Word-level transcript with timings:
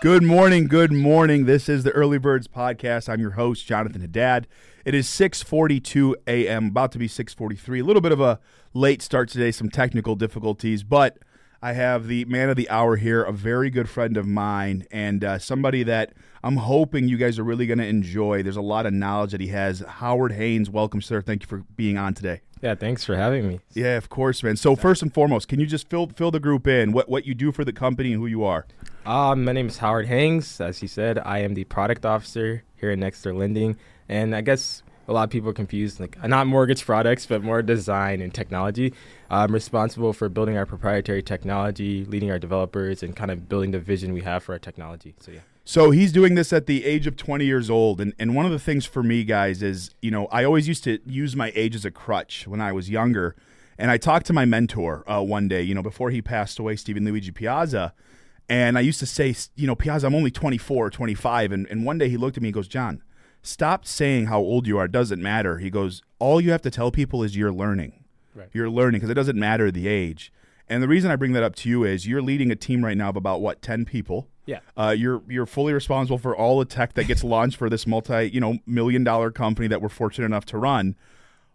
Good 0.00 0.22
morning, 0.22 0.68
good 0.68 0.92
morning. 0.92 1.46
This 1.46 1.68
is 1.68 1.82
the 1.82 1.90
Early 1.90 2.18
Birds 2.18 2.46
podcast. 2.46 3.08
I'm 3.08 3.20
your 3.20 3.32
host, 3.32 3.66
Jonathan 3.66 4.00
Haddad. 4.00 4.46
It 4.84 4.94
is 4.94 5.08
6:42 5.08 6.14
a.m., 6.28 6.68
about 6.68 6.92
to 6.92 6.98
be 6.98 7.08
6:43. 7.08 7.80
A 7.80 7.82
little 7.82 8.00
bit 8.00 8.12
of 8.12 8.20
a 8.20 8.38
late 8.74 9.02
start 9.02 9.28
today, 9.28 9.50
some 9.50 9.68
technical 9.68 10.14
difficulties, 10.14 10.84
but 10.84 11.18
I 11.60 11.72
have 11.72 12.06
the 12.06 12.24
man 12.26 12.48
of 12.48 12.54
the 12.54 12.70
hour 12.70 12.94
here, 12.94 13.24
a 13.24 13.32
very 13.32 13.70
good 13.70 13.88
friend 13.88 14.16
of 14.16 14.24
mine, 14.24 14.86
and 14.92 15.24
uh, 15.24 15.40
somebody 15.40 15.82
that 15.82 16.12
I'm 16.44 16.58
hoping 16.58 17.08
you 17.08 17.16
guys 17.16 17.36
are 17.40 17.44
really 17.44 17.66
going 17.66 17.78
to 17.78 17.86
enjoy. 17.86 18.44
There's 18.44 18.56
a 18.56 18.62
lot 18.62 18.86
of 18.86 18.92
knowledge 18.92 19.32
that 19.32 19.40
he 19.40 19.48
has. 19.48 19.80
Howard 19.80 20.30
Haynes, 20.30 20.70
welcome, 20.70 21.02
sir. 21.02 21.20
Thank 21.20 21.42
you 21.42 21.48
for 21.48 21.64
being 21.74 21.98
on 21.98 22.14
today. 22.14 22.42
Yeah, 22.62 22.76
thanks 22.76 23.04
for 23.04 23.16
having 23.16 23.48
me. 23.48 23.58
Yeah, 23.72 23.96
of 23.96 24.08
course, 24.08 24.44
man. 24.44 24.56
So 24.56 24.76
first 24.76 25.02
and 25.02 25.12
foremost, 25.12 25.48
can 25.48 25.58
you 25.58 25.66
just 25.66 25.90
fill 25.90 26.06
fill 26.06 26.30
the 26.30 26.38
group 26.38 26.68
in? 26.68 26.92
What 26.92 27.08
what 27.08 27.26
you 27.26 27.34
do 27.34 27.50
for 27.50 27.64
the 27.64 27.72
company 27.72 28.12
and 28.12 28.20
who 28.20 28.26
you 28.26 28.44
are? 28.44 28.64
Uh, 29.08 29.34
my 29.34 29.52
name 29.52 29.68
is 29.68 29.78
Howard 29.78 30.06
Haynes. 30.06 30.60
As 30.60 30.80
he 30.80 30.86
said, 30.86 31.18
I 31.18 31.38
am 31.38 31.54
the 31.54 31.64
product 31.64 32.04
officer 32.04 32.62
here 32.76 32.90
at 32.90 32.98
Nexter 32.98 33.32
Lending, 33.32 33.78
and 34.06 34.36
I 34.36 34.42
guess 34.42 34.82
a 35.08 35.14
lot 35.14 35.22
of 35.22 35.30
people 35.30 35.48
are 35.48 35.54
confused, 35.54 35.98
like 35.98 36.22
not 36.22 36.46
mortgage 36.46 36.84
products, 36.84 37.24
but 37.24 37.42
more 37.42 37.62
design 37.62 38.20
and 38.20 38.34
technology. 38.34 38.92
I'm 39.30 39.54
responsible 39.54 40.12
for 40.12 40.28
building 40.28 40.58
our 40.58 40.66
proprietary 40.66 41.22
technology, 41.22 42.04
leading 42.04 42.30
our 42.30 42.38
developers, 42.38 43.02
and 43.02 43.16
kind 43.16 43.30
of 43.30 43.48
building 43.48 43.70
the 43.70 43.78
vision 43.78 44.12
we 44.12 44.20
have 44.24 44.42
for 44.42 44.52
our 44.52 44.58
technology. 44.58 45.14
So 45.20 45.30
yeah. 45.30 45.40
So 45.64 45.90
he's 45.90 46.12
doing 46.12 46.34
this 46.34 46.52
at 46.52 46.66
the 46.66 46.84
age 46.84 47.06
of 47.06 47.16
20 47.16 47.46
years 47.46 47.70
old. 47.70 48.02
And, 48.02 48.12
and 48.18 48.34
one 48.34 48.44
of 48.44 48.52
the 48.52 48.58
things 48.58 48.84
for 48.84 49.02
me, 49.02 49.24
guys, 49.24 49.62
is, 49.62 49.88
you 50.02 50.10
know, 50.10 50.26
I 50.26 50.44
always 50.44 50.68
used 50.68 50.84
to 50.84 50.98
use 51.06 51.34
my 51.34 51.50
age 51.54 51.74
as 51.74 51.86
a 51.86 51.90
crutch 51.90 52.46
when 52.46 52.60
I 52.60 52.72
was 52.72 52.90
younger. 52.90 53.36
And 53.78 53.90
I 53.90 53.96
talked 53.96 54.26
to 54.26 54.34
my 54.34 54.44
mentor 54.44 55.02
uh, 55.10 55.22
one 55.22 55.48
day, 55.48 55.62
you 55.62 55.74
know, 55.74 55.82
before 55.82 56.10
he 56.10 56.20
passed 56.20 56.58
away, 56.58 56.76
Stephen 56.76 57.06
Luigi 57.06 57.30
Piazza. 57.30 57.94
And 58.48 58.78
I 58.78 58.80
used 58.80 59.00
to 59.00 59.06
say, 59.06 59.34
you 59.56 59.66
know, 59.66 59.74
Piazza, 59.74 60.06
I'm 60.06 60.14
only 60.14 60.30
24 60.30 60.86
or 60.86 60.90
25. 60.90 61.52
And, 61.52 61.66
and 61.70 61.84
one 61.84 61.98
day 61.98 62.08
he 62.08 62.16
looked 62.16 62.36
at 62.36 62.42
me 62.42 62.48
and 62.48 62.54
goes, 62.54 62.68
John, 62.68 63.02
stop 63.42 63.86
saying 63.86 64.26
how 64.26 64.38
old 64.38 64.66
you 64.66 64.78
are. 64.78 64.86
It 64.86 64.92
doesn't 64.92 65.22
matter. 65.22 65.58
He 65.58 65.70
goes, 65.70 66.02
all 66.18 66.40
you 66.40 66.50
have 66.50 66.62
to 66.62 66.70
tell 66.70 66.90
people 66.90 67.22
is 67.22 67.36
you're 67.36 67.52
learning. 67.52 68.04
Right. 68.34 68.48
You're 68.52 68.70
learning 68.70 69.00
because 69.00 69.10
it 69.10 69.14
doesn't 69.14 69.38
matter 69.38 69.70
the 69.70 69.88
age. 69.88 70.32
And 70.68 70.82
the 70.82 70.88
reason 70.88 71.10
I 71.10 71.16
bring 71.16 71.32
that 71.32 71.42
up 71.42 71.56
to 71.56 71.68
you 71.68 71.84
is 71.84 72.06
you're 72.06 72.22
leading 72.22 72.50
a 72.50 72.56
team 72.56 72.84
right 72.84 72.96
now 72.96 73.08
of 73.10 73.16
about 73.16 73.40
what 73.40 73.62
10 73.62 73.84
people. 73.84 74.28
Yeah. 74.44 74.60
Uh, 74.76 74.94
you're 74.96 75.22
you're 75.28 75.46
fully 75.46 75.74
responsible 75.74 76.16
for 76.16 76.34
all 76.34 76.58
the 76.58 76.64
tech 76.64 76.94
that 76.94 77.04
gets 77.04 77.22
launched 77.22 77.58
for 77.58 77.68
this 77.68 77.86
multi 77.86 78.30
you 78.30 78.40
know 78.40 78.58
million 78.66 79.04
dollar 79.04 79.30
company 79.30 79.68
that 79.68 79.82
we're 79.82 79.90
fortunate 79.90 80.24
enough 80.24 80.46
to 80.46 80.58
run. 80.58 80.96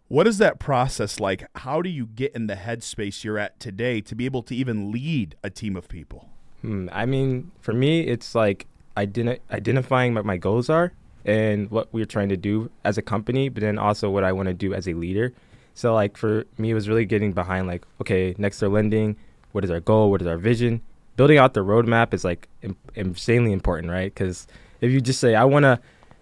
What 0.06 0.28
is 0.28 0.38
that 0.38 0.60
process 0.60 1.18
like? 1.18 1.44
How 1.56 1.82
do 1.82 1.88
you 1.88 2.06
get 2.06 2.34
in 2.36 2.46
the 2.46 2.54
headspace 2.54 3.24
you're 3.24 3.38
at 3.38 3.58
today 3.58 4.00
to 4.02 4.14
be 4.14 4.26
able 4.26 4.42
to 4.44 4.54
even 4.54 4.92
lead 4.92 5.34
a 5.42 5.50
team 5.50 5.74
of 5.74 5.88
people? 5.88 6.30
Hmm, 6.64 6.88
I 6.92 7.04
mean, 7.04 7.50
for 7.60 7.74
me, 7.74 8.00
it's 8.06 8.34
like 8.34 8.66
identi- 8.96 9.40
identifying 9.50 10.14
what 10.14 10.24
my 10.24 10.38
goals 10.38 10.70
are 10.70 10.92
and 11.26 11.70
what 11.70 11.92
we're 11.92 12.06
trying 12.06 12.30
to 12.30 12.38
do 12.38 12.70
as 12.84 12.96
a 12.96 13.02
company, 13.02 13.50
but 13.50 13.60
then 13.60 13.78
also 13.78 14.08
what 14.08 14.24
I 14.24 14.32
want 14.32 14.48
to 14.48 14.54
do 14.54 14.72
as 14.72 14.88
a 14.88 14.94
leader. 14.94 15.34
So, 15.74 15.92
like 15.92 16.16
for 16.16 16.46
me, 16.56 16.70
it 16.70 16.74
was 16.74 16.88
really 16.88 17.04
getting 17.04 17.32
behind 17.32 17.66
like, 17.66 17.84
okay, 18.00 18.34
Nexter 18.38 18.72
Lending, 18.72 19.16
what 19.52 19.62
is 19.62 19.70
our 19.70 19.80
goal? 19.80 20.10
What 20.10 20.22
is 20.22 20.26
our 20.26 20.38
vision? 20.38 20.80
Building 21.16 21.36
out 21.36 21.52
the 21.52 21.60
roadmap 21.60 22.14
is 22.14 22.24
like 22.24 22.48
insanely 22.94 23.52
important, 23.52 23.92
right? 23.92 24.12
Because 24.14 24.46
if 24.80 24.90
you 24.90 25.02
just 25.02 25.20
say, 25.20 25.34
I 25.34 25.44
want 25.44 25.64
to 25.64 25.78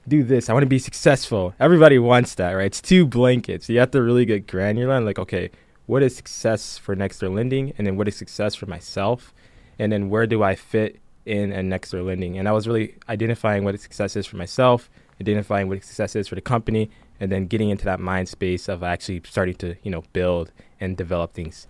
do 0.08 0.24
this, 0.24 0.50
I 0.50 0.54
want 0.54 0.64
to 0.64 0.68
be 0.68 0.80
successful, 0.80 1.54
everybody 1.60 2.00
wants 2.00 2.34
that, 2.34 2.50
right? 2.50 2.66
It's 2.66 2.80
two 2.80 3.06
blankets. 3.06 3.68
You 3.68 3.78
have 3.78 3.92
to 3.92 4.02
really 4.02 4.24
get 4.24 4.48
granular 4.48 4.96
and 4.96 5.06
like, 5.06 5.20
okay, 5.20 5.50
what 5.86 6.02
is 6.02 6.16
success 6.16 6.78
for 6.78 6.96
Nexter 6.96 7.32
Lending? 7.32 7.74
And 7.78 7.86
then 7.86 7.96
what 7.96 8.08
is 8.08 8.16
success 8.16 8.56
for 8.56 8.66
myself? 8.66 9.32
And 9.78 9.92
then 9.92 10.08
where 10.10 10.26
do 10.26 10.42
I 10.42 10.54
fit 10.54 11.00
in 11.24 11.52
a 11.52 11.62
Nexter 11.62 12.02
Lending? 12.02 12.38
And 12.38 12.48
I 12.48 12.52
was 12.52 12.66
really 12.66 12.94
identifying 13.08 13.64
what 13.64 13.78
success 13.80 14.16
is 14.16 14.26
for 14.26 14.36
myself, 14.36 14.90
identifying 15.20 15.68
what 15.68 15.82
success 15.84 16.16
is 16.16 16.28
for 16.28 16.34
the 16.34 16.40
company, 16.40 16.90
and 17.20 17.30
then 17.30 17.46
getting 17.46 17.70
into 17.70 17.84
that 17.84 18.00
mind 18.00 18.28
space 18.28 18.68
of 18.68 18.82
actually 18.82 19.22
starting 19.24 19.54
to, 19.56 19.76
you 19.82 19.90
know, 19.90 20.02
build 20.12 20.50
and 20.80 20.96
develop 20.96 21.32
things. 21.32 21.66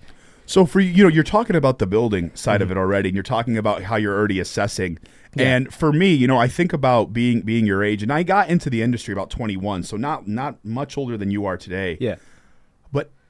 So 0.46 0.66
for 0.66 0.80
you, 0.80 0.90
you 0.90 1.02
know, 1.04 1.08
you're 1.08 1.22
talking 1.22 1.54
about 1.56 1.78
the 1.78 1.86
building 1.86 2.30
side 2.34 2.56
Mm-hmm. 2.60 2.62
of 2.64 2.70
it 2.72 2.76
already, 2.76 3.08
and 3.10 3.14
you're 3.14 3.22
talking 3.22 3.56
about 3.56 3.82
how 3.84 3.96
you're 3.96 4.16
already 4.16 4.40
assessing. 4.40 4.98
Yeah. 5.34 5.54
And 5.56 5.72
for 5.72 5.92
me, 5.92 6.12
you 6.12 6.26
know, 6.26 6.36
I 6.36 6.48
think 6.48 6.72
about 6.72 7.12
being 7.12 7.42
being 7.42 7.64
your 7.64 7.82
age, 7.84 8.02
and 8.02 8.12
I 8.12 8.22
got 8.22 8.48
into 8.48 8.68
the 8.68 8.82
industry 8.82 9.12
about 9.12 9.30
21, 9.30 9.84
so 9.84 9.96
not 9.96 10.26
not 10.26 10.62
much 10.64 10.98
older 10.98 11.16
than 11.16 11.30
you 11.30 11.46
are 11.46 11.56
today. 11.56 11.96
Yeah. 12.00 12.16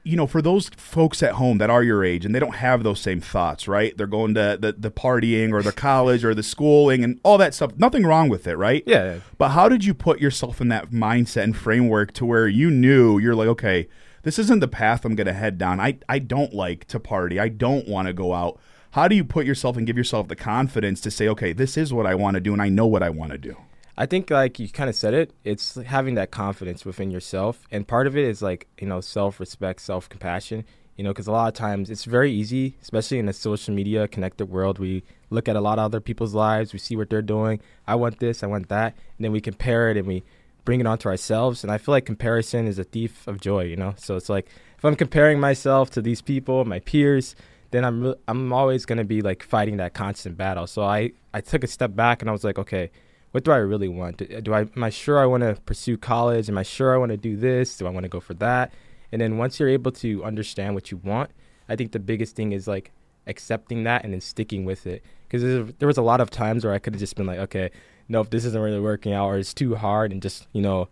You 0.05 0.17
know, 0.17 0.27
for 0.27 0.41
those 0.41 0.69
folks 0.75 1.23
at 1.23 1.33
home 1.33 1.59
that 1.59 1.69
are 1.69 1.81
your 1.81 2.03
age 2.03 2.25
and 2.25 2.35
they 2.35 2.39
don't 2.39 2.55
have 2.55 2.83
those 2.83 2.99
same 2.99 3.21
thoughts, 3.21 3.67
right? 3.69 3.95
They're 3.97 4.05
going 4.05 4.33
to 4.33 4.57
the, 4.59 4.73
the 4.77 4.91
partying 4.91 5.53
or 5.53 5.63
the 5.63 5.71
college 5.89 6.25
or 6.25 6.35
the 6.35 6.43
schooling 6.43 7.03
and 7.03 7.19
all 7.23 7.37
that 7.37 7.53
stuff. 7.53 7.71
Nothing 7.77 8.05
wrong 8.05 8.27
with 8.27 8.45
it, 8.45 8.57
right? 8.57 8.83
Yeah. 8.85 9.19
But 9.37 9.49
how 9.49 9.69
did 9.69 9.85
you 9.85 9.93
put 9.93 10.19
yourself 10.19 10.59
in 10.59 10.67
that 10.69 10.91
mindset 10.91 11.43
and 11.43 11.55
framework 11.55 12.11
to 12.13 12.25
where 12.25 12.47
you 12.47 12.69
knew 12.69 13.17
you're 13.17 13.35
like, 13.35 13.47
okay, 13.47 13.87
this 14.23 14.39
isn't 14.39 14.59
the 14.59 14.67
path 14.67 15.05
I'm 15.05 15.15
going 15.15 15.27
to 15.27 15.33
head 15.33 15.57
down. 15.57 15.79
I, 15.79 15.99
I 16.09 16.19
don't 16.19 16.53
like 16.53 16.85
to 16.87 16.99
party. 16.99 17.39
I 17.39 17.49
don't 17.49 17.87
want 17.87 18.07
to 18.07 18.13
go 18.13 18.33
out. 18.33 18.59
How 18.91 19.07
do 19.07 19.15
you 19.15 19.23
put 19.23 19.45
yourself 19.45 19.75
and 19.75 19.87
give 19.87 19.97
yourself 19.97 20.27
the 20.27 20.35
confidence 20.35 21.01
to 21.01 21.11
say, 21.11 21.27
okay, 21.27 21.51
this 21.51 21.77
is 21.77 21.93
what 21.93 22.05
I 22.05 22.15
want 22.15 22.35
to 22.35 22.41
do 22.41 22.53
and 22.53 22.61
I 22.61 22.69
know 22.69 22.87
what 22.87 23.03
I 23.03 23.09
want 23.09 23.31
to 23.31 23.37
do? 23.37 23.57
I 23.95 24.05
think 24.07 24.31
like 24.31 24.57
you 24.59 24.69
kind 24.69 24.89
of 24.89 24.95
said 24.95 25.13
it, 25.13 25.33
it's 25.43 25.75
having 25.75 26.15
that 26.15 26.31
confidence 26.31 26.83
within 26.83 27.11
yourself, 27.11 27.67
and 27.71 27.87
part 27.87 28.07
of 28.07 28.17
it 28.17 28.23
is 28.23 28.41
like 28.41 28.67
you 28.79 28.87
know 28.87 29.01
self-respect, 29.01 29.81
self-compassion. 29.81 30.65
You 30.95 31.03
know, 31.03 31.09
because 31.09 31.25
a 31.25 31.31
lot 31.31 31.47
of 31.47 31.55
times 31.55 31.89
it's 31.89 32.05
very 32.05 32.31
easy, 32.31 32.75
especially 32.79 33.17
in 33.17 33.27
a 33.27 33.33
social 33.33 33.73
media 33.73 34.07
connected 34.07 34.45
world. 34.45 34.77
We 34.77 35.01
look 35.31 35.47
at 35.47 35.55
a 35.55 35.61
lot 35.61 35.79
of 35.79 35.85
other 35.85 35.99
people's 35.99 36.35
lives, 36.35 36.71
we 36.71 36.77
see 36.77 36.95
what 36.95 37.09
they're 37.09 37.23
doing. 37.23 37.61
I 37.87 37.95
want 37.95 38.19
this, 38.19 38.43
I 38.43 38.47
want 38.47 38.69
that, 38.69 38.93
and 39.17 39.25
then 39.25 39.31
we 39.31 39.41
compare 39.41 39.89
it 39.89 39.97
and 39.97 40.07
we 40.07 40.23
bring 40.65 40.79
it 40.79 40.85
onto 40.85 41.09
ourselves. 41.09 41.63
And 41.63 41.71
I 41.71 41.79
feel 41.79 41.93
like 41.93 42.05
comparison 42.05 42.67
is 42.67 42.77
a 42.77 42.83
thief 42.83 43.27
of 43.27 43.41
joy. 43.41 43.63
You 43.63 43.75
know, 43.75 43.95
so 43.97 44.15
it's 44.15 44.29
like 44.29 44.47
if 44.77 44.85
I'm 44.85 44.95
comparing 44.95 45.39
myself 45.39 45.89
to 45.91 46.01
these 46.01 46.21
people, 46.21 46.63
my 46.65 46.79
peers, 46.79 47.35
then 47.71 47.85
I'm 47.85 48.03
re- 48.03 48.15
I'm 48.27 48.53
always 48.53 48.85
gonna 48.85 49.03
be 49.03 49.21
like 49.21 49.43
fighting 49.43 49.77
that 49.77 49.93
constant 49.93 50.37
battle. 50.37 50.67
So 50.67 50.83
I 50.83 51.11
I 51.33 51.41
took 51.41 51.63
a 51.63 51.67
step 51.67 51.95
back 51.95 52.21
and 52.21 52.29
I 52.29 52.33
was 52.33 52.43
like, 52.43 52.57
okay 52.59 52.91
what 53.33 53.43
do 53.43 53.51
I 53.51 53.57
really 53.57 53.87
want? 53.87 54.17
Do, 54.17 54.41
do 54.41 54.53
I 54.53 54.61
am 54.75 54.83
I 54.83 54.91
sure 54.91 55.19
I 55.19 55.25
want 55.25 55.41
to 55.41 55.59
pursue 55.65 55.97
college? 55.97 56.49
Am 56.49 56.57
I 56.57 56.63
sure 56.63 56.93
I 56.93 56.97
want 56.97 57.09
to 57.11 57.17
do 57.17 57.35
this? 57.35 57.75
Do 57.75 57.87
I 57.87 57.89
want 57.89 58.03
to 58.03 58.09
go 58.09 58.19
for 58.19 58.35
that? 58.35 58.71
And 59.11 59.19
then 59.19 59.39
once 59.39 59.59
you're 59.59 59.69
able 59.69 59.91
to 59.91 60.23
understand 60.23 60.75
what 60.75 60.91
you 60.91 60.97
want, 60.97 61.31
I 61.67 61.75
think 61.75 61.93
the 61.93 61.99
biggest 61.99 62.35
thing 62.35 62.51
is 62.51 62.67
like 62.67 62.91
accepting 63.25 63.85
that 63.85 64.03
and 64.03 64.13
then 64.13 64.21
sticking 64.21 64.65
with 64.65 64.85
it. 64.85 65.03
Because 65.27 65.73
there 65.79 65.87
was 65.87 65.97
a 65.97 66.03
lot 66.03 66.21
of 66.21 66.29
times 66.29 66.63
where 66.63 66.75
I 66.75 66.79
could 66.79 66.93
have 66.93 66.99
just 66.99 67.15
been 67.15 67.25
like, 67.25 67.39
okay, 67.39 67.71
no, 68.07 68.21
if 68.21 68.29
this 68.29 68.45
isn't 68.45 68.61
really 68.61 68.79
working 68.79 69.13
out 69.13 69.25
or 69.25 69.39
it's 69.39 69.53
too 69.53 69.73
hard, 69.73 70.11
and 70.11 70.21
just 70.21 70.47
you 70.53 70.61
know 70.61 70.89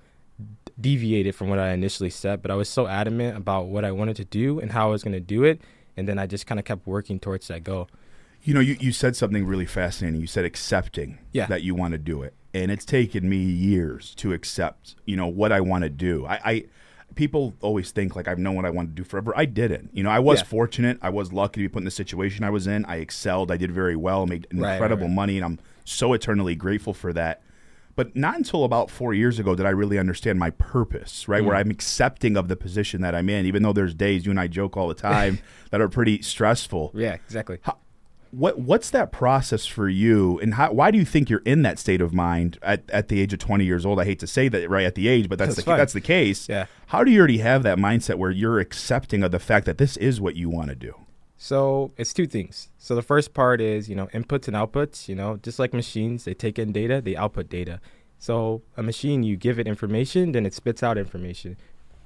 deviated 0.80 1.36
from 1.36 1.48
what 1.48 1.60
I 1.60 1.74
initially 1.74 2.10
said. 2.10 2.42
But 2.42 2.50
I 2.50 2.56
was 2.56 2.70
so 2.70 2.88
adamant 2.88 3.38
about 3.38 3.68
what 3.68 3.86
I 3.86 3.92
wanted 3.92 4.16
to 4.16 4.26
do 4.26 4.60
and 4.60 4.72
how 4.72 4.88
I 4.88 4.92
was 4.92 5.04
going 5.04 5.14
to 5.14 5.20
do 5.20 5.44
it, 5.44 5.62
and 5.96 6.08
then 6.08 6.18
I 6.18 6.26
just 6.26 6.48
kind 6.48 6.58
of 6.58 6.66
kept 6.66 6.88
working 6.88 7.20
towards 7.20 7.50
that 7.50 7.64
goal. 7.64 7.88
You 8.44 8.54
know, 8.54 8.60
you, 8.60 8.76
you 8.80 8.92
said 8.92 9.16
something 9.16 9.46
really 9.46 9.66
fascinating. 9.66 10.20
You 10.22 10.28
said 10.28 10.46
accepting 10.46 11.20
Yeah. 11.32 11.46
that 11.48 11.62
you 11.64 11.76
want 11.76 11.92
to 11.94 11.98
do 11.98 12.22
it. 12.24 12.34
And 12.54 12.72
it's 12.72 12.86
taken 12.86 13.30
me 13.30 13.38
years 13.38 14.14
to 14.16 14.34
accept, 14.34 14.96
you 15.06 15.16
know, 15.16 15.28
what 15.28 15.52
I 15.52 15.62
want 15.62 15.84
to 15.84 15.90
do. 15.90 16.26
I, 16.26 16.40
I 16.44 16.66
people 17.16 17.54
always 17.62 17.92
think 17.92 18.16
like 18.16 18.28
I've 18.28 18.40
known 18.40 18.56
what 18.56 18.66
I 18.66 18.70
want 18.70 18.90
to 18.90 18.96
do 18.96 19.04
forever. 19.04 19.34
I 19.36 19.46
didn't. 19.46 19.90
You 19.94 20.04
know, 20.04 20.10
I 20.10 20.20
was 20.20 20.40
Yeah. 20.40 20.46
fortunate. 20.46 20.98
I 21.02 21.10
was 21.10 21.32
lucky 21.32 21.62
to 21.62 21.68
be 21.68 21.72
put 21.72 21.80
in 21.80 21.86
the 21.86 21.92
situation 21.92 22.44
I 22.44 22.50
was 22.50 22.68
in. 22.68 22.84
I 22.86 22.98
excelled. 22.98 23.52
I 23.52 23.58
did 23.58 23.72
very 23.72 23.96
well, 23.96 24.26
made 24.26 24.48
incredible 24.52 25.08
right. 25.08 25.14
money, 25.14 25.38
and 25.38 25.46
I'm 25.46 25.60
so 25.86 26.14
eternally 26.14 26.56
grateful 26.56 26.94
for 26.94 27.14
that. 27.14 27.42
But 27.98 28.16
not 28.16 28.38
until 28.38 28.64
about 28.64 28.90
four 28.90 29.14
years 29.14 29.38
ago 29.40 29.54
did 29.56 29.66
I 29.66 29.70
really 29.72 30.00
understand 30.00 30.40
my 30.40 30.50
purpose, 30.52 31.28
right? 31.28 31.44
Mm. 31.44 31.48
Where 31.48 31.56
I'm 31.58 31.70
accepting 31.70 32.38
of 32.38 32.48
the 32.48 32.56
position 32.56 33.02
that 33.02 33.14
I'm 33.14 33.30
in, 33.30 33.46
even 33.46 33.64
though 33.64 33.74
there's 33.74 33.94
days 33.94 34.26
you 34.26 34.32
and 34.32 34.40
I 34.40 34.48
joke 34.48 34.78
all 34.78 34.88
the 34.88 34.94
time 35.12 35.40
that 35.72 35.82
are 35.82 35.90
pretty 35.90 36.22
stressful 36.22 36.92
Yeah, 36.96 37.14
exactly. 37.16 37.60
What 38.32 38.60
what's 38.60 38.90
that 38.92 39.12
process 39.12 39.66
for 39.66 39.90
you 39.90 40.40
and 40.40 40.54
how, 40.54 40.72
why 40.72 40.90
do 40.92 40.98
you 40.98 41.06
think 41.06 41.30
you're 41.30 41.42
in 41.46 41.62
that 41.64 41.78
state 41.78 42.00
of 42.02 42.14
mind 42.14 42.58
at, 42.62 42.90
at 42.90 43.08
the 43.10 43.20
age 43.20 43.34
of 43.34 43.40
20 43.40 43.66
years 43.66 43.86
old 43.86 44.00
i 44.00 44.06
hate 44.06 44.20
to 44.20 44.28
say 44.28 44.48
that 44.48 44.70
right 44.70 44.86
at 44.86 44.96
the 44.96 45.08
age 45.10 45.28
but 45.28 45.38
that's 45.38 45.50
That's 45.50 45.66
the, 45.66 45.72
fine. 45.72 45.78
that's 45.78 45.94
the 45.94 46.02
case 46.02 46.48
Yeah. 46.48 46.66
how 46.88 47.04
do 47.04 47.12
you 47.12 47.20
already 47.20 47.40
have 47.40 47.64
that 47.64 47.78
mindset 47.78 48.16
where 48.16 48.32
you're 48.32 48.60
accepting 48.60 49.22
of 49.24 49.32
the 49.32 49.40
fact 49.40 49.66
that 49.66 49.78
this 49.78 49.98
is 49.98 50.22
what 50.22 50.36
you 50.36 50.50
want 50.50 50.70
to 50.70 50.76
do 50.76 50.94
So 51.38 51.92
it's 51.98 52.14
two 52.14 52.28
things. 52.28 52.70
So 52.78 52.94
the 52.96 53.02
first 53.02 53.34
part 53.34 53.60
is, 53.62 53.90
you 53.90 53.96
know, 53.96 54.08
inputs 54.14 54.48
and 54.48 54.56
outputs, 54.56 55.10
you 55.10 55.16
know, 55.16 55.38
just 55.42 55.58
like 55.58 55.74
machines, 55.74 56.24
they 56.24 56.36
take 56.36 56.60
in 56.60 56.72
data, 56.72 57.02
they 57.02 57.16
output 57.16 57.50
data. 57.50 57.80
So 58.20 58.62
a 58.78 58.84
machine, 58.84 59.24
you 59.24 59.36
give 59.36 59.58
it 59.58 59.66
information, 59.68 60.34
then 60.34 60.46
it 60.46 60.54
spits 60.54 60.84
out 60.84 60.98
information. 61.00 61.58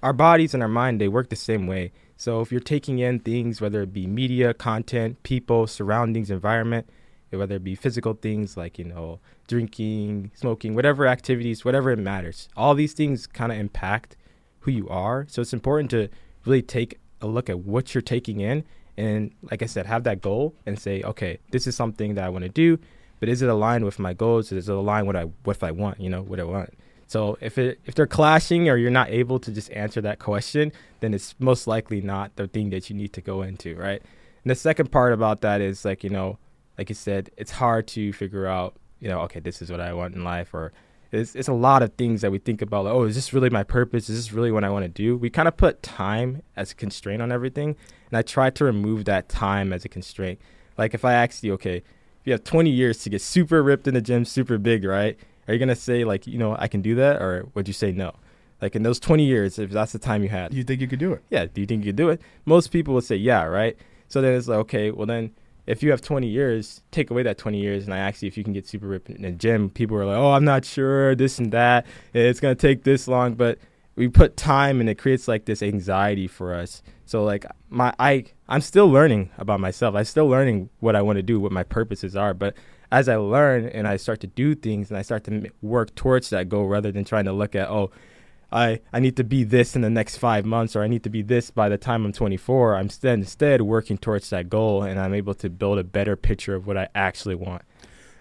Our 0.02 0.14
bodies 0.14 0.54
and 0.54 0.64
our 0.64 0.70
mind, 0.70 1.02
they 1.02 1.10
work 1.10 1.28
the 1.30 1.36
same 1.36 1.68
way. 1.68 1.92
So 2.18 2.42
if 2.42 2.52
you're 2.52 2.62
taking 2.62 3.00
in 3.00 3.20
things, 3.20 3.62
whether 3.62 3.82
it 3.82 3.94
be 3.94 4.08
media, 4.08 4.54
content, 4.54 5.22
people, 5.24 5.68
surroundings, 5.68 6.32
environment, 6.32 6.88
eh, 7.32 7.38
whether 7.38 7.56
it 7.56 7.64
be 7.64 7.76
physical 7.76 8.14
things 8.14 8.56
like, 8.56 8.80
you 8.80 8.86
know, 8.86 9.20
drinking, 9.48 10.32
smoking, 10.36 10.74
whatever 10.76 11.08
activities, 11.08 11.66
whatever 11.66 11.92
it 11.92 12.00
matters, 12.00 12.50
all 12.56 12.74
these 12.74 12.94
things 12.94 13.28
kind 13.28 13.52
of 13.52 13.58
impact 13.58 14.16
who 14.62 14.72
you 14.72 14.88
are. 14.90 15.26
So 15.30 15.42
it's 15.42 15.54
important 15.54 15.92
to 15.92 16.10
really 16.46 16.62
take 16.62 17.00
a 17.22 17.28
look 17.28 17.50
at 17.50 17.60
what 17.60 17.94
you're 17.94 18.02
taking 18.02 18.40
in 18.40 18.64
and 18.98 19.32
like 19.52 19.62
I 19.62 19.66
said, 19.66 19.86
have 19.86 20.04
that 20.04 20.22
goal 20.22 20.56
and 20.66 20.80
say, 20.80 21.02
okay, 21.04 21.40
this 21.52 21.68
is 21.68 21.76
something 21.76 22.16
that 22.16 22.24
I 22.24 22.30
want 22.30 22.44
to 22.44 22.50
do. 22.50 22.80
but 23.20 23.30
is 23.30 23.42
it 23.42 23.50
aligned 23.50 23.86
with 23.86 23.98
my 23.98 24.14
goals? 24.14 24.52
Is 24.52 24.70
it 24.70 24.76
aligned 24.76 25.08
with 25.08 25.16
what 25.16 25.24
I 25.24 25.30
what 25.44 25.64
I 25.64 25.72
want? 25.72 26.00
You 26.00 26.10
know 26.10 26.22
what 26.22 26.40
I 26.40 26.44
want. 26.44 26.74
So 27.08 27.38
if 27.40 27.58
it 27.58 27.80
if 27.86 27.96
they're 27.96 28.08
clashing 28.08 28.68
or 28.70 28.78
you're 28.78 28.92
not 28.92 29.10
able 29.10 29.40
to 29.40 29.52
just 29.52 29.72
answer 29.72 30.02
that 30.02 30.20
question, 30.20 30.72
then 31.00 31.14
it's 31.14 31.36
most 31.40 31.68
likely 31.68 32.02
not 32.02 32.36
the 32.36 32.48
thing 32.48 32.70
that 32.72 32.90
you 32.90 32.96
need 32.96 33.14
to 33.14 33.22
go 33.22 33.42
into, 33.42 33.76
right? 33.76 34.02
And 34.44 34.52
the 34.52 34.56
second 34.56 34.92
part 34.92 35.14
about 35.14 35.42
that 35.42 35.62
is 35.62 35.86
like 35.86 36.04
you 36.04 36.10
know, 36.10 36.38
like 36.78 36.90
you 36.90 36.96
said, 36.96 37.30
it's 37.38 37.52
hard 37.52 37.88
to 37.90 38.12
figure 38.14 38.48
out 38.48 38.76
you 39.00 39.10
know, 39.10 39.22
okay, 39.22 39.40
this 39.40 39.62
is 39.62 39.70
what 39.70 39.80
I 39.80 39.94
want 39.94 40.16
in 40.16 40.24
life, 40.24 40.54
or 40.54 40.72
it's, 41.12 41.36
it's 41.36 41.48
a 41.48 41.54
lot 41.54 41.84
of 41.84 41.94
things 41.94 42.22
that 42.22 42.32
we 42.32 42.40
think 42.40 42.62
about. 42.62 42.86
Like, 42.86 42.94
oh, 42.94 43.04
is 43.04 43.16
this 43.16 43.34
really 43.34 43.50
my 43.50 43.64
purpose? 43.64 44.10
Is 44.10 44.18
this 44.18 44.34
really 44.34 44.52
what 44.52 44.64
I 44.64 44.70
want 44.70 44.84
to 44.84 44.90
do? 44.90 45.16
We 45.16 45.30
kind 45.30 45.48
of 45.48 45.56
put 45.58 45.84
time 45.84 46.42
as 46.56 46.72
a 46.72 46.76
constraint 46.76 47.22
on 47.22 47.32
everything, 47.32 47.76
and 48.10 48.18
I 48.18 48.22
try 48.22 48.50
to 48.50 48.66
remove 48.66 49.06
that 49.06 49.30
time 49.30 49.72
as 49.74 49.86
a 49.86 49.90
constraint. 49.90 50.40
Like 50.78 50.94
if 50.94 51.06
I 51.06 51.14
ask 51.14 51.44
you, 51.44 51.54
okay, 51.54 51.78
if 51.78 51.84
you 52.26 52.34
have 52.34 52.44
20 52.44 52.70
years 52.70 53.00
to 53.04 53.10
get 53.10 53.22
super 53.22 53.62
ripped 53.62 53.88
in 53.88 53.94
the 53.94 54.02
gym, 54.02 54.26
super 54.26 54.58
big, 54.58 54.84
right? 54.84 55.18
Are 55.48 55.54
you 55.54 55.60
gonna 55.60 55.76
say 55.76 56.04
like, 56.04 56.28
you 56.28 56.38
know, 56.38 56.56
I 56.58 56.68
can 56.68 56.82
do 56.82 56.96
that, 56.96 57.22
or 57.22 57.48
would 57.54 57.68
you 57.68 57.74
say 57.74 57.92
no? 57.92 58.14
Like 58.62 58.76
in 58.76 58.84
those 58.84 59.00
20 59.00 59.26
years, 59.26 59.60
if 59.60 59.72
that's 59.72 59.92
the 59.92 60.00
time 60.00 60.24
you 60.24 60.30
had, 60.30 60.54
you 60.54 60.64
think 60.64 60.82
you 60.82 60.88
could 60.88 61.00
do 61.00 61.14
it? 61.14 61.24
Yeah. 61.30 61.46
Do 61.46 61.62
you 61.62 61.68
think 61.68 61.84
you 61.84 61.90
could 61.90 61.98
do 61.98 62.10
it? 62.10 62.22
Most 62.46 62.70
people 62.70 62.94
would 62.94 63.04
say 63.04 63.16
yeah, 63.16 63.44
right? 63.44 63.78
So 64.08 64.22
then 64.22 64.34
it's 64.34 64.48
like, 64.48 64.60
okay, 64.60 64.92
well 64.92 65.06
then 65.06 65.32
if 65.68 65.82
you 65.82 65.92
have 65.92 66.02
20 66.02 66.28
years, 66.28 66.82
take 66.92 67.10
away 67.10 67.24
that 67.24 67.38
20 67.38 67.60
years, 67.60 67.86
and 67.86 67.94
I 67.94 67.98
ask 67.98 68.22
you 68.22 68.28
if 68.28 68.38
you 68.38 68.44
can 68.44 68.54
get 68.54 68.68
super 68.68 68.88
ripped 68.88 69.10
in 69.10 69.24
the 69.24 69.32
gym, 69.32 69.70
people 69.70 69.98
are 69.98 70.06
like, 70.06 70.18
oh, 70.18 70.32
I'm 70.32 70.46
not 70.46 70.64
sure, 70.64 71.16
this 71.16 71.40
and 71.40 71.52
that. 71.52 71.86
It's 72.14 72.40
going 72.40 72.56
to 72.56 72.60
take 72.68 72.84
this 72.84 73.08
long. 73.08 73.34
But 73.34 73.58
we 73.96 74.08
put 74.08 74.38
time 74.38 74.80
and 74.80 74.90
it 74.90 74.96
creates 74.96 75.28
like 75.28 75.46
this 75.46 75.64
anxiety 75.64 76.28
for 76.28 76.54
us. 76.54 76.84
So 77.06 77.24
like 77.24 77.46
my 77.70 77.94
I 78.00 78.26
I'm 78.48 78.62
still 78.62 78.90
learning 78.90 79.32
about 79.38 79.60
myself. 79.60 79.96
I'm 79.96 80.06
still 80.06 80.28
learning 80.28 80.70
what 80.80 80.96
I 80.96 81.02
want 81.02 81.18
to 81.18 81.24
do, 81.24 81.40
what 81.40 81.52
my 81.52 81.64
purposes 81.64 82.16
are. 82.16 82.34
But 82.34 82.56
as 82.96 83.10
I 83.10 83.18
learn 83.18 83.66
and 83.66 83.86
I 83.90 83.98
start 83.98 84.22
to 84.22 84.28
do 84.28 84.56
things 84.56 84.90
and 84.90 84.98
I 84.98 85.02
start 85.02 85.26
to 85.26 85.52
work 85.62 85.94
towards 85.96 86.30
that 86.30 86.48
goal 86.48 86.68
rather 86.68 86.94
than 86.94 87.04
trying 87.04 87.26
to 87.26 87.34
look 87.34 87.54
at 87.54 87.70
oh 87.70 87.92
I, 88.54 88.80
I 88.94 89.02
need 89.02 89.18
to 89.18 89.24
be 89.26 89.44
this 89.44 89.76
in 89.76 89.82
the 89.82 89.90
next 89.90 90.16
five 90.16 90.46
months 90.46 90.78
or 90.78 90.82
I 90.84 90.88
need 90.88 91.04
to 91.04 91.10
be 91.10 91.22
this 91.22 91.52
by 91.52 91.68
the 91.68 91.78
time 91.78 92.06
I'm 92.06 92.14
24. 92.14 92.78
I'm 92.78 92.90
st- 92.90 93.20
instead 93.20 93.64
working 93.64 93.98
towards 93.98 94.30
that 94.30 94.50
goal 94.50 94.84
and 94.84 94.98
I'm 94.98 95.14
able 95.14 95.34
to 95.34 95.50
build 95.50 95.78
a 95.78 95.84
better 95.84 96.16
picture 96.16 96.56
of 96.56 96.66
what 96.66 96.78
I 96.78 96.88
actually 96.96 97.36
want. 97.36 97.64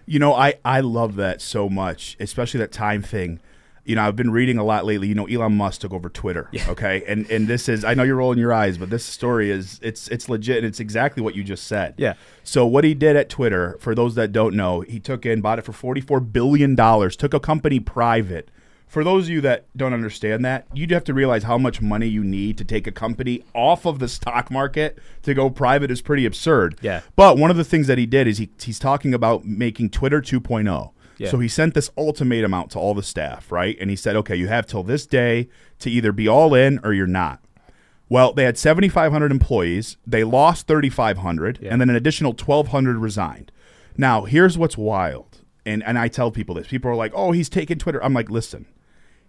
You 0.05 0.19
know, 0.19 0.33
I, 0.33 0.55
I 0.65 0.81
love 0.81 1.15
that 1.15 1.41
so 1.41 1.69
much, 1.69 2.17
especially 2.19 2.59
that 2.59 2.73
time 2.73 3.01
thing. 3.01 3.39
You 3.85 3.95
know, 3.95 4.03
I've 4.03 4.15
been 4.15 4.31
reading 4.31 4.57
a 4.57 4.63
lot 4.63 4.85
lately. 4.85 5.07
You 5.07 5.15
know, 5.15 5.25
Elon 5.25 5.55
Musk 5.55 5.81
took 5.81 5.93
over 5.93 6.09
Twitter. 6.09 6.49
Yeah. 6.51 6.69
Okay, 6.69 7.03
and 7.07 7.29
and 7.29 7.47
this 7.47 7.69
is 7.69 7.85
I 7.85 7.93
know 7.93 8.03
you're 8.03 8.15
rolling 8.15 8.39
your 8.39 8.51
eyes, 8.51 8.77
but 8.77 8.89
this 8.89 9.05
story 9.05 9.51
is 9.51 9.79
it's 9.81 10.07
it's 10.09 10.27
legit 10.27 10.57
and 10.57 10.65
it's 10.65 10.79
exactly 10.79 11.21
what 11.23 11.35
you 11.35 11.43
just 11.43 11.67
said. 11.67 11.93
Yeah. 11.97 12.15
So 12.43 12.65
what 12.65 12.83
he 12.83 12.93
did 12.93 13.15
at 13.15 13.29
Twitter, 13.29 13.77
for 13.79 13.95
those 13.95 14.15
that 14.15 14.31
don't 14.31 14.55
know, 14.55 14.81
he 14.81 14.99
took 14.99 15.25
in 15.25 15.41
bought 15.41 15.59
it 15.59 15.63
for 15.63 15.73
44 15.73 16.19
billion 16.19 16.75
dollars, 16.75 17.15
took 17.15 17.33
a 17.33 17.39
company 17.39 17.79
private 17.79 18.49
for 18.87 19.03
those 19.03 19.25
of 19.25 19.29
you 19.29 19.41
that 19.41 19.65
don't 19.75 19.93
understand 19.93 20.45
that, 20.45 20.67
you'd 20.73 20.91
have 20.91 21.03
to 21.05 21.13
realize 21.13 21.43
how 21.43 21.57
much 21.57 21.81
money 21.81 22.07
you 22.07 22.23
need 22.23 22.57
to 22.57 22.63
take 22.63 22.87
a 22.87 22.91
company 22.91 23.43
off 23.53 23.85
of 23.85 23.99
the 23.99 24.07
stock 24.07 24.51
market 24.51 24.97
to 25.23 25.33
go 25.33 25.49
private 25.49 25.91
is 25.91 26.01
pretty 26.01 26.25
absurd. 26.25 26.77
Yeah. 26.81 27.01
But 27.15 27.37
one 27.37 27.51
of 27.51 27.57
the 27.57 27.63
things 27.63 27.87
that 27.87 27.97
he 27.97 28.05
did 28.05 28.27
is 28.27 28.37
he, 28.37 28.49
he's 28.57 28.79
talking 28.79 29.13
about 29.13 29.43
making 29.43 29.89
Twitter 29.89 30.21
2.0. 30.21 30.91
Yeah. 31.17 31.29
So 31.29 31.39
he 31.39 31.47
sent 31.47 31.73
this 31.73 31.89
ultimatum 31.97 32.53
out 32.53 32.69
to 32.71 32.79
all 32.79 32.93
the 32.93 33.03
staff, 33.03 33.51
right? 33.51 33.77
And 33.79 33.89
he 33.89 33.95
said, 33.95 34.15
okay, 34.17 34.35
you 34.35 34.47
have 34.47 34.67
till 34.67 34.83
this 34.83 35.05
day 35.05 35.49
to 35.79 35.89
either 35.89 36.11
be 36.11 36.27
all 36.27 36.53
in 36.53 36.79
or 36.83 36.93
you're 36.93 37.07
not. 37.07 37.41
Well, 38.07 38.33
they 38.33 38.43
had 38.43 38.57
7,500 38.57 39.31
employees. 39.31 39.97
They 40.05 40.23
lost 40.23 40.67
3,500, 40.67 41.59
yeah. 41.61 41.69
and 41.71 41.81
then 41.81 41.89
an 41.89 41.95
additional 41.95 42.33
1,200 42.33 42.97
resigned. 42.97 43.51
Now, 43.97 44.25
here's 44.25 44.57
what's 44.57 44.77
wild. 44.77 45.41
And, 45.65 45.83
and 45.83 45.97
I 45.97 46.07
tell 46.07 46.29
people 46.29 46.53
this. 46.55 46.67
People 46.67 46.91
are 46.91 46.95
like, 46.95 47.11
oh, 47.15 47.31
he's 47.31 47.49
taking 47.49 47.79
Twitter. 47.79 48.03
I'm 48.03 48.13
like, 48.13 48.29
listen, 48.29 48.67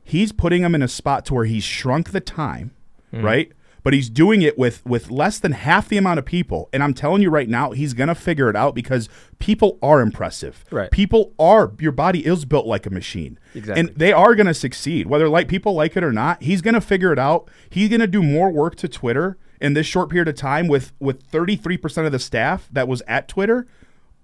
he's 0.04 0.32
putting 0.32 0.62
him 0.62 0.74
in 0.74 0.82
a 0.82 0.88
spot 0.88 1.24
to 1.26 1.34
where 1.34 1.46
he's 1.46 1.64
shrunk 1.64 2.10
the 2.10 2.20
time, 2.20 2.72
mm. 3.12 3.22
right? 3.22 3.52
But 3.86 3.94
he's 3.94 4.10
doing 4.10 4.42
it 4.42 4.58
with 4.58 4.84
with 4.84 5.12
less 5.12 5.38
than 5.38 5.52
half 5.52 5.88
the 5.88 5.96
amount 5.96 6.18
of 6.18 6.24
people. 6.24 6.68
And 6.72 6.82
I'm 6.82 6.92
telling 6.92 7.22
you 7.22 7.30
right 7.30 7.48
now, 7.48 7.70
he's 7.70 7.94
gonna 7.94 8.16
figure 8.16 8.50
it 8.50 8.56
out 8.56 8.74
because 8.74 9.08
people 9.38 9.78
are 9.80 10.00
impressive. 10.00 10.64
Right. 10.72 10.90
People 10.90 11.34
are 11.38 11.72
your 11.78 11.92
body 11.92 12.26
is 12.26 12.44
built 12.44 12.66
like 12.66 12.84
a 12.86 12.90
machine. 12.90 13.38
Exactly. 13.54 13.78
And 13.78 13.96
they 13.96 14.12
are 14.12 14.34
gonna 14.34 14.54
succeed. 14.54 15.06
Whether 15.06 15.28
like 15.28 15.46
people 15.46 15.74
like 15.74 15.96
it 15.96 16.02
or 16.02 16.10
not, 16.10 16.42
he's 16.42 16.62
gonna 16.62 16.80
figure 16.80 17.12
it 17.12 17.18
out. 17.20 17.48
He's 17.70 17.88
gonna 17.88 18.08
do 18.08 18.24
more 18.24 18.50
work 18.50 18.74
to 18.78 18.88
Twitter 18.88 19.38
in 19.60 19.74
this 19.74 19.86
short 19.86 20.10
period 20.10 20.26
of 20.26 20.34
time 20.34 20.66
with 20.66 20.92
with 20.98 21.24
33% 21.30 22.06
of 22.06 22.10
the 22.10 22.18
staff 22.18 22.68
that 22.72 22.88
was 22.88 23.04
at 23.06 23.28
Twitter 23.28 23.68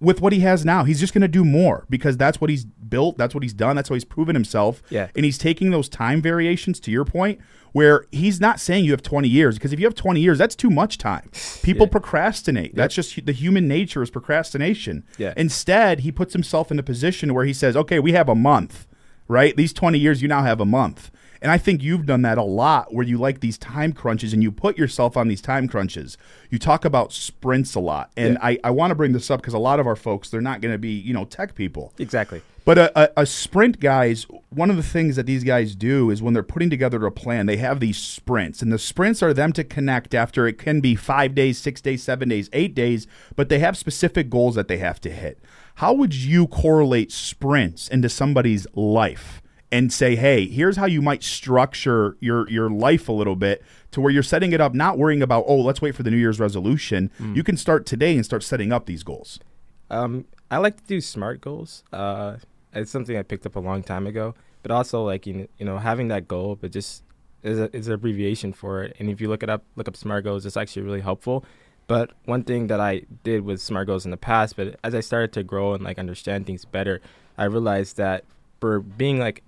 with 0.03 0.20
what 0.20 0.32
he 0.32 0.41
has 0.41 0.64
now. 0.64 0.82
He's 0.82 0.99
just 0.99 1.14
going 1.14 1.23
to 1.23 1.29
do 1.29 1.44
more 1.44 1.87
because 1.88 2.17
that's 2.17 2.41
what 2.41 2.50
he's 2.50 2.64
built. 2.64 3.17
That's 3.17 3.35
what 3.35 3.44
he's 3.44 3.55
done. 3.55 3.76
That's 3.76 3.88
how 3.88 3.94
he's 3.94 4.05
proven 4.05 4.35
himself. 4.35 4.82
Yeah. 4.91 5.09
And 5.14 5.25
he's 5.25 5.38
taking 5.38 5.70
those 5.70 5.88
time 5.88 6.20
variations 6.20 6.81
to 6.81 6.91
your 6.91 7.05
point 7.05 7.41
where 7.72 8.06
he's 8.12 8.40
not 8.40 8.60
saying 8.60 8.84
you 8.84 8.92
have 8.92 9.02
20 9.02 9.28
years 9.28 9.56
because 9.56 9.72
if 9.72 9.80
you 9.80 9.86
have 9.86 9.94
20 9.94 10.20
years, 10.20 10.38
that's 10.38 10.54
too 10.54 10.70
much 10.70 10.98
time. 10.98 11.30
People 11.62 11.86
yeah. 11.86 11.90
procrastinate. 11.90 12.70
Yep. 12.70 12.74
That's 12.74 12.94
just 12.94 13.26
the 13.26 13.32
human 13.32 13.66
nature 13.66 14.02
is 14.02 14.10
procrastination. 14.10 15.04
Yeah. 15.19 15.34
Instead, 15.36 16.00
he 16.00 16.12
puts 16.12 16.32
himself 16.32 16.70
in 16.70 16.78
a 16.78 16.82
position 16.82 17.34
where 17.34 17.44
he 17.44 17.52
says, 17.52 17.76
okay, 17.76 17.98
we 17.98 18.12
have 18.12 18.28
a 18.28 18.34
month, 18.34 18.86
right? 19.28 19.56
These 19.56 19.72
20 19.72 19.98
years, 19.98 20.22
you 20.22 20.28
now 20.28 20.42
have 20.42 20.60
a 20.60 20.66
month. 20.66 21.10
And 21.40 21.50
I 21.50 21.58
think 21.58 21.82
you've 21.82 22.06
done 22.06 22.22
that 22.22 22.38
a 22.38 22.42
lot 22.42 22.94
where 22.94 23.04
you 23.04 23.19
like 23.19 23.40
these 23.40 23.58
time 23.58 23.92
crunches 23.92 24.32
and 24.32 24.44
you 24.44 24.52
put 24.52 24.78
yourself 24.78 25.16
on 25.16 25.26
these 25.26 25.42
time 25.42 25.66
crunches. 25.66 26.16
You 26.50 26.58
talk 26.58 26.84
about 26.84 27.12
sprints 27.12 27.75
a 27.75 27.80
lot. 27.80 28.12
And 28.16 28.34
yeah. 28.34 28.46
I, 28.46 28.58
I 28.62 28.70
want 28.70 28.92
to 28.92 28.94
bring 28.94 29.12
this 29.12 29.28
up 29.28 29.40
because 29.40 29.52
a 29.52 29.58
lot 29.58 29.80
of 29.80 29.86
our 29.88 29.96
folks, 29.96 30.30
they're 30.30 30.40
not 30.40 30.60
going 30.60 30.72
to 30.72 30.78
be, 30.78 30.92
you 30.92 31.12
know, 31.12 31.25
tech 31.25 31.56
people. 31.56 31.92
Exactly. 31.98 32.42
But 32.64 32.79
a, 32.79 33.00
a, 33.00 33.23
a, 33.23 33.26
sprint, 33.26 33.81
guys, 33.81 34.26
one 34.50 34.70
of 34.70 34.76
the 34.76 34.85
things 34.85 35.17
that 35.17 35.26
these 35.26 35.43
guys 35.43 35.75
do 35.75 36.11
is 36.11 36.23
when 36.23 36.32
they're 36.32 36.44
putting 36.44 36.70
together 36.70 37.05
a 37.05 37.11
plan, 37.11 37.47
they 37.47 37.56
have 37.56 37.81
these 37.81 37.99
sprints. 37.99 38.62
And 38.62 38.73
the 38.73 38.79
sprints 38.79 39.23
are 39.23 39.35
them 39.35 39.53
to 39.55 39.64
connect 39.64 40.14
after 40.14 40.47
it 40.47 40.59
can 40.59 40.81
be 40.81 40.94
five 40.94 41.35
days, 41.35 41.59
six 41.59 41.81
days, 41.81 42.03
seven 42.05 42.29
days, 42.29 42.49
eight 42.53 42.75
days, 42.75 43.09
but 43.35 43.49
they 43.49 43.59
have 43.59 43.76
specific 43.76 44.31
goals 44.31 44.55
that 44.55 44.69
they 44.69 44.79
have 44.79 45.00
to 45.00 45.11
hit. 45.11 45.41
How 45.76 45.93
would 45.93 46.14
you 46.14 46.47
correlate 46.47 47.11
sprints 47.11 47.88
into 47.88 48.09
somebody's 48.09 48.67
life? 48.75 49.41
and 49.73 49.91
say, 49.91 50.17
hey, 50.17 50.47
here's 50.47 50.76
how 50.76 50.85
you 50.85 51.00
might 51.00 51.23
structure 51.23 52.19
your 52.20 52.47
your 52.50 52.69
life 52.69 53.09
a 53.09 53.12
little 53.12 53.35
bit 53.35 53.62
to 53.91 54.03
where 54.03 54.12
you're 54.12 54.23
setting 54.23 54.53
it 54.53 54.61
up, 54.61 54.75
not 54.75 54.99
worrying 54.99 55.23
about, 55.23 55.44
oh, 55.49 55.56
let's 55.56 55.81
wait 55.81 55.94
for 55.94 56.03
the 56.03 56.11
New 56.11 56.19
Year's 56.19 56.38
resolution. 56.38 57.11
Mm. 57.19 57.35
You 57.35 57.43
can 57.43 57.56
start 57.56 57.87
today 57.87 58.14
and 58.14 58.23
start 58.23 58.43
setting 58.43 58.70
up 58.70 58.85
these 58.85 59.03
goals. 59.03 59.41
Um, 59.88 60.26
I 60.50 60.59
like 60.59 60.76
to 60.76 60.85
do 60.85 61.00
smart 61.00 61.41
goals. 61.41 61.85
Uh, 61.91 62.37
it's 62.73 62.91
something 62.91 63.17
I 63.17 63.23
picked 63.23 63.47
up 63.47 63.57
a 63.57 63.61
long 63.61 63.83
time 63.83 64.07
ago, 64.07 64.35
but 64.62 64.71
also 64.71 65.05
like 65.05 65.26
you 65.26 65.49
know 65.61 65.79
having 65.79 66.09
that 66.09 66.29
goal, 66.29 66.57
but 66.61 66.73
just 66.73 67.05
is 67.43 67.59
a, 67.59 67.75
is 67.76 67.88
an 67.88 67.95
abbreviation 67.95 68.52
for 68.52 68.83
it. 68.83 68.97
And 68.99 69.11
if 69.11 69.21
you 69.21 69.29
look 69.29 69.43
it 69.43 69.50
up, 69.50 69.64
look 69.76 69.88
up 69.88 69.97
smart 69.97 70.25
goals, 70.25 70.47
it's 70.47 70.57
actually 70.57 70.83
really 70.83 71.00
helpful. 71.00 71.45
But 71.88 72.12
one 72.25 72.45
thing 72.45 72.69
that 72.69 72.81
I 72.81 73.02
did 73.25 73.45
with 73.45 73.61
smart 73.61 73.88
goals 73.88 74.05
in 74.05 74.11
the 74.12 74.17
past, 74.17 74.57
but 74.57 74.79
as 74.85 74.95
I 74.95 75.00
started 75.00 75.33
to 75.33 75.43
grow 75.43 75.75
and 75.75 75.83
like 75.83 75.99
understand 75.99 76.47
things 76.47 76.64
better, 76.64 77.00
I 77.37 77.45
realized 77.45 77.97
that 77.97 78.25
for 78.61 78.81
being 78.81 79.19
like 79.19 79.43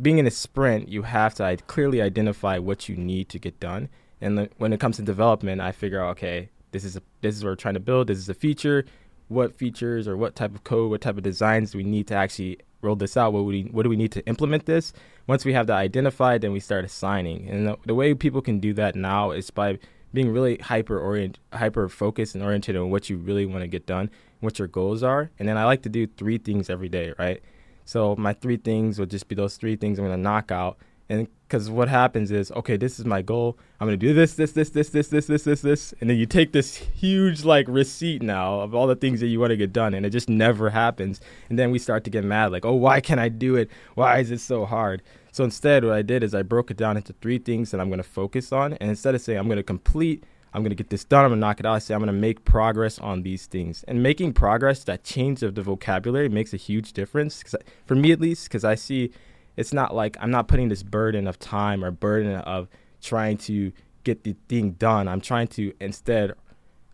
being 0.00 0.18
in 0.18 0.26
a 0.26 0.30
sprint, 0.30 0.88
you 0.88 1.02
have 1.02 1.34
to 1.36 1.56
clearly 1.66 2.02
identify 2.02 2.58
what 2.58 2.88
you 2.88 2.96
need 2.96 3.28
to 3.28 3.38
get 3.38 3.60
done. 3.60 3.88
And 4.20 4.48
when 4.58 4.72
it 4.72 4.80
comes 4.80 4.96
to 4.96 5.02
development, 5.02 5.60
I 5.60 5.72
figure 5.72 6.02
out, 6.02 6.10
okay, 6.10 6.48
this 6.72 6.84
is 6.84 6.96
a, 6.96 7.02
this 7.20 7.36
is 7.36 7.44
what 7.44 7.50
we're 7.50 7.56
trying 7.56 7.74
to 7.74 7.80
build. 7.80 8.08
This 8.08 8.18
is 8.18 8.28
a 8.28 8.34
feature. 8.34 8.84
What 9.32 9.56
features 9.56 10.06
or 10.06 10.16
what 10.16 10.36
type 10.36 10.54
of 10.54 10.64
code, 10.64 10.90
what 10.90 11.00
type 11.00 11.16
of 11.16 11.22
designs 11.22 11.72
do 11.72 11.78
we 11.78 11.84
need 11.84 12.06
to 12.08 12.14
actually 12.14 12.58
roll 12.82 12.96
this 12.96 13.16
out? 13.16 13.32
What, 13.32 13.44
we, 13.44 13.62
what 13.64 13.84
do 13.84 13.88
we 13.88 13.96
need 13.96 14.12
to 14.12 14.26
implement 14.26 14.66
this? 14.66 14.92
Once 15.26 15.44
we 15.44 15.52
have 15.52 15.66
that 15.68 15.76
identified, 15.76 16.42
then 16.42 16.52
we 16.52 16.60
start 16.60 16.84
assigning. 16.84 17.48
And 17.48 17.66
the, 17.66 17.76
the 17.86 17.94
way 17.94 18.14
people 18.14 18.42
can 18.42 18.60
do 18.60 18.74
that 18.74 18.94
now 18.96 19.30
is 19.30 19.50
by 19.50 19.78
being 20.12 20.30
really 20.30 20.58
hyper 20.58 20.98
orient, 20.98 21.38
hyper 21.52 21.88
focused 21.88 22.34
and 22.34 22.44
oriented 22.44 22.76
on 22.76 22.90
what 22.90 23.08
you 23.08 23.16
really 23.16 23.46
want 23.46 23.62
to 23.62 23.68
get 23.68 23.86
done, 23.86 24.10
what 24.40 24.58
your 24.58 24.68
goals 24.68 25.02
are. 25.02 25.30
And 25.38 25.48
then 25.48 25.56
I 25.56 25.64
like 25.64 25.82
to 25.82 25.88
do 25.88 26.06
three 26.06 26.38
things 26.38 26.68
every 26.68 26.88
day, 26.88 27.14
right? 27.18 27.40
So 27.84 28.14
my 28.16 28.32
three 28.32 28.58
things 28.58 28.98
would 28.98 29.10
just 29.10 29.28
be 29.28 29.34
those 29.34 29.56
three 29.56 29.76
things 29.76 29.98
I'm 29.98 30.04
gonna 30.04 30.16
knock 30.16 30.50
out. 30.52 30.76
And 31.08 31.28
because 31.46 31.68
what 31.68 31.88
happens 31.88 32.30
is, 32.30 32.50
okay, 32.52 32.76
this 32.76 32.98
is 32.98 33.04
my 33.04 33.20
goal. 33.22 33.58
I'm 33.80 33.86
gonna 33.86 33.96
do 33.96 34.14
this, 34.14 34.34
this, 34.34 34.52
this, 34.52 34.70
this, 34.70 34.88
this, 34.88 35.08
this, 35.08 35.26
this, 35.26 35.44
this, 35.44 35.60
this, 35.60 35.94
and 36.00 36.08
then 36.08 36.16
you 36.16 36.26
take 36.26 36.52
this 36.52 36.76
huge 36.76 37.44
like 37.44 37.66
receipt 37.68 38.22
now 38.22 38.60
of 38.60 38.74
all 38.74 38.86
the 38.86 38.96
things 38.96 39.20
that 39.20 39.26
you 39.26 39.38
want 39.38 39.50
to 39.50 39.56
get 39.56 39.72
done, 39.72 39.92
and 39.94 40.06
it 40.06 40.10
just 40.10 40.28
never 40.28 40.70
happens. 40.70 41.20
And 41.50 41.58
then 41.58 41.70
we 41.70 41.78
start 41.78 42.04
to 42.04 42.10
get 42.10 42.24
mad, 42.24 42.52
like, 42.52 42.64
oh, 42.64 42.74
why 42.74 43.00
can't 43.00 43.20
I 43.20 43.28
do 43.28 43.56
it? 43.56 43.70
Why 43.94 44.20
is 44.20 44.30
it 44.30 44.40
so 44.40 44.64
hard? 44.64 45.02
So 45.32 45.44
instead, 45.44 45.84
what 45.84 45.94
I 45.94 46.02
did 46.02 46.22
is 46.22 46.34
I 46.34 46.42
broke 46.42 46.70
it 46.70 46.76
down 46.76 46.96
into 46.96 47.12
three 47.14 47.38
things 47.38 47.70
that 47.70 47.80
I'm 47.80 47.90
gonna 47.90 48.02
focus 48.02 48.52
on, 48.52 48.74
and 48.74 48.88
instead 48.88 49.14
of 49.14 49.20
saying 49.20 49.38
I'm 49.38 49.48
gonna 49.48 49.62
complete 49.62 50.24
I'm 50.54 50.62
going 50.62 50.70
to 50.70 50.76
get 50.76 50.90
this 50.90 51.04
done. 51.04 51.24
I'm 51.24 51.30
going 51.30 51.40
to 51.40 51.46
knock 51.46 51.60
it 51.60 51.66
out. 51.66 51.74
I 51.74 51.78
say 51.78 51.94
I'm 51.94 52.00
going 52.00 52.08
to 52.08 52.12
make 52.12 52.44
progress 52.44 52.98
on 52.98 53.22
these 53.22 53.46
things. 53.46 53.84
And 53.88 54.02
making 54.02 54.34
progress, 54.34 54.84
that 54.84 55.02
change 55.02 55.42
of 55.42 55.54
the 55.54 55.62
vocabulary 55.62 56.28
makes 56.28 56.52
a 56.52 56.58
huge 56.58 56.92
difference. 56.92 57.42
For 57.86 57.94
me, 57.94 58.12
at 58.12 58.20
least, 58.20 58.48
because 58.48 58.64
I 58.64 58.74
see 58.74 59.12
it's 59.56 59.72
not 59.72 59.94
like 59.94 60.16
I'm 60.20 60.30
not 60.30 60.48
putting 60.48 60.68
this 60.68 60.82
burden 60.82 61.26
of 61.26 61.38
time 61.38 61.84
or 61.84 61.90
burden 61.90 62.36
of 62.36 62.68
trying 63.00 63.36
to 63.38 63.72
get 64.04 64.24
the 64.24 64.34
thing 64.48 64.72
done. 64.72 65.08
I'm 65.08 65.20
trying 65.20 65.48
to 65.48 65.72
instead 65.80 66.34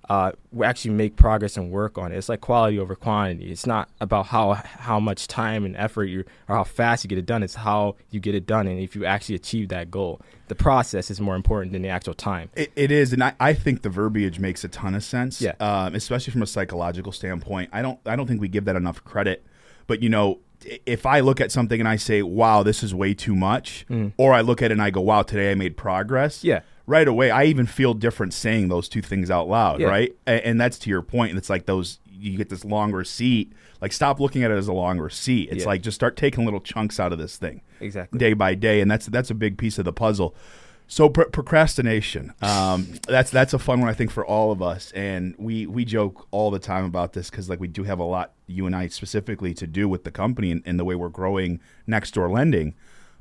uh, 0.08 0.32
actually 0.62 0.92
make 0.92 1.16
progress 1.16 1.56
and 1.56 1.70
work 1.70 1.98
on 1.98 2.12
it. 2.12 2.16
It's 2.16 2.30
like 2.30 2.40
quality 2.40 2.78
over 2.78 2.94
quantity. 2.94 3.50
It's 3.50 3.66
not 3.66 3.90
about 4.00 4.26
how 4.26 4.54
how 4.54 4.98
much 4.98 5.28
time 5.28 5.64
and 5.64 5.76
effort 5.76 6.04
you 6.04 6.24
or 6.48 6.56
how 6.56 6.64
fast 6.64 7.04
you 7.04 7.08
get 7.08 7.18
it 7.18 7.26
done. 7.26 7.42
It's 7.42 7.56
how 7.56 7.96
you 8.10 8.18
get 8.18 8.34
it 8.34 8.46
done 8.46 8.66
and 8.66 8.80
if 8.80 8.96
you 8.96 9.04
actually 9.04 9.34
achieve 9.34 9.68
that 9.68 9.90
goal. 9.90 10.20
The 10.48 10.54
process 10.54 11.10
is 11.10 11.20
more 11.20 11.36
important 11.36 11.72
than 11.72 11.82
the 11.82 11.90
actual 11.90 12.14
time. 12.14 12.48
It, 12.56 12.72
it 12.74 12.90
is, 12.90 13.12
and 13.12 13.22
I, 13.22 13.34
I 13.38 13.52
think 13.52 13.82
the 13.82 13.90
verbiage 13.90 14.38
makes 14.38 14.64
a 14.64 14.68
ton 14.68 14.94
of 14.94 15.04
sense. 15.04 15.42
Yeah. 15.42 15.52
Um, 15.60 15.94
especially 15.94 16.32
from 16.32 16.40
a 16.40 16.46
psychological 16.46 17.12
standpoint. 17.12 17.68
I 17.72 17.82
don't 17.82 18.00
I 18.06 18.16
don't 18.16 18.26
think 18.26 18.40
we 18.40 18.48
give 18.48 18.64
that 18.64 18.76
enough 18.76 19.04
credit. 19.04 19.44
But 19.86 20.02
you 20.02 20.08
know, 20.08 20.38
if 20.64 21.06
I 21.06 21.20
look 21.20 21.40
at 21.40 21.52
something 21.52 21.78
and 21.80 21.88
I 21.88 21.96
say, 21.96 22.22
"Wow, 22.22 22.62
this 22.62 22.82
is 22.82 22.94
way 22.94 23.14
too 23.14 23.34
much," 23.36 23.86
or 24.16 24.32
I 24.32 24.40
look 24.40 24.60
at 24.62 24.70
it 24.70 24.74
and 24.74 24.82
I 24.82 24.90
go, 24.90 25.00
"Wow, 25.00 25.22
today 25.22 25.50
I 25.50 25.54
made 25.54 25.76
progress." 25.76 26.40
Mm. 26.40 26.44
Yeah. 26.44 26.60
right 26.86 27.06
away 27.06 27.30
I 27.30 27.44
even 27.44 27.66
feel 27.66 27.92
different 27.92 28.32
saying 28.32 28.68
those 28.68 28.88
two 28.88 29.02
things 29.02 29.30
out 29.30 29.46
loud, 29.46 29.78
Yeah. 29.78 29.88
right? 29.88 30.16
And, 30.26 30.40
and 30.40 30.60
that's 30.60 30.78
to 30.80 30.88
your 30.90 31.02
point. 31.02 31.36
It's 31.36 31.50
like 31.50 31.66
those 31.66 31.98
you 32.10 32.36
get 32.38 32.48
this 32.48 32.64
long 32.64 32.92
receipt. 32.92 33.52
Like 33.82 33.92
stop 33.92 34.18
looking 34.18 34.42
at 34.42 34.50
it 34.50 34.56
as 34.56 34.68
a 34.68 34.72
long 34.72 34.98
receipt. 34.98 35.50
It's 35.52 35.64
Yeah. 35.64 35.68
like 35.68 35.82
just 35.82 35.94
start 35.96 36.16
taking 36.16 36.46
little 36.46 36.60
chunks 36.62 36.98
out 36.98 37.12
of 37.12 37.18
this 37.18 37.36
thing 37.36 37.60
Exactly. 37.80 38.18
day 38.18 38.32
by 38.32 38.54
day, 38.54 38.80
and 38.80 38.90
that's 38.90 39.04
that's 39.06 39.30
a 39.30 39.34
big 39.34 39.58
piece 39.58 39.78
of 39.78 39.84
the 39.84 39.92
puzzle. 39.92 40.34
So 40.90 41.10
pr- 41.10 41.24
procrastination, 41.24 42.32
um, 42.40 42.94
that's 43.06 43.30
that's 43.30 43.52
a 43.52 43.58
fun 43.58 43.80
one 43.80 43.90
I 43.90 43.92
think 43.92 44.10
for 44.10 44.24
all 44.24 44.50
of 44.50 44.62
us, 44.62 44.90
and 44.92 45.34
we 45.38 45.66
we 45.66 45.84
joke 45.84 46.26
all 46.30 46.50
the 46.50 46.58
time 46.58 46.84
about 46.86 47.12
this 47.12 47.28
because 47.28 47.50
like 47.50 47.60
we 47.60 47.68
do 47.68 47.84
have 47.84 47.98
a 47.98 48.04
lot 48.04 48.32
you 48.46 48.64
and 48.64 48.74
I 48.74 48.88
specifically 48.88 49.52
to 49.54 49.66
do 49.66 49.86
with 49.86 50.04
the 50.04 50.10
company 50.10 50.50
and, 50.50 50.62
and 50.64 50.80
the 50.80 50.84
way 50.86 50.94
we're 50.94 51.10
growing 51.10 51.60
next 51.86 52.14
door 52.14 52.30
lending. 52.30 52.74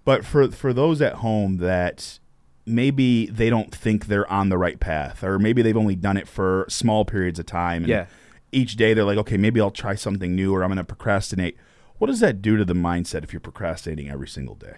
But 0.05 0.23
for 0.23 0.49
for 0.49 0.71
those 0.71 1.01
at 1.01 1.15
home 1.15 1.57
that 1.57 2.19
maybe 2.65 3.25
they 3.27 3.49
don't 3.49 3.75
think 3.75 4.05
they're 4.07 4.29
on 4.31 4.47
the 4.47 4.57
right 4.57 4.79
path, 4.79 5.21
or 5.21 5.37
maybe 5.37 5.61
they've 5.61 5.75
only 5.75 5.95
done 5.95 6.15
it 6.15 6.27
for 6.27 6.65
small 6.69 7.03
periods 7.03 7.37
of 7.37 7.45
time, 7.47 7.83
and 7.83 7.89
Yeah. 7.89 8.05
each 8.53 8.77
day 8.77 8.93
they're 8.93 9.03
like, 9.05 9.17
okay, 9.17 9.35
maybe 9.37 9.59
I'll 9.59 9.71
try 9.71 9.95
something 9.95 10.35
new, 10.35 10.53
or 10.55 10.63
I'm 10.63 10.69
going 10.69 10.77
to 10.77 10.83
procrastinate. 10.85 11.57
What 11.97 12.07
does 12.07 12.19
that 12.21 12.41
do 12.41 12.55
to 12.57 12.63
the 12.63 12.73
mindset 12.73 13.23
if 13.23 13.33
you're 13.33 13.39
procrastinating 13.41 14.09
every 14.09 14.27
single 14.29 14.55
day? 14.55 14.77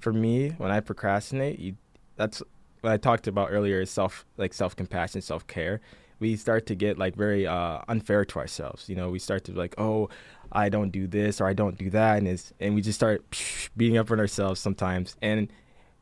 for 0.00 0.12
me, 0.12 0.50
when 0.58 0.70
I 0.70 0.78
procrastinate, 0.78 1.58
you, 1.58 1.74
that's 2.18 2.42
what 2.82 2.92
I 2.92 2.96
talked 2.98 3.26
about 3.26 3.48
earlier 3.50 3.80
is 3.80 3.90
self 3.90 4.26
like 4.36 4.52
self 4.52 4.76
compassion, 4.76 5.22
self 5.22 5.46
care. 5.46 5.80
We 6.20 6.36
start 6.36 6.66
to 6.66 6.74
get 6.74 6.98
like 6.98 7.14
very 7.14 7.46
uh, 7.46 7.78
unfair 7.88 8.24
to 8.24 8.38
ourselves. 8.40 8.88
You 8.88 8.96
know, 8.96 9.08
we 9.08 9.20
start 9.20 9.44
to 9.44 9.52
be 9.52 9.58
like, 9.58 9.74
oh, 9.78 10.10
I 10.50 10.68
don't 10.68 10.90
do 10.90 11.06
this 11.06 11.40
or 11.40 11.46
I 11.46 11.52
don't 11.52 11.78
do 11.78 11.90
that, 11.90 12.18
and 12.18 12.28
it's, 12.28 12.52
and 12.60 12.74
we 12.74 12.82
just 12.82 12.98
start 12.98 13.24
beating 13.76 13.96
up 13.96 14.10
on 14.10 14.18
ourselves 14.18 14.60
sometimes. 14.60 15.16
And 15.22 15.48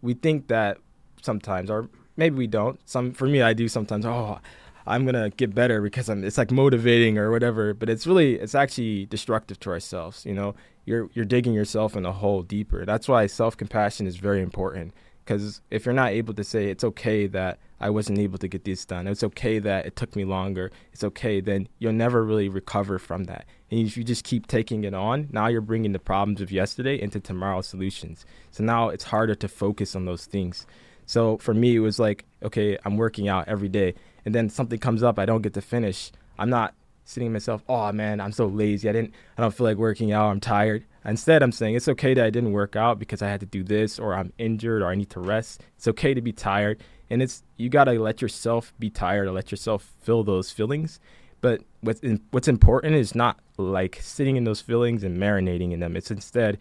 we 0.03 0.15
think 0.15 0.49
that 0.49 0.79
sometimes, 1.23 1.71
or 1.71 1.89
maybe 2.17 2.37
we 2.37 2.47
don't. 2.47 2.81
Some 2.89 3.13
for 3.13 3.27
me, 3.27 3.43
I 3.43 3.53
do 3.53 3.69
sometimes. 3.69 4.07
Oh, 4.07 4.39
I'm 4.87 5.05
gonna 5.05 5.31
get 5.31 5.55
better 5.55 5.83
because 5.83 6.09
I'm. 6.09 6.25
It's 6.25 6.39
like 6.39 6.51
motivating 6.51 7.19
or 7.19 7.31
whatever, 7.31 7.75
but 7.75 7.91
it's 7.91 8.07
really 8.07 8.37
it's 8.37 8.55
actually 8.55 9.07
destructive 9.07 9.61
to 9.61 9.71
ourselves. 9.71 10.25
You 10.25 10.35
know, 10.35 10.55
you're 10.87 11.11
you're 11.13 11.25
digging 11.27 11.53
yourself 11.53 11.95
in 11.95 12.07
a 12.07 12.13
hole 12.13 12.43
deeper. 12.43 12.87
That's 12.87 13.07
why 13.07 13.27
self 13.27 13.57
compassion 13.57 14.07
is 14.07 14.17
very 14.17 14.41
important. 14.41 14.95
Because 15.27 15.61
if 15.73 15.85
you're 15.85 15.93
not 15.93 16.13
able 16.13 16.35
to 16.35 16.45
say 16.45 16.71
it's 16.71 16.85
okay 16.85 17.27
that 17.27 17.59
I 17.81 17.91
wasn't 17.91 18.21
able 18.21 18.39
to 18.39 18.47
get 18.47 18.63
these 18.63 18.85
done, 18.85 19.09
it's 19.09 19.25
okay 19.25 19.59
that 19.59 19.85
it 19.85 19.97
took 19.97 20.15
me 20.15 20.25
longer, 20.25 20.71
it's 20.93 21.03
okay, 21.03 21.41
then 21.41 21.69
you'll 21.81 21.93
never 21.93 22.25
really 22.25 22.49
recover 22.49 23.01
from 23.01 23.25
that. 23.25 23.45
And 23.69 23.81
if 23.81 23.97
you 23.97 24.05
just 24.05 24.23
keep 24.23 24.47
taking 24.47 24.85
it 24.85 24.95
on, 24.95 25.29
now 25.33 25.49
you're 25.49 25.61
bringing 25.61 25.91
the 25.91 25.99
problems 25.99 26.41
of 26.41 26.53
yesterday 26.53 27.01
into 27.01 27.19
tomorrow's 27.19 27.67
solutions. 27.67 28.25
So 28.53 28.63
now 28.63 28.89
it's 28.89 29.03
harder 29.03 29.35
to 29.35 29.49
focus 29.49 29.97
on 29.97 30.05
those 30.05 30.27
things. 30.27 30.65
So 31.07 31.39
for 31.39 31.53
me, 31.53 31.75
it 31.75 31.81
was 31.81 31.99
like, 31.99 32.25
okay, 32.45 32.79
I'm 32.85 32.97
working 32.97 33.29
out 33.29 33.49
every 33.49 33.69
day, 33.69 33.95
and 34.25 34.33
then 34.33 34.49
something 34.49 34.79
comes 34.79 35.03
up, 35.03 35.19
I 35.19 35.27
don't 35.27 35.43
get 35.43 35.55
to 35.55 35.61
finish. 35.61 36.13
I'm 36.39 36.51
not 36.51 36.73
sitting 37.07 37.33
myself, 37.33 37.63
oh 37.69 37.91
man, 37.93 38.21
I'm 38.21 38.33
so 38.33 38.47
lazy. 38.47 38.89
I 38.89 38.93
didn't, 38.93 39.15
I 39.39 39.43
don't 39.43 39.55
feel 39.55 39.65
like 39.65 39.79
working 39.79 40.13
out. 40.13 40.29
I'm 40.29 40.41
tired. 40.41 40.85
Instead, 41.05 41.43
I'm 41.43 41.53
saying 41.53 41.77
it's 41.77 41.89
okay 41.89 42.15
that 42.15 42.25
I 42.25 42.31
didn't 42.31 42.53
work 42.53 42.75
out 42.75 42.99
because 42.99 43.23
I 43.23 43.29
had 43.29 43.41
to 43.41 43.47
do 43.47 43.63
this, 43.63 43.99
or 43.99 44.15
I'm 44.15 44.33
injured, 44.39 44.83
or 44.83 44.89
I 44.89 44.97
need 44.97 45.11
to 45.11 45.21
rest. 45.21 45.63
It's 45.77 45.87
okay 45.89 46.13
to 46.15 46.21
be 46.21 46.33
tired, 46.33 46.83
and 47.09 47.23
it's 47.23 47.45
you 47.57 47.69
gotta 47.69 47.93
let 47.93 48.21
yourself 48.21 48.75
be 48.79 48.91
tired, 48.91 49.29
or 49.29 49.33
let 49.33 49.53
yourself 49.53 49.93
feel 50.03 50.25
those 50.25 50.51
feelings. 50.51 50.99
But 51.41 51.63
what's 51.81 52.01
in, 52.01 52.21
what's 52.33 52.49
important 52.49 52.97
is 52.97 53.15
not 53.15 53.39
like 53.57 53.99
sitting 54.03 54.35
in 54.37 54.43
those 54.43 54.61
feelings 54.61 55.05
and 55.05 55.17
marinating 55.17 55.73
in 55.73 55.79
them. 55.79 55.97
It's 55.97 56.11
instead, 56.11 56.59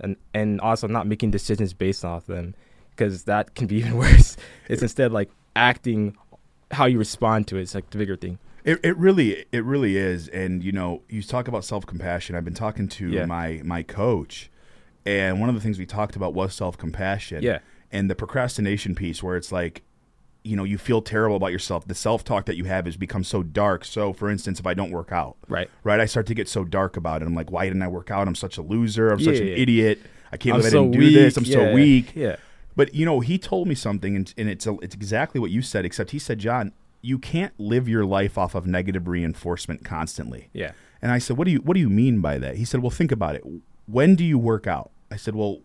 and 0.00 0.16
and 0.34 0.60
also 0.60 0.86
not 0.86 1.06
making 1.06 1.30
decisions 1.30 1.72
based 1.72 2.04
off 2.04 2.26
them, 2.26 2.54
because 2.90 3.24
that 3.24 3.54
can 3.54 3.66
be 3.66 3.76
even 3.78 3.96
worse. 3.96 4.36
It's 4.68 4.82
instead 4.82 5.12
like 5.12 5.30
acting 5.56 6.14
how 6.72 6.84
you 6.84 6.98
respond 6.98 7.48
to 7.48 7.56
it. 7.56 7.62
It's 7.62 7.74
like 7.74 7.88
the 7.88 7.96
bigger 7.96 8.16
thing. 8.16 8.38
It, 8.64 8.80
it 8.82 8.96
really 8.96 9.46
it 9.52 9.64
really 9.64 9.96
is, 9.96 10.28
and 10.28 10.62
you 10.62 10.72
know, 10.72 11.02
you 11.08 11.22
talk 11.22 11.48
about 11.48 11.64
self 11.64 11.86
compassion. 11.86 12.34
I've 12.36 12.44
been 12.44 12.54
talking 12.54 12.88
to 12.88 13.08
Yeah. 13.10 13.26
my 13.26 13.60
my 13.64 13.82
coach, 13.82 14.50
and 15.06 15.40
one 15.40 15.48
of 15.48 15.54
the 15.54 15.60
things 15.60 15.78
we 15.78 15.86
talked 15.86 16.16
about 16.16 16.34
was 16.34 16.54
self 16.54 16.76
compassion. 16.76 17.42
Yeah. 17.42 17.58
and 17.90 18.10
the 18.10 18.14
procrastination 18.14 18.94
piece, 18.94 19.22
where 19.22 19.34
it's 19.34 19.50
like, 19.50 19.80
you 20.44 20.54
know, 20.56 20.64
you 20.64 20.76
feel 20.76 21.00
terrible 21.00 21.36
about 21.36 21.52
yourself. 21.52 21.86
The 21.88 21.94
self 21.94 22.22
talk 22.22 22.44
that 22.44 22.56
you 22.56 22.64
have 22.64 22.84
has 22.84 22.98
become 22.98 23.24
so 23.24 23.42
dark. 23.42 23.82
So, 23.86 24.12
for 24.12 24.28
instance, 24.28 24.60
if 24.60 24.66
I 24.66 24.74
don't 24.74 24.90
work 24.90 25.10
out, 25.10 25.36
Right. 25.48 25.70
right, 25.84 25.98
I 25.98 26.04
start 26.04 26.26
to 26.26 26.34
get 26.34 26.48
so 26.50 26.64
dark 26.64 26.98
about 26.98 27.22
it. 27.22 27.26
I'm 27.26 27.34
like, 27.34 27.50
why 27.50 27.64
didn't 27.64 27.80
I 27.82 27.88
work 27.88 28.10
out? 28.10 28.28
I'm 28.28 28.34
such 28.34 28.58
a 28.58 28.62
loser. 28.62 29.08
I'm 29.08 29.20
such 29.20 29.38
an 29.38 29.46
Yeah. 29.46 29.54
idiot. 29.54 30.00
I 30.30 30.36
can't 30.36 30.56
I'm 30.56 30.60
believe 30.60 30.72
so 30.72 30.80
I 30.84 30.90
didn't 30.90 31.00
do 31.00 31.10
this. 31.12 31.36
I'm 31.38 31.44
so 31.46 31.62
Yeah. 31.62 31.72
weak. 31.74 32.12
Yeah. 32.14 32.36
But 32.76 32.94
you 32.94 33.06
know, 33.06 33.20
he 33.20 33.38
told 33.38 33.66
me 33.68 33.74
something, 33.74 34.14
and, 34.14 34.34
and 34.36 34.50
it's 34.50 34.66
a, 34.66 34.74
it's 34.82 34.94
exactly 34.94 35.40
what 35.40 35.50
you 35.50 35.62
said. 35.62 35.86
Except 35.86 36.10
he 36.10 36.18
said, 36.18 36.38
John, 36.40 36.72
you 37.00 37.18
can't 37.18 37.52
live 37.58 37.88
your 37.88 38.04
life 38.04 38.36
off 38.36 38.54
of 38.54 38.66
negative 38.66 39.06
reinforcement 39.06 39.84
constantly. 39.84 40.48
Yeah. 40.52 40.72
And 41.00 41.12
I 41.12 41.18
said, 41.18 41.36
what 41.36 41.44
do 41.44 41.52
you 41.52 41.58
what 41.58 41.74
do 41.74 41.80
you 41.80 41.90
mean 41.90 42.20
by 42.20 42.38
that? 42.38 42.56
He 42.56 42.64
said, 42.64 42.80
well, 42.80 42.90
think 42.90 43.12
about 43.12 43.34
it. 43.34 43.44
When 43.86 44.16
do 44.16 44.24
you 44.24 44.38
work 44.38 44.66
out? 44.66 44.90
I 45.10 45.16
said, 45.16 45.34
well, 45.34 45.60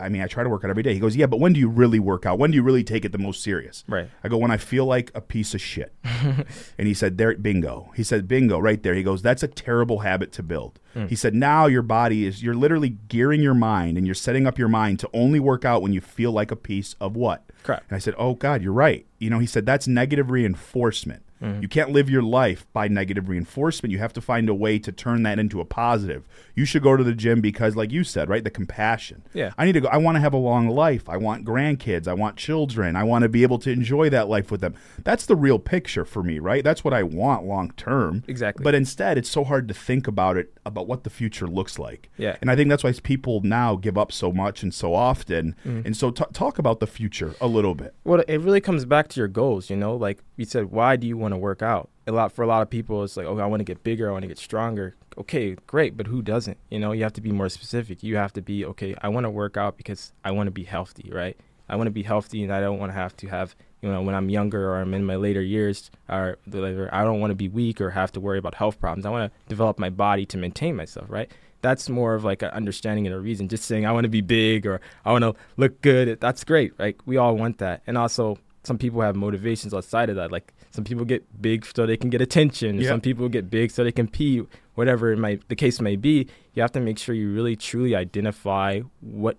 I 0.00 0.08
mean, 0.08 0.22
I 0.22 0.26
try 0.26 0.42
to 0.42 0.48
work 0.48 0.64
out 0.64 0.70
every 0.70 0.82
day. 0.82 0.94
He 0.94 1.00
goes, 1.00 1.16
yeah, 1.16 1.26
but 1.26 1.38
when 1.38 1.52
do 1.52 1.60
you 1.60 1.68
really 1.68 1.98
work 1.98 2.26
out? 2.26 2.38
When 2.38 2.50
do 2.50 2.56
you 2.56 2.62
really 2.62 2.84
take 2.84 3.04
it 3.04 3.12
the 3.12 3.18
most 3.18 3.42
serious? 3.42 3.84
Right. 3.86 4.08
I 4.24 4.28
go, 4.28 4.36
when 4.36 4.50
I 4.50 4.56
feel 4.56 4.86
like 4.86 5.10
a 5.14 5.20
piece 5.20 5.54
of 5.54 5.60
shit. 5.60 5.94
and 6.04 6.86
he 6.88 6.94
said, 6.94 7.18
there, 7.18 7.36
bingo. 7.36 7.92
He 7.96 8.02
said, 8.02 8.26
bingo, 8.26 8.58
right 8.58 8.82
there. 8.82 8.94
He 8.94 9.02
goes, 9.02 9.22
that's 9.22 9.42
a 9.42 9.48
terrible 9.48 10.00
habit 10.00 10.32
to 10.32 10.42
build. 10.42 10.80
Hmm. 10.94 11.06
He 11.06 11.14
said, 11.16 11.34
now 11.34 11.66
your 11.66 11.82
body 11.82 12.26
is, 12.26 12.42
you're 12.42 12.54
literally 12.54 12.90
gearing 13.08 13.42
your 13.42 13.54
mind 13.54 13.96
and 13.96 14.06
you're 14.06 14.14
setting 14.14 14.46
up 14.46 14.58
your 14.58 14.68
mind 14.68 14.98
to 15.00 15.10
only 15.12 15.40
work 15.40 15.64
out 15.64 15.82
when 15.82 15.92
you 15.92 16.00
feel 16.00 16.32
like 16.32 16.50
a 16.50 16.56
piece 16.56 16.94
of 17.00 17.16
what? 17.16 17.44
Correct. 17.62 17.84
And 17.88 17.96
I 17.96 17.98
said, 17.98 18.14
oh, 18.18 18.34
God, 18.34 18.62
you're 18.62 18.72
right. 18.72 19.06
You 19.18 19.30
know, 19.30 19.38
he 19.38 19.46
said, 19.46 19.66
that's 19.66 19.86
negative 19.86 20.30
reinforcement. 20.30 21.22
Mm-hmm. 21.42 21.62
You 21.62 21.68
can't 21.68 21.90
live 21.90 22.10
your 22.10 22.22
life 22.22 22.66
by 22.72 22.88
negative 22.88 23.28
reinforcement. 23.28 23.92
You 23.92 23.98
have 23.98 24.12
to 24.14 24.20
find 24.20 24.48
a 24.48 24.54
way 24.54 24.78
to 24.78 24.92
turn 24.92 25.22
that 25.22 25.38
into 25.38 25.60
a 25.60 25.64
positive. 25.64 26.26
You 26.54 26.64
should 26.64 26.82
go 26.82 26.96
to 26.96 27.04
the 27.04 27.14
gym 27.14 27.40
because, 27.40 27.76
like 27.76 27.90
you 27.90 28.04
said, 28.04 28.28
right, 28.28 28.44
the 28.44 28.50
compassion. 28.50 29.24
Yeah. 29.32 29.52
I 29.56 29.64
need 29.64 29.72
to 29.72 29.80
go. 29.80 29.88
I 29.88 29.96
want 29.96 30.16
to 30.16 30.20
have 30.20 30.34
a 30.34 30.38
long 30.38 30.68
life. 30.68 31.08
I 31.08 31.16
want 31.16 31.44
grandkids. 31.44 32.06
I 32.06 32.12
want 32.14 32.36
children. 32.36 32.96
I 32.96 33.04
want 33.04 33.22
to 33.22 33.28
be 33.28 33.42
able 33.42 33.58
to 33.60 33.70
enjoy 33.70 34.10
that 34.10 34.28
life 34.28 34.50
with 34.50 34.60
them. 34.60 34.74
That's 35.02 35.26
the 35.26 35.36
real 35.36 35.58
picture 35.58 36.04
for 36.04 36.22
me, 36.22 36.38
right? 36.38 36.62
That's 36.62 36.84
what 36.84 36.92
I 36.92 37.02
want 37.02 37.46
long 37.46 37.72
term. 37.76 38.22
Exactly. 38.28 38.62
But 38.62 38.74
instead, 38.74 39.16
it's 39.16 39.30
so 39.30 39.44
hard 39.44 39.68
to 39.68 39.74
think 39.74 40.06
about 40.06 40.36
it, 40.36 40.52
about 40.66 40.86
what 40.86 41.04
the 41.04 41.10
future 41.10 41.46
looks 41.46 41.78
like. 41.78 42.10
Yeah. 42.16 42.36
And 42.40 42.50
I 42.50 42.56
think 42.56 42.68
that's 42.68 42.84
why 42.84 42.92
people 42.92 43.40
now 43.42 43.76
give 43.76 43.96
up 43.96 44.12
so 44.12 44.32
much 44.32 44.62
and 44.62 44.74
so 44.74 44.94
often. 44.94 45.56
Mm-hmm. 45.64 45.86
And 45.86 45.96
so, 45.96 46.10
t- 46.10 46.24
talk 46.32 46.58
about 46.58 46.80
the 46.80 46.86
future 46.86 47.34
a 47.40 47.46
little 47.46 47.74
bit. 47.74 47.94
Well, 48.04 48.22
it 48.28 48.38
really 48.38 48.60
comes 48.60 48.84
back 48.84 49.08
to 49.08 49.20
your 49.20 49.28
goals, 49.28 49.70
you 49.70 49.76
know? 49.76 49.96
Like 49.96 50.22
you 50.36 50.44
said, 50.44 50.70
why 50.70 50.96
do 50.96 51.06
you 51.06 51.16
want 51.16 51.29
to 51.32 51.38
work 51.38 51.62
out? 51.62 51.88
A 52.06 52.12
lot 52.12 52.32
for 52.32 52.42
a 52.42 52.46
lot 52.46 52.62
of 52.62 52.70
people 52.70 53.04
it's 53.04 53.16
like, 53.16 53.26
"Oh, 53.26 53.38
I 53.38 53.46
want 53.46 53.60
to 53.60 53.64
get 53.64 53.84
bigger, 53.84 54.08
I 54.08 54.12
want 54.12 54.22
to 54.22 54.28
get 54.28 54.38
stronger." 54.38 54.94
Okay, 55.18 55.56
great, 55.66 55.96
but 55.96 56.06
who 56.06 56.22
doesn't? 56.22 56.58
You 56.70 56.78
know, 56.78 56.92
you 56.92 57.02
have 57.02 57.12
to 57.14 57.20
be 57.20 57.32
more 57.32 57.48
specific. 57.48 58.02
You 58.02 58.16
have 58.16 58.32
to 58.34 58.42
be, 58.42 58.64
"Okay, 58.64 58.94
I 59.02 59.08
want 59.08 59.24
to 59.24 59.30
work 59.30 59.56
out 59.56 59.76
because 59.76 60.12
I 60.24 60.30
want 60.30 60.46
to 60.48 60.52
be 60.52 60.64
healthy, 60.64 61.10
right? 61.12 61.36
I 61.70 61.76
want 61.76 61.86
to 61.86 61.92
be 61.92 62.02
healthy 62.02 62.42
and 62.42 62.52
I 62.52 62.60
don't 62.60 62.78
want 62.78 62.90
to 62.90 62.98
have 62.98 63.16
to 63.18 63.28
have, 63.28 63.54
you 63.80 63.90
know, 63.90 64.02
when 64.02 64.14
I'm 64.14 64.28
younger 64.28 64.70
or 64.70 64.80
I'm 64.80 64.92
in 64.92 65.04
my 65.04 65.14
later 65.14 65.40
years 65.40 65.90
or 66.08 66.36
later, 66.46 66.90
I 66.92 67.04
don't 67.04 67.20
want 67.20 67.30
to 67.30 67.36
be 67.36 67.48
weak 67.48 67.80
or 67.80 67.90
have 67.90 68.10
to 68.12 68.20
worry 68.20 68.38
about 68.38 68.56
health 68.56 68.80
problems. 68.80 69.06
I 69.06 69.10
want 69.10 69.32
to 69.32 69.48
develop 69.48 69.78
my 69.78 69.88
body 69.88 70.26
to 70.26 70.36
maintain 70.36 70.74
myself, 70.74 71.06
right? 71.08 71.30
That's 71.62 71.88
more 71.88 72.14
of 72.14 72.24
like 72.24 72.42
an 72.42 72.50
understanding 72.50 73.06
and 73.06 73.14
a 73.14 73.20
reason. 73.20 73.48
Just 73.48 73.64
saying 73.66 73.86
I 73.86 73.92
want 73.92 74.04
to 74.04 74.10
be 74.10 74.20
big 74.20 74.66
or 74.66 74.80
I 75.04 75.12
want 75.12 75.22
to 75.22 75.34
look 75.56 75.80
good, 75.80 76.18
that's 76.20 76.42
great, 76.42 76.72
right? 76.76 76.96
We 77.06 77.18
all 77.18 77.36
want 77.36 77.58
that. 77.58 77.82
And 77.86 77.96
also 77.96 78.36
some 78.64 78.76
people 78.76 79.00
have 79.02 79.14
motivations 79.14 79.72
outside 79.72 80.10
of 80.10 80.16
that. 80.16 80.32
Like 80.32 80.52
some 80.80 80.84
people 80.84 81.04
get 81.04 81.42
big 81.42 81.66
so 81.66 81.84
they 81.84 81.98
can 81.98 82.08
get 82.08 82.22
attention. 82.22 82.82
Some 82.88 83.00
people 83.02 83.28
get 83.28 83.50
big 83.50 83.70
so 83.70 83.84
they 83.84 83.92
can 83.92 84.08
pee. 84.08 84.42
Whatever 84.76 85.12
it 85.12 85.18
might, 85.18 85.46
the 85.48 85.56
case 85.56 85.78
may 85.78 85.94
be, 85.96 86.26
you 86.54 86.62
have 86.62 86.72
to 86.72 86.80
make 86.80 86.98
sure 86.98 87.14
you 87.14 87.30
really 87.34 87.54
truly 87.54 87.94
identify 87.94 88.80
what 89.00 89.36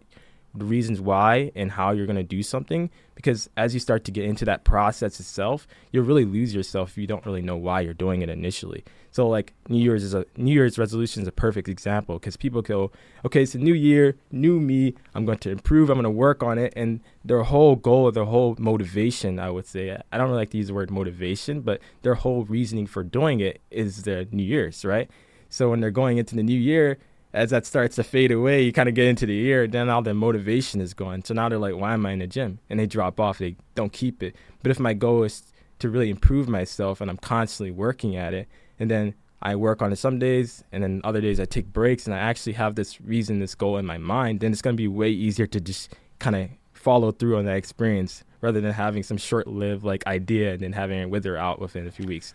the 0.54 0.66
reasons 0.66 1.00
why 1.00 1.52
and 1.56 1.72
how 1.72 1.92
you're 1.92 2.06
going 2.06 2.16
to 2.16 2.24
do 2.24 2.44
something 2.44 2.90
because 3.16 3.50
as 3.56 3.74
you 3.74 3.80
start 3.80 4.04
to 4.04 4.12
get 4.12 4.26
into 4.26 4.46
that 4.46 4.64
process 4.64 5.20
itself 5.20 5.68
you'll 5.92 6.06
really 6.06 6.26
lose 6.26 6.54
yourself 6.54 6.92
if 6.92 6.98
you 6.98 7.08
don't 7.08 7.26
really 7.26 7.42
know 7.42 7.56
why 7.56 7.82
you're 7.82 7.94
doing 7.94 8.22
it 8.22 8.30
initially. 8.30 8.84
So 9.12 9.28
like 9.28 9.54
new 9.68 9.82
year's 9.82 10.04
is 10.04 10.14
a 10.14 10.26
new 10.38 10.54
year's 10.54 10.78
resolution 10.78 11.22
is 11.22 11.28
a 11.28 11.34
perfect 11.34 11.68
example 11.68 12.18
because 12.18 12.38
people 12.38 12.62
go 12.62 12.92
okay 13.26 13.44
it's 13.44 13.56
a 13.56 13.58
new 13.58 13.74
year 13.74 14.16
new 14.32 14.60
me 14.60 14.94
i'm 15.14 15.26
going 15.26 15.38
to 15.40 15.50
improve 15.50 15.90
i'm 15.90 15.96
going 15.96 16.04
to 16.04 16.10
work 16.10 16.42
on 16.42 16.58
it 16.58 16.72
and 16.78 17.02
their 17.26 17.44
whole 17.44 17.76
goal 17.76 18.10
their 18.12 18.24
whole 18.24 18.56
motivation 18.58 19.38
i 19.38 19.50
would 19.50 19.68
say 19.68 19.92
i 20.12 20.18
don't 20.18 20.28
really 20.28 20.40
like 20.40 20.50
to 20.50 20.58
use 20.58 20.68
the 20.68 20.74
word 20.74 20.90
motivation 20.90 21.60
but 21.60 21.82
their 22.04 22.16
whole 22.16 22.46
reasoning 22.46 22.88
for 22.88 23.04
doing 23.04 23.42
it 23.42 23.60
is 23.70 24.04
the 24.04 24.28
new 24.32 24.44
year's 24.44 24.86
right? 24.86 25.10
So 25.50 25.70
when 25.70 25.82
they're 25.82 25.92
going 25.92 26.18
into 26.18 26.36
the 26.36 26.44
new 26.44 26.58
year 26.58 26.98
as 27.34 27.50
that 27.52 27.66
starts 27.66 27.96
to 27.96 28.04
fade 28.04 28.32
away, 28.32 28.62
you 28.62 28.74
kind 28.74 28.90
of 28.90 28.96
get 28.96 29.08
into 29.08 29.26
the 29.26 29.40
ear, 29.48 29.68
then 29.68 29.90
all 29.90 30.02
their 30.02 30.14
motivation 30.14 30.82
is 30.82 30.94
gone. 30.94 31.24
So 31.24 31.34
now 31.34 31.50
they're 31.50 31.58
like, 31.58 31.76
why 31.76 31.94
am 31.94 32.06
I 32.06 32.12
in 32.12 32.20
the 32.20 32.28
gym? 32.28 32.60
And 32.70 32.80
they 32.80 32.86
drop 32.86 33.20
off, 33.20 33.38
they 33.38 33.56
don't 33.76 33.94
keep 33.94 34.22
it. 34.22 34.36
But 34.62 34.72
if 34.72 34.80
my 34.80 34.94
goal 34.94 35.24
is 35.24 35.44
to 35.80 35.90
really 35.90 36.10
improve 36.10 36.50
myself 36.50 37.02
and 37.02 37.10
I'm 37.10 37.18
constantly 37.18 37.72
working 37.72 38.16
at 38.16 38.34
it, 38.34 38.48
and 38.80 38.92
then 38.92 39.14
I 39.42 39.56
work 39.56 39.82
on 39.82 39.92
it 39.92 39.96
some 39.96 40.20
days, 40.20 40.64
and 40.72 40.84
then 40.84 41.02
other 41.04 41.22
days 41.22 41.40
I 41.40 41.46
take 41.46 41.72
breaks, 41.74 42.06
and 42.06 42.14
I 42.14 42.20
actually 42.20 42.54
have 42.54 42.76
this 42.76 43.02
reason, 43.02 43.40
this 43.40 43.56
goal 43.56 43.78
in 43.78 43.86
my 43.86 43.98
mind, 43.98 44.42
then 44.42 44.52
it's 44.52 44.62
going 44.62 44.76
to 44.76 44.82
be 44.82 44.88
way 44.88 45.10
easier 45.10 45.48
to 45.48 45.60
just 45.60 45.96
kind 46.20 46.36
of 46.36 46.50
follow 46.74 47.12
through 47.12 47.38
on 47.38 47.46
that 47.46 47.58
experience 47.58 48.24
rather 48.42 48.60
than 48.60 48.74
having 48.74 49.04
some 49.04 49.18
short 49.18 49.48
lived 49.48 49.84
like 49.84 50.06
idea 50.08 50.54
and 50.54 50.62
then 50.62 50.74
having 50.74 51.00
it 51.00 51.10
wither 51.10 51.38
out 51.38 51.60
within 51.60 51.88
a 51.88 51.92
few 51.92 52.06
weeks. 52.06 52.34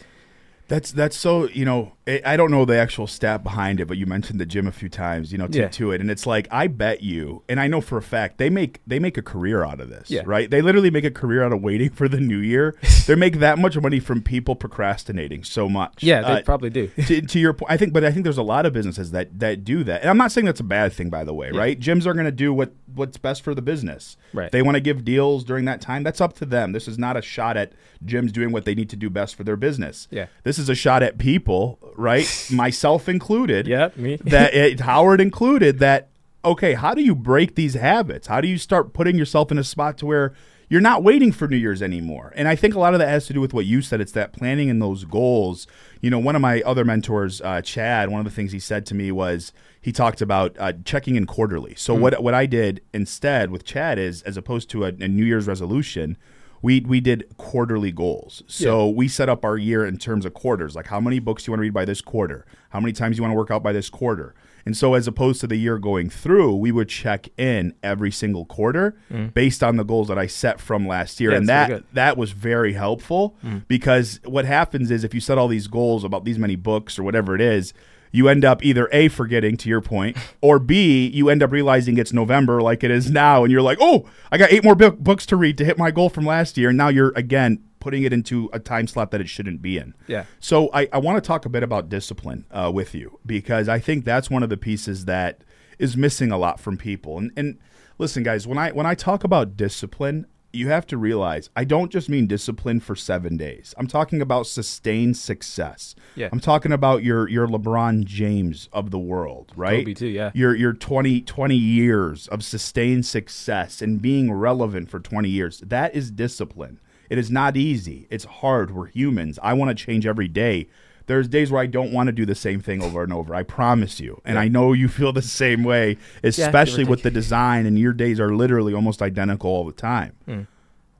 That's 0.68 0.92
that's 0.92 1.16
so 1.16 1.48
you 1.48 1.64
know 1.64 1.92
I 2.24 2.36
don't 2.36 2.52
know 2.52 2.64
the 2.64 2.76
actual 2.76 3.08
stat 3.08 3.42
behind 3.42 3.80
it, 3.80 3.86
but 3.86 3.96
you 3.96 4.06
mentioned 4.06 4.40
the 4.40 4.46
gym 4.46 4.68
a 4.68 4.72
few 4.72 4.88
times, 4.88 5.32
you 5.32 5.38
know, 5.38 5.48
to, 5.48 5.58
yeah. 5.58 5.68
to 5.68 5.90
it, 5.90 6.00
and 6.00 6.08
it's 6.08 6.24
like 6.24 6.46
I 6.52 6.68
bet 6.68 7.02
you, 7.02 7.42
and 7.48 7.58
I 7.58 7.66
know 7.66 7.80
for 7.80 7.98
a 7.98 8.02
fact 8.02 8.38
they 8.38 8.48
make 8.48 8.80
they 8.86 9.00
make 9.00 9.18
a 9.18 9.22
career 9.22 9.64
out 9.64 9.80
of 9.80 9.88
this, 9.88 10.08
yeah. 10.08 10.22
right? 10.24 10.48
They 10.48 10.62
literally 10.62 10.90
make 10.90 11.04
a 11.04 11.10
career 11.10 11.42
out 11.42 11.52
of 11.52 11.62
waiting 11.62 11.90
for 11.90 12.08
the 12.08 12.20
new 12.20 12.38
year. 12.38 12.76
they 13.08 13.16
make 13.16 13.40
that 13.40 13.58
much 13.58 13.76
money 13.76 13.98
from 13.98 14.22
people 14.22 14.54
procrastinating 14.54 15.42
so 15.42 15.68
much. 15.68 16.04
Yeah, 16.04 16.22
they 16.22 16.28
uh, 16.28 16.42
probably 16.42 16.70
do. 16.70 16.86
to, 17.06 17.22
to, 17.22 17.38
your 17.40 17.52
point, 17.52 17.72
I 17.72 17.76
think, 17.76 17.92
but 17.92 18.04
I 18.04 18.12
think 18.12 18.22
there's 18.22 18.38
a 18.38 18.42
lot 18.42 18.66
of 18.66 18.72
businesses 18.72 19.10
that 19.10 19.36
that 19.40 19.64
do 19.64 19.82
that, 19.82 20.02
and 20.02 20.10
I'm 20.10 20.18
not 20.18 20.30
saying 20.30 20.44
that's 20.44 20.60
a 20.60 20.64
bad 20.64 20.92
thing, 20.92 21.10
by 21.10 21.24
the 21.24 21.34
way, 21.34 21.50
yeah. 21.52 21.58
right? 21.58 21.78
Gyms 21.78 22.06
are 22.06 22.14
going 22.14 22.26
to 22.26 22.30
do 22.30 22.54
what 22.54 22.72
what's 22.96 23.16
best 23.16 23.42
for 23.42 23.54
the 23.54 23.62
business. 23.62 24.16
Right. 24.32 24.50
They 24.50 24.62
want 24.62 24.76
to 24.76 24.80
give 24.80 25.04
deals 25.04 25.44
during 25.44 25.64
that 25.66 25.80
time. 25.80 26.02
That's 26.02 26.20
up 26.20 26.34
to 26.34 26.44
them. 26.44 26.72
This 26.72 26.88
is 26.88 26.98
not 26.98 27.16
a 27.16 27.22
shot 27.22 27.56
at 27.56 27.72
gyms 28.04 28.32
doing 28.32 28.52
what 28.52 28.64
they 28.64 28.74
need 28.74 28.90
to 28.90 28.96
do 28.96 29.08
best 29.10 29.34
for 29.34 29.44
their 29.44 29.56
business. 29.56 30.08
Yeah. 30.10 30.26
This 30.42 30.58
is 30.58 30.68
a 30.68 30.74
shot 30.74 31.02
at 31.02 31.18
people, 31.18 31.78
right? 31.96 32.26
myself 32.52 33.08
included. 33.08 33.66
Yeah, 33.66 33.90
me. 33.96 34.16
that 34.24 34.54
it, 34.54 34.80
Howard 34.80 35.20
included. 35.20 35.78
That 35.78 36.08
okay? 36.44 36.74
How 36.74 36.94
do 36.94 37.02
you 37.02 37.14
break 37.14 37.54
these 37.54 37.74
habits? 37.74 38.26
How 38.26 38.40
do 38.40 38.48
you 38.48 38.58
start 38.58 38.92
putting 38.92 39.16
yourself 39.16 39.50
in 39.52 39.58
a 39.58 39.64
spot 39.64 39.98
to 39.98 40.06
where 40.06 40.34
you're 40.68 40.80
not 40.80 41.02
waiting 41.02 41.32
for 41.32 41.48
New 41.48 41.56
Year's 41.56 41.82
anymore? 41.82 42.32
And 42.36 42.48
I 42.48 42.56
think 42.56 42.74
a 42.74 42.78
lot 42.78 42.94
of 42.94 43.00
that 43.00 43.08
has 43.08 43.26
to 43.26 43.32
do 43.32 43.40
with 43.40 43.54
what 43.54 43.66
you 43.66 43.82
said. 43.82 44.00
It's 44.00 44.12
that 44.12 44.32
planning 44.32 44.68
and 44.68 44.82
those 44.82 45.04
goals. 45.04 45.66
You 46.00 46.10
know, 46.10 46.18
one 46.18 46.34
of 46.34 46.42
my 46.42 46.60
other 46.62 46.84
mentors, 46.84 47.40
uh, 47.40 47.62
Chad, 47.62 48.10
one 48.10 48.20
of 48.20 48.24
the 48.24 48.30
things 48.30 48.52
he 48.52 48.58
said 48.58 48.86
to 48.86 48.94
me 48.94 49.12
was 49.12 49.52
he 49.80 49.92
talked 49.92 50.20
about 50.20 50.56
uh, 50.58 50.72
checking 50.84 51.16
in 51.16 51.26
quarterly. 51.26 51.74
So 51.76 51.96
mm. 51.96 52.00
what 52.00 52.22
what 52.22 52.34
I 52.34 52.46
did 52.46 52.80
instead 52.92 53.50
with 53.50 53.64
Chad 53.64 53.98
is, 53.98 54.22
as 54.22 54.36
opposed 54.36 54.68
to 54.70 54.84
a, 54.84 54.88
a 54.88 55.08
New 55.08 55.24
Year's 55.24 55.46
resolution 55.46 56.16
we 56.62 56.80
we 56.80 57.00
did 57.00 57.24
quarterly 57.36 57.92
goals. 57.92 58.42
So 58.46 58.86
yeah. 58.86 58.92
we 58.92 59.08
set 59.08 59.28
up 59.28 59.44
our 59.44 59.56
year 59.56 59.86
in 59.86 59.98
terms 59.98 60.24
of 60.24 60.34
quarters, 60.34 60.74
like 60.74 60.86
how 60.86 61.00
many 61.00 61.18
books 61.18 61.46
you 61.46 61.52
want 61.52 61.58
to 61.58 61.62
read 61.62 61.74
by 61.74 61.84
this 61.84 62.00
quarter, 62.00 62.44
how 62.70 62.80
many 62.80 62.92
times 62.92 63.16
you 63.16 63.22
want 63.22 63.32
to 63.32 63.36
work 63.36 63.50
out 63.50 63.62
by 63.62 63.72
this 63.72 63.88
quarter. 63.88 64.34
And 64.66 64.76
so 64.76 64.94
as 64.94 65.06
opposed 65.06 65.40
to 65.40 65.46
the 65.46 65.56
year 65.56 65.78
going 65.78 66.10
through, 66.10 66.56
we 66.56 66.72
would 66.72 66.88
check 66.88 67.28
in 67.38 67.72
every 67.84 68.10
single 68.10 68.44
quarter 68.44 68.98
mm. 69.10 69.32
based 69.32 69.62
on 69.62 69.76
the 69.76 69.84
goals 69.84 70.08
that 70.08 70.18
I 70.18 70.26
set 70.26 70.60
from 70.60 70.86
last 70.88 71.20
year. 71.20 71.30
Yeah, 71.30 71.36
and 71.38 71.48
that 71.48 71.94
that 71.94 72.16
was 72.16 72.32
very 72.32 72.72
helpful 72.72 73.36
mm. 73.44 73.66
because 73.68 74.20
what 74.24 74.44
happens 74.44 74.90
is 74.90 75.04
if 75.04 75.14
you 75.14 75.20
set 75.20 75.38
all 75.38 75.48
these 75.48 75.68
goals 75.68 76.02
about 76.02 76.24
these 76.24 76.38
many 76.38 76.56
books 76.56 76.98
or 76.98 77.04
whatever 77.04 77.36
it 77.36 77.40
is, 77.40 77.72
you 78.10 78.28
end 78.28 78.44
up 78.44 78.64
either 78.64 78.88
A, 78.92 79.08
forgetting 79.08 79.56
to 79.58 79.68
your 79.68 79.80
point, 79.80 80.16
or 80.40 80.58
B, 80.58 81.06
you 81.06 81.28
end 81.28 81.42
up 81.42 81.52
realizing 81.52 81.98
it's 81.98 82.12
November 82.12 82.60
like 82.60 82.82
it 82.82 82.90
is 82.90 83.10
now, 83.10 83.44
and 83.44 83.52
you're 83.52 83.62
like, 83.62 83.78
oh, 83.80 84.08
I 84.32 84.38
got 84.38 84.52
eight 84.52 84.64
more 84.64 84.74
book- 84.74 84.98
books 84.98 85.26
to 85.26 85.36
read 85.36 85.58
to 85.58 85.64
hit 85.64 85.78
my 85.78 85.90
goal 85.90 86.08
from 86.08 86.24
last 86.24 86.56
year. 86.56 86.70
And 86.70 86.78
now 86.78 86.88
you're, 86.88 87.12
again, 87.14 87.62
putting 87.86 88.02
it 88.02 88.12
into 88.12 88.50
a 88.52 88.58
time 88.58 88.88
slot 88.88 89.12
that 89.12 89.20
it 89.20 89.28
shouldn't 89.28 89.62
be 89.62 89.78
in. 89.78 89.94
Yeah. 90.08 90.24
So 90.40 90.70
I, 90.74 90.88
I 90.92 90.98
want 90.98 91.22
to 91.22 91.24
talk 91.24 91.46
a 91.46 91.48
bit 91.48 91.62
about 91.62 91.88
discipline 91.88 92.44
uh, 92.50 92.68
with 92.74 92.96
you 92.96 93.20
because 93.24 93.68
I 93.68 93.78
think 93.78 94.04
that's 94.04 94.28
one 94.28 94.42
of 94.42 94.48
the 94.48 94.56
pieces 94.56 95.04
that 95.04 95.44
is 95.78 95.96
missing 95.96 96.32
a 96.32 96.36
lot 96.36 96.58
from 96.58 96.76
people. 96.76 97.16
And, 97.16 97.30
and 97.36 97.58
listen, 97.96 98.24
guys, 98.24 98.44
when 98.44 98.58
I 98.58 98.72
when 98.72 98.86
I 98.86 98.96
talk 98.96 99.22
about 99.22 99.56
discipline, 99.56 100.26
you 100.52 100.66
have 100.66 100.84
to 100.88 100.96
realize 100.96 101.48
I 101.54 101.62
don't 101.62 101.92
just 101.92 102.08
mean 102.08 102.26
discipline 102.26 102.80
for 102.80 102.96
seven 102.96 103.36
days. 103.36 103.72
I'm 103.78 103.86
talking 103.86 104.20
about 104.20 104.48
sustained 104.48 105.16
success. 105.16 105.94
Yeah. 106.16 106.28
I'm 106.32 106.40
talking 106.40 106.72
about 106.72 107.04
your 107.04 107.28
your 107.28 107.46
LeBron 107.46 108.04
James 108.04 108.68
of 108.72 108.90
the 108.90 108.98
world, 108.98 109.52
right? 109.54 109.84
Kobe 109.84 109.94
too, 109.94 110.08
yeah. 110.08 110.32
Your 110.34 110.56
your 110.56 110.72
20, 110.72 111.20
20 111.20 111.54
years 111.54 112.26
of 112.26 112.42
sustained 112.42 113.06
success 113.06 113.80
and 113.80 114.02
being 114.02 114.32
relevant 114.32 114.90
for 114.90 114.98
20 114.98 115.28
years. 115.28 115.60
That 115.60 115.94
is 115.94 116.10
discipline. 116.10 116.80
It 117.10 117.18
is 117.18 117.30
not 117.30 117.56
easy. 117.56 118.06
It's 118.10 118.24
hard. 118.24 118.74
We're 118.74 118.86
humans. 118.86 119.38
I 119.42 119.52
want 119.52 119.76
to 119.76 119.84
change 119.84 120.06
every 120.06 120.28
day. 120.28 120.68
There's 121.06 121.28
days 121.28 121.52
where 121.52 121.62
I 121.62 121.66
don't 121.66 121.92
want 121.92 122.08
to 122.08 122.12
do 122.12 122.26
the 122.26 122.34
same 122.34 122.60
thing 122.60 122.82
over 122.82 123.04
and 123.04 123.12
over. 123.12 123.34
I 123.34 123.44
promise 123.44 124.00
you. 124.00 124.20
And 124.24 124.34
yeah. 124.34 124.40
I 124.40 124.48
know 124.48 124.72
you 124.72 124.88
feel 124.88 125.12
the 125.12 125.22
same 125.22 125.62
way, 125.62 125.98
especially 126.24 126.82
yeah, 126.82 126.90
with 126.90 127.02
the 127.02 127.10
design, 127.10 127.64
and 127.64 127.78
your 127.78 127.92
days 127.92 128.18
are 128.18 128.34
literally 128.34 128.74
almost 128.74 129.00
identical 129.00 129.50
all 129.50 129.64
the 129.64 129.72
time. 129.72 130.14
Mm. 130.26 130.46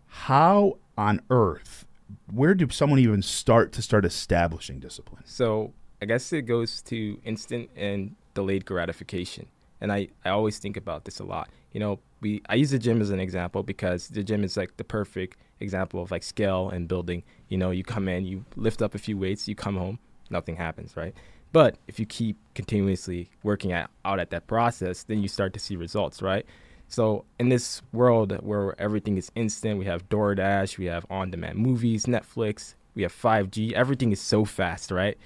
How 0.06 0.78
on 0.96 1.20
earth, 1.28 1.86
where 2.32 2.54
do 2.54 2.68
someone 2.70 3.00
even 3.00 3.20
start 3.20 3.72
to 3.72 3.82
start 3.82 4.04
establishing 4.04 4.78
discipline? 4.78 5.22
So 5.26 5.72
I 6.00 6.06
guess 6.06 6.32
it 6.32 6.42
goes 6.42 6.82
to 6.82 7.18
instant 7.24 7.70
and 7.74 8.14
delayed 8.34 8.64
gratification. 8.64 9.46
And 9.80 9.92
I, 9.92 10.08
I 10.24 10.30
always 10.30 10.58
think 10.58 10.76
about 10.76 11.04
this 11.04 11.20
a 11.20 11.24
lot. 11.24 11.48
You 11.72 11.80
know, 11.80 11.98
we 12.20 12.42
I 12.48 12.54
use 12.54 12.70
the 12.70 12.78
gym 12.78 13.00
as 13.00 13.10
an 13.10 13.20
example 13.20 13.62
because 13.62 14.08
the 14.08 14.22
gym 14.22 14.42
is 14.44 14.56
like 14.56 14.76
the 14.76 14.84
perfect 14.84 15.38
example 15.60 16.02
of 16.02 16.10
like 16.10 16.22
scale 16.22 16.70
and 16.70 16.88
building. 16.88 17.22
You 17.48 17.58
know, 17.58 17.70
you 17.70 17.84
come 17.84 18.08
in, 18.08 18.24
you 18.24 18.44
lift 18.56 18.82
up 18.82 18.94
a 18.94 18.98
few 18.98 19.18
weights, 19.18 19.48
you 19.48 19.54
come 19.54 19.76
home, 19.76 19.98
nothing 20.30 20.56
happens, 20.56 20.96
right? 20.96 21.14
But 21.52 21.76
if 21.86 21.98
you 21.98 22.06
keep 22.06 22.36
continuously 22.54 23.30
working 23.42 23.72
at, 23.72 23.90
out 24.04 24.18
at 24.18 24.30
that 24.30 24.46
process, 24.46 25.04
then 25.04 25.22
you 25.22 25.28
start 25.28 25.52
to 25.54 25.60
see 25.60 25.76
results, 25.76 26.20
right? 26.20 26.44
So 26.88 27.24
in 27.38 27.48
this 27.48 27.82
world 27.92 28.32
where 28.42 28.80
everything 28.80 29.16
is 29.16 29.30
instant, 29.34 29.78
we 29.78 29.86
have 29.86 30.08
DoorDash, 30.08 30.78
we 30.78 30.86
have 30.86 31.06
on-demand 31.10 31.58
movies, 31.58 32.06
Netflix, 32.06 32.74
we 32.94 33.02
have 33.02 33.12
5G. 33.12 33.72
Everything 33.72 34.12
is 34.12 34.20
so 34.20 34.44
fast, 34.44 34.90
right? 34.90 35.18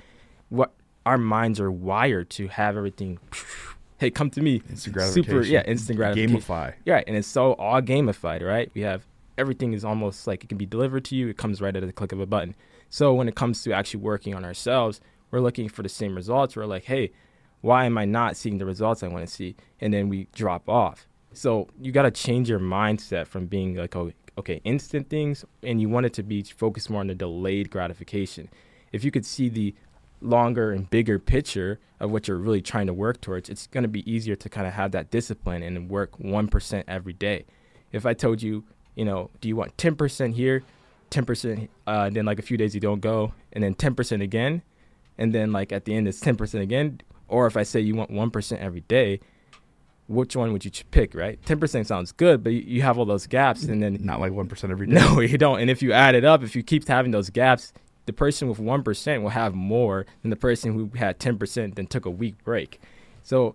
What 0.48 0.72
our 1.06 1.18
minds 1.18 1.60
are 1.60 1.70
wired 1.70 2.30
to 2.30 2.48
have 2.48 2.76
everything. 2.76 3.18
Hey, 4.00 4.10
come 4.10 4.30
to 4.30 4.40
me. 4.40 4.62
Instant 4.70 4.98
Super, 5.12 5.42
yeah, 5.42 5.62
instant 5.66 5.98
gratification. 5.98 6.40
Gamify. 6.40 6.72
Yeah, 6.86 7.02
and 7.06 7.14
it's 7.14 7.28
so 7.28 7.52
all 7.52 7.82
gamified, 7.82 8.42
right? 8.42 8.70
We 8.72 8.80
have 8.80 9.04
everything 9.36 9.74
is 9.74 9.84
almost 9.84 10.26
like 10.26 10.42
it 10.42 10.46
can 10.46 10.56
be 10.56 10.64
delivered 10.64 11.04
to 11.04 11.14
you. 11.14 11.28
It 11.28 11.36
comes 11.36 11.60
right 11.60 11.76
at 11.76 11.86
the 11.86 11.92
click 11.92 12.12
of 12.12 12.18
a 12.18 12.24
button. 12.24 12.54
So 12.88 13.12
when 13.12 13.28
it 13.28 13.34
comes 13.34 13.62
to 13.64 13.72
actually 13.72 14.00
working 14.00 14.34
on 14.34 14.42
ourselves, 14.42 15.02
we're 15.30 15.40
looking 15.40 15.68
for 15.68 15.82
the 15.82 15.90
same 15.90 16.14
results. 16.14 16.56
We're 16.56 16.64
like, 16.64 16.84
hey, 16.84 17.12
why 17.60 17.84
am 17.84 17.98
I 17.98 18.06
not 18.06 18.38
seeing 18.38 18.56
the 18.56 18.64
results 18.64 19.02
I 19.02 19.08
want 19.08 19.26
to 19.28 19.30
see? 19.30 19.54
And 19.82 19.92
then 19.92 20.08
we 20.08 20.28
drop 20.34 20.66
off. 20.66 21.06
So 21.34 21.68
you 21.78 21.92
got 21.92 22.02
to 22.02 22.10
change 22.10 22.48
your 22.48 22.58
mindset 22.58 23.26
from 23.26 23.46
being 23.46 23.76
like, 23.76 23.94
oh, 23.96 24.12
okay, 24.38 24.62
instant 24.64 25.10
things, 25.10 25.44
and 25.62 25.78
you 25.78 25.90
want 25.90 26.06
it 26.06 26.14
to 26.14 26.22
be 26.22 26.42
focused 26.42 26.88
more 26.88 27.00
on 27.00 27.08
the 27.08 27.14
delayed 27.14 27.70
gratification. 27.70 28.48
If 28.92 29.04
you 29.04 29.10
could 29.10 29.26
see 29.26 29.50
the 29.50 29.74
longer 30.20 30.72
and 30.72 30.88
bigger 30.90 31.18
picture 31.18 31.78
of 31.98 32.10
what 32.10 32.28
you're 32.28 32.36
really 32.36 32.62
trying 32.62 32.86
to 32.86 32.94
work 32.94 33.20
towards, 33.20 33.48
it's 33.48 33.66
going 33.66 33.82
to 33.82 33.88
be 33.88 34.10
easier 34.10 34.36
to 34.36 34.48
kind 34.48 34.66
of 34.66 34.72
have 34.72 34.92
that 34.92 35.10
discipline 35.10 35.62
and 35.62 35.88
work 35.88 36.18
1% 36.18 36.84
every 36.88 37.12
day. 37.12 37.44
If 37.92 38.06
I 38.06 38.14
told 38.14 38.42
you, 38.42 38.64
you 38.94 39.04
know, 39.04 39.30
do 39.40 39.48
you 39.48 39.56
want 39.56 39.76
10% 39.76 40.34
here, 40.34 40.62
10%, 41.10 41.68
uh, 41.86 42.10
then 42.10 42.24
like 42.24 42.38
a 42.38 42.42
few 42.42 42.56
days 42.56 42.74
you 42.74 42.80
don't 42.80 43.00
go, 43.00 43.32
and 43.52 43.62
then 43.62 43.74
10% 43.74 44.22
again, 44.22 44.62
and 45.18 45.34
then 45.34 45.52
like 45.52 45.72
at 45.72 45.84
the 45.84 45.94
end 45.94 46.08
it's 46.08 46.20
10% 46.20 46.60
again, 46.60 47.00
or 47.28 47.46
if 47.46 47.56
I 47.56 47.62
say 47.62 47.80
you 47.80 47.94
want 47.94 48.10
1% 48.10 48.58
every 48.58 48.80
day, 48.80 49.20
which 50.08 50.34
one 50.34 50.52
would 50.52 50.64
you 50.64 50.70
pick, 50.90 51.14
right? 51.14 51.40
10% 51.44 51.86
sounds 51.86 52.10
good, 52.10 52.42
but 52.42 52.52
you 52.52 52.82
have 52.82 52.98
all 52.98 53.04
those 53.04 53.28
gaps 53.28 53.62
and 53.62 53.80
then 53.80 53.98
not 54.00 54.18
like 54.18 54.32
1% 54.32 54.70
every 54.70 54.86
day. 54.88 54.94
No, 54.94 55.20
you 55.20 55.38
don't. 55.38 55.60
And 55.60 55.70
if 55.70 55.82
you 55.82 55.92
add 55.92 56.16
it 56.16 56.24
up, 56.24 56.42
if 56.42 56.56
you 56.56 56.64
keep 56.64 56.88
having 56.88 57.12
those 57.12 57.30
gaps, 57.30 57.72
the 58.10 58.16
person 58.16 58.48
with 58.48 58.58
1% 58.58 59.22
will 59.22 59.28
have 59.30 59.54
more 59.54 60.04
than 60.22 60.30
the 60.30 60.36
person 60.36 60.72
who 60.72 60.90
had 60.98 61.20
10% 61.20 61.76
then 61.76 61.86
took 61.86 62.04
a 62.04 62.10
week 62.10 62.42
break. 62.42 62.80
So 63.22 63.54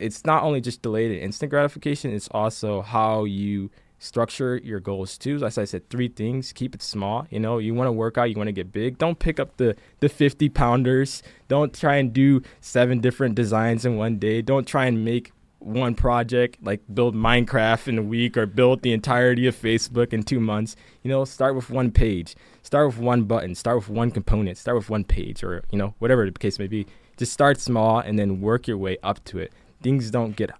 it's 0.00 0.24
not 0.24 0.42
only 0.42 0.60
just 0.60 0.82
delayed 0.82 1.12
and 1.12 1.20
instant 1.20 1.50
gratification, 1.50 2.10
it's 2.12 2.26
also 2.32 2.82
how 2.82 3.22
you 3.22 3.70
structure 4.00 4.56
your 4.56 4.80
goals 4.80 5.16
too. 5.16 5.44
As 5.44 5.56
I 5.56 5.64
said, 5.64 5.88
three 5.88 6.08
things. 6.08 6.52
Keep 6.52 6.74
it 6.74 6.82
small. 6.82 7.28
You 7.30 7.38
know, 7.38 7.58
you 7.58 7.74
want 7.74 7.86
to 7.86 7.92
work 7.92 8.18
out, 8.18 8.24
you 8.24 8.34
want 8.34 8.48
to 8.48 8.52
get 8.52 8.72
big. 8.72 8.98
Don't 8.98 9.20
pick 9.20 9.38
up 9.38 9.56
the 9.56 9.76
the 10.00 10.08
50 10.08 10.48
pounders. 10.48 11.22
Don't 11.46 11.72
try 11.72 11.94
and 11.94 12.12
do 12.12 12.42
seven 12.60 12.98
different 12.98 13.36
designs 13.36 13.86
in 13.86 13.96
one 13.96 14.18
day. 14.18 14.42
Don't 14.42 14.66
try 14.66 14.86
and 14.86 15.04
make 15.04 15.30
one 15.66 15.94
project, 15.94 16.58
like 16.62 16.80
build 16.94 17.14
Minecraft 17.14 17.88
in 17.88 17.98
a 17.98 18.02
week 18.02 18.36
or 18.36 18.46
build 18.46 18.82
the 18.82 18.92
entirety 18.92 19.46
of 19.46 19.56
Facebook 19.56 20.12
in 20.12 20.22
two 20.22 20.40
months. 20.40 20.76
You 21.02 21.10
know, 21.10 21.24
start 21.24 21.54
with 21.54 21.68
one 21.70 21.90
page, 21.90 22.36
start 22.62 22.86
with 22.86 22.98
one 22.98 23.24
button, 23.24 23.54
start 23.54 23.76
with 23.76 23.88
one 23.88 24.10
component, 24.10 24.56
start 24.56 24.76
with 24.76 24.88
one 24.88 25.04
page, 25.04 25.42
or 25.42 25.64
you 25.70 25.78
know, 25.78 25.94
whatever 25.98 26.24
the 26.24 26.38
case 26.38 26.58
may 26.58 26.68
be. 26.68 26.86
Just 27.16 27.32
start 27.32 27.60
small 27.60 27.98
and 27.98 28.18
then 28.18 28.40
work 28.40 28.68
your 28.68 28.78
way 28.78 28.98
up 29.02 29.24
to 29.24 29.38
it. 29.38 29.52
Things 29.82 30.10
don't 30.10 30.36
get 30.36 30.50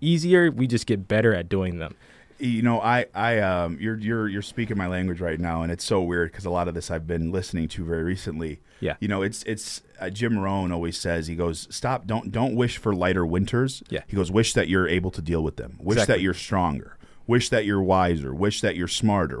easier; 0.00 0.50
we 0.50 0.66
just 0.66 0.86
get 0.86 1.06
better 1.06 1.34
at 1.34 1.48
doing 1.48 1.78
them. 1.78 1.94
You 2.38 2.62
know 2.62 2.80
i 2.80 3.06
i 3.14 3.38
um 3.38 3.78
you're 3.80 3.96
you're 3.98 4.28
you're 4.28 4.42
speaking 4.42 4.76
my 4.76 4.86
language 4.88 5.20
right 5.20 5.38
now 5.38 5.62
and 5.62 5.70
it's 5.70 5.84
so 5.84 6.02
weird 6.02 6.30
because 6.32 6.44
a 6.44 6.50
lot 6.50 6.66
of 6.68 6.74
this 6.74 6.90
i've 6.90 7.06
been 7.06 7.30
listening 7.30 7.68
to 7.68 7.84
very 7.84 8.02
recently 8.02 8.60
Yeah. 8.80 8.96
you 9.00 9.06
know 9.08 9.22
it's 9.22 9.42
it's 9.44 9.82
uh, 10.00 10.10
jim 10.10 10.38
rohn 10.38 10.72
always 10.72 10.98
says 10.98 11.28
he 11.28 11.36
goes 11.36 11.68
stop 11.70 12.06
don't 12.06 12.32
don't 12.32 12.56
wish 12.56 12.76
for 12.78 12.92
lighter 12.94 13.24
winters 13.24 13.82
Yeah. 13.88 14.00
he 14.08 14.16
goes 14.16 14.30
wish 14.32 14.52
that 14.54 14.68
you're 14.68 14.88
able 14.88 15.10
to 15.12 15.22
deal 15.22 15.42
with 15.42 15.56
them 15.56 15.78
wish 15.80 16.04
that 16.06 16.20
you're 16.20 16.34
stronger 16.34 16.98
wish 17.26 17.50
that 17.50 17.64
you're 17.66 17.82
wiser 17.82 18.34
wish 18.34 18.60
that 18.62 18.74
you're 18.76 18.88
smarter 18.88 19.40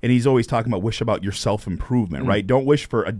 and 0.00 0.12
he's 0.12 0.26
always 0.26 0.46
talking 0.46 0.70
about 0.72 0.82
wish 0.82 1.00
about 1.00 1.22
your 1.24 1.32
self-improvement 1.32 2.24
Mm. 2.24 2.28
right 2.28 2.46
don't 2.46 2.64
wish 2.66 2.86
for 2.86 3.02
a 3.02 3.14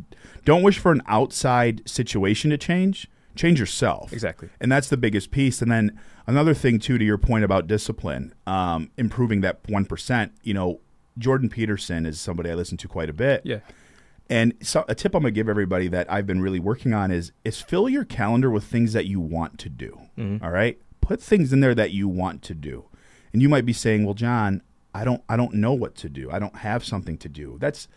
don't 0.45 0.63
wish 0.63 0.79
for 0.79 0.93
an 0.93 1.03
outside 1.07 1.83
situation 1.89 2.51
to 2.51 2.57
change 2.57 3.09
change 3.35 3.61
yourself 3.61 4.13
Exactly. 4.13 4.49
and 4.61 4.71
that's 4.73 4.89
the 4.89 4.97
biggest 4.97 5.31
piece. 5.31 5.63
And 5.63 5.71
then 5.71 5.97
another 6.29 6.55
thing 6.55 6.79
too, 6.79 6.99
to 6.99 7.05
your 7.05 7.19
point 7.19 7.43
about 7.43 7.67
discipline, 7.67 8.35
um, 8.47 8.91
improving 8.97 9.41
that 9.41 9.59
one 9.69 9.85
percent. 9.85 10.33
You 10.45 10.55
know, 10.55 10.81
Jordan 11.19 11.49
Peterson 11.49 12.07
is 12.07 12.21
somebody 12.21 12.51
I 12.51 12.55
listen 12.55 12.77
to 12.79 12.89
quite 12.89 13.11
a 13.11 13.13
bit. 13.13 13.43
Yeah. 13.45 13.61
And 14.31 14.55
so 14.61 14.85
a 14.89 14.95
tip 14.95 15.15
I'm 15.15 15.23
gonna 15.23 15.33
give 15.33 15.49
everybody 15.49 15.89
that 15.89 16.11
I've 16.13 16.27
been 16.27 16.41
really 16.41 16.61
working 16.61 16.93
on 16.93 17.11
is 17.11 17.33
is 17.45 17.61
fill 17.61 17.89
your 17.89 18.05
calendar 18.05 18.51
with 18.51 18.65
things 18.65 18.93
that 18.93 19.07
you 19.07 19.19
want 19.19 19.59
to 19.59 19.69
do. 19.69 19.99
All 20.43 20.51
right, 20.51 20.79
put 21.01 21.21
things 21.21 21.53
in 21.53 21.61
there 21.61 21.75
that 21.75 21.91
you 21.93 22.07
want 22.09 22.43
to 22.43 22.55
do. 22.55 22.85
And 23.33 23.41
you 23.43 23.49
might 23.49 23.65
be 23.65 23.73
saying, 23.73 24.05
"Well, 24.05 24.15
John, 24.15 24.63
I 24.95 25.05
don't 25.05 25.23
I 25.29 25.37
don't 25.37 25.55
know 25.55 25.73
what 25.73 25.95
to 25.97 26.11
do. 26.11 26.31
I 26.31 26.39
don't 26.39 26.57
have 26.57 26.85
something 26.85 27.17
to 27.19 27.29
do." 27.29 27.57
That's 27.59 27.89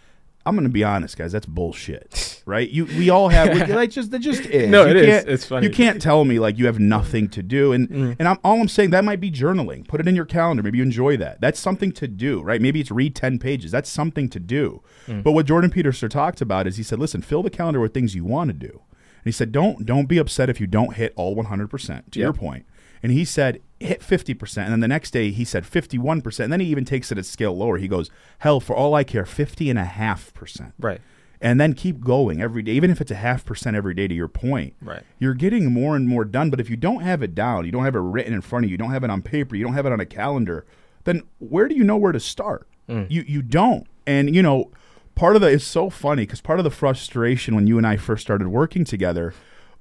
I'm 0.45 0.55
gonna 0.55 0.69
be 0.69 0.83
honest, 0.83 1.17
guys. 1.17 1.31
That's 1.31 1.45
bullshit, 1.45 2.41
right? 2.45 2.69
You 2.69 2.85
we 2.85 3.09
all 3.09 3.29
have. 3.29 3.53
We, 3.53 3.73
like 3.75 3.91
just 3.91 4.11
that 4.11 4.19
just 4.19 4.45
is. 4.45 4.69
No, 4.69 4.85
You 4.85 4.91
it 4.91 4.95
is. 4.97 5.23
It's 5.25 5.45
funny. 5.45 5.67
You 5.67 5.73
can't 5.73 6.01
tell 6.01 6.25
me 6.25 6.39
like 6.39 6.57
you 6.57 6.65
have 6.65 6.79
nothing 6.79 7.29
to 7.29 7.43
do, 7.43 7.73
and 7.73 7.87
mm-hmm. 7.89 8.11
and 8.17 8.27
I'm 8.27 8.37
all 8.43 8.59
I'm 8.59 8.67
saying 8.67 8.89
that 8.91 9.03
might 9.03 9.19
be 9.19 9.31
journaling. 9.31 9.87
Put 9.87 9.99
it 9.99 10.07
in 10.07 10.15
your 10.15 10.25
calendar. 10.25 10.63
Maybe 10.63 10.79
you 10.79 10.83
enjoy 10.83 11.17
that. 11.17 11.41
That's 11.41 11.59
something 11.59 11.91
to 11.93 12.07
do, 12.07 12.41
right? 12.41 12.61
Maybe 12.61 12.79
it's 12.79 12.91
read 12.91 13.15
ten 13.15 13.37
pages. 13.37 13.71
That's 13.71 13.89
something 13.89 14.29
to 14.29 14.39
do. 14.39 14.81
Mm. 15.07 15.23
But 15.23 15.33
what 15.33 15.45
Jordan 15.45 15.69
Peterson 15.69 16.09
talked 16.09 16.41
about 16.41 16.65
is 16.67 16.77
he 16.77 16.83
said, 16.83 16.99
listen, 16.99 17.21
fill 17.21 17.43
the 17.43 17.49
calendar 17.49 17.79
with 17.79 17.93
things 17.93 18.15
you 18.15 18.25
want 18.25 18.49
to 18.49 18.53
do, 18.53 18.71
and 18.71 19.25
he 19.25 19.31
said, 19.31 19.51
don't 19.51 19.85
don't 19.85 20.07
be 20.07 20.17
upset 20.17 20.49
if 20.49 20.59
you 20.59 20.67
don't 20.67 20.95
hit 20.95 21.13
all 21.15 21.35
100 21.35 21.67
percent. 21.67 22.11
To 22.13 22.19
Yeah. 22.19 22.27
your 22.27 22.33
point, 22.33 22.65
and 23.03 23.11
he 23.11 23.25
said 23.25 23.61
hit 23.83 24.03
50 24.03 24.33
percent, 24.33 24.65
and 24.65 24.73
then 24.73 24.79
the 24.79 24.87
next 24.87 25.11
day 25.11 25.31
he 25.31 25.43
said 25.45 25.65
51 25.65 26.21
percent, 26.21 26.45
and 26.45 26.53
then 26.53 26.59
he 26.59 26.67
even 26.67 26.85
takes 26.85 27.11
it 27.11 27.17
a 27.17 27.23
scale 27.23 27.55
lower. 27.55 27.77
He 27.77 27.87
goes, 27.87 28.09
hell, 28.39 28.59
for 28.59 28.75
all 28.75 28.93
I 28.95 29.03
care, 29.03 29.25
50 29.25 29.69
and 29.69 29.79
a 29.79 29.85
half 29.85 30.33
percent 30.33 30.73
Right. 30.79 31.01
and 31.41 31.59
then 31.59 31.73
keep 31.73 32.01
going 32.01 32.41
every 32.41 32.61
day, 32.61 32.71
even 32.73 32.89
if 32.91 33.01
it's 33.01 33.11
a 33.11 33.15
half 33.15 33.45
percent 33.45 33.75
every 33.75 33.93
day. 33.93 34.07
To 34.07 34.13
your 34.15 34.27
point, 34.27 34.73
Right. 34.81 35.03
You're 35.19 35.33
getting 35.33 35.71
more 35.71 35.95
and 35.95 36.07
more 36.07 36.25
done. 36.25 36.49
But 36.49 36.59
if 36.59 36.69
you 36.69 36.77
don't 36.77 37.01
have 37.01 37.21
it 37.23 37.33
down, 37.35 37.65
you 37.65 37.71
don't 37.71 37.83
have 37.85 37.95
it 37.95 37.99
written 37.99 38.33
in 38.33 38.41
front 38.41 38.65
of 38.65 38.69
you, 38.69 38.73
you 38.73 38.77
don't 38.77 38.91
have 38.91 39.03
it 39.03 39.09
on 39.09 39.21
paper, 39.21 39.55
you 39.55 39.63
don't 39.63 39.73
have 39.73 39.85
it 39.85 39.91
on 39.91 39.99
a 39.99 40.05
calendar, 40.05 40.65
then 41.03 41.23
where 41.39 41.67
do 41.67 41.75
you 41.75 41.83
know 41.83 41.97
where 41.97 42.11
to 42.11 42.19
start? 42.19 42.67
Mm. 42.89 43.09
You 43.09 43.23
you 43.27 43.41
don't. 43.41 43.87
And 44.05 44.35
you 44.35 44.41
know, 44.43 44.71
part 45.15 45.35
of 45.35 45.41
the 45.41 45.47
it's 45.49 45.63
so 45.63 45.89
funny 45.89 46.23
because 46.23 46.41
part 46.41 46.59
of 46.59 46.63
the 46.63 46.71
frustration 46.71 47.55
when 47.55 47.67
you 47.67 47.77
and 47.77 47.85
I 47.87 47.97
first 47.97 48.21
started 48.23 48.47
working 48.49 48.83
together. 48.85 49.33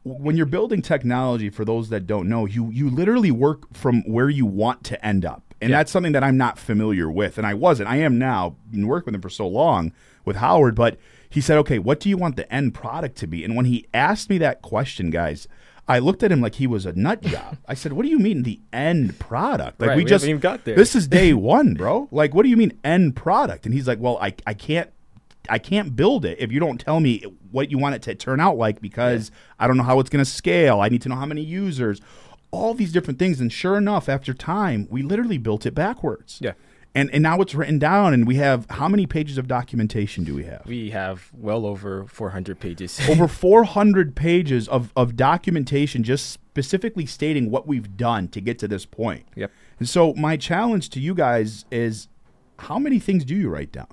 When 0.02 0.36
you're 0.36 0.46
building 0.46 0.80
technology, 0.80 1.50
for 1.50 1.64
those 1.64 1.90
that 1.90 2.06
don't 2.06 2.28
know, 2.28 2.46
you 2.46 2.70
you 2.70 2.88
literally 2.88 3.30
work 3.30 3.72
from 3.74 4.02
where 4.10 4.30
you 4.30 4.46
want 4.46 4.82
to 4.84 5.04
end 5.06 5.24
up, 5.26 5.54
and 5.60 5.70
Yeah. 5.70 5.76
that's 5.78 5.92
something 5.92 6.12
that 6.12 6.24
I'm 6.24 6.38
not 6.38 6.58
familiar 6.58 7.10
with, 7.10 7.36
and 7.36 7.46
I 7.46 7.52
wasn't. 7.54 7.88
I 7.88 7.96
am 7.96 8.18
now. 8.18 8.56
Been 8.70 8.86
working 8.86 9.06
with 9.12 9.16
him 9.16 9.20
for 9.22 9.28
so 9.28 9.46
long 9.46 9.92
with 10.24 10.36
Howard, 10.36 10.74
but 10.74 10.96
he 11.28 11.40
said, 11.42 11.58
"Okay, 11.58 11.78
what 11.78 12.00
do 12.00 12.08
you 12.08 12.16
want 12.16 12.36
the 12.36 12.50
end 12.52 12.72
product 12.72 13.16
to 13.18 13.26
be?" 13.26 13.44
And 13.44 13.54
when 13.56 13.66
he 13.66 13.86
asked 13.92 14.30
me 14.30 14.38
that 14.38 14.62
question, 14.62 15.10
guys, 15.10 15.46
I 15.86 15.98
looked 15.98 16.22
at 16.22 16.32
him 16.32 16.40
like 16.40 16.54
he 16.54 16.66
was 16.66 16.86
a 16.86 16.92
nut 16.94 17.20
job. 17.22 17.58
I 17.68 17.74
said, 17.74 17.92
"What 17.92 18.04
do 18.04 18.10
you 18.10 18.18
mean 18.18 18.42
the 18.44 18.60
end 18.72 19.18
product? 19.18 19.80
Like 19.82 19.88
Right, 19.88 19.96
we, 19.98 20.04
we 20.04 20.08
just 20.08 20.24
even 20.24 20.40
got 20.40 20.64
there." 20.64 20.76
This 20.76 20.96
is 20.96 21.08
day 21.08 21.34
one, 21.54 21.74
bro. 21.74 22.08
Like, 22.10 22.32
what 22.34 22.44
do 22.44 22.48
you 22.48 22.56
mean 22.56 22.72
end 22.82 23.16
product?" 23.16 23.66
And 23.66 23.74
he's 23.74 23.86
like, 23.86 23.98
"Well, 24.00 24.16
I 24.22 24.32
I 24.46 24.54
can't." 24.54 24.88
I 25.48 25.58
can't 25.58 25.96
build 25.96 26.24
it 26.24 26.38
if 26.40 26.52
you 26.52 26.60
don't 26.60 26.78
tell 26.78 27.00
me 27.00 27.24
what 27.50 27.70
you 27.70 27.78
want 27.78 27.94
it 27.94 28.02
to 28.02 28.14
turn 28.14 28.40
out 28.40 28.56
like 28.56 28.80
because 28.80 29.30
I 29.58 29.66
don't 29.66 29.76
know 29.76 29.82
how 29.82 29.98
it's 30.00 30.10
going 30.10 30.24
to 30.24 30.30
scale. 30.30 30.80
I 30.80 30.88
need 30.88 31.02
to 31.02 31.08
know 31.08 31.16
how 31.16 31.26
many 31.26 31.42
users, 31.42 32.00
all 32.50 32.74
these 32.74 32.92
different 32.92 33.18
things. 33.18 33.40
And 33.40 33.52
sure 33.52 33.76
enough, 33.76 34.08
after 34.08 34.34
time, 34.34 34.86
we 34.90 35.02
literally 35.02 35.38
built 35.38 35.66
it 35.66 35.74
backwards. 35.74 36.38
Yeah. 36.40 36.52
And 36.92 37.08
and 37.12 37.22
now 37.22 37.40
it's 37.40 37.54
written 37.54 37.78
down, 37.78 38.12
and 38.12 38.26
we 38.26 38.34
have 38.36 38.66
how 38.68 38.88
many 38.88 39.06
pages 39.06 39.38
of 39.38 39.46
documentation 39.46 40.24
do 40.24 40.34
we 40.34 40.42
have? 40.44 40.62
We 40.66 40.90
have 40.90 41.30
well 41.32 41.64
over 41.64 42.04
400 42.06 42.58
pages. 42.58 43.00
Over 43.08 43.28
400 43.28 44.16
pages 44.16 44.66
of, 44.66 44.92
of 44.96 45.14
documentation 45.14 46.02
just 46.02 46.30
specifically 46.30 47.06
stating 47.06 47.48
what 47.48 47.68
we've 47.68 47.96
done 47.96 48.26
to 48.28 48.40
get 48.40 48.58
to 48.58 48.66
this 48.66 48.86
point. 48.86 49.24
Yep. 49.36 49.52
And 49.78 49.88
so 49.88 50.14
my 50.14 50.36
challenge 50.36 50.90
to 50.90 51.00
you 51.00 51.14
guys 51.14 51.64
is 51.70 52.08
how 52.58 52.80
many 52.80 52.98
things 52.98 53.24
do 53.24 53.36
you 53.36 53.48
write 53.48 53.70
down? 53.70 53.86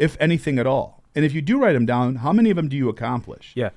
If 0.00 0.16
anything 0.18 0.58
at 0.58 0.66
all. 0.66 1.02
And 1.14 1.24
if 1.24 1.34
you 1.34 1.42
do 1.42 1.58
write 1.60 1.74
them 1.74 1.86
down, 1.86 2.16
how 2.16 2.32
many 2.32 2.50
of 2.50 2.56
them 2.56 2.68
do 2.68 2.76
you 2.76 2.88
accomplish? 2.88 3.52
Yeah, 3.54 3.70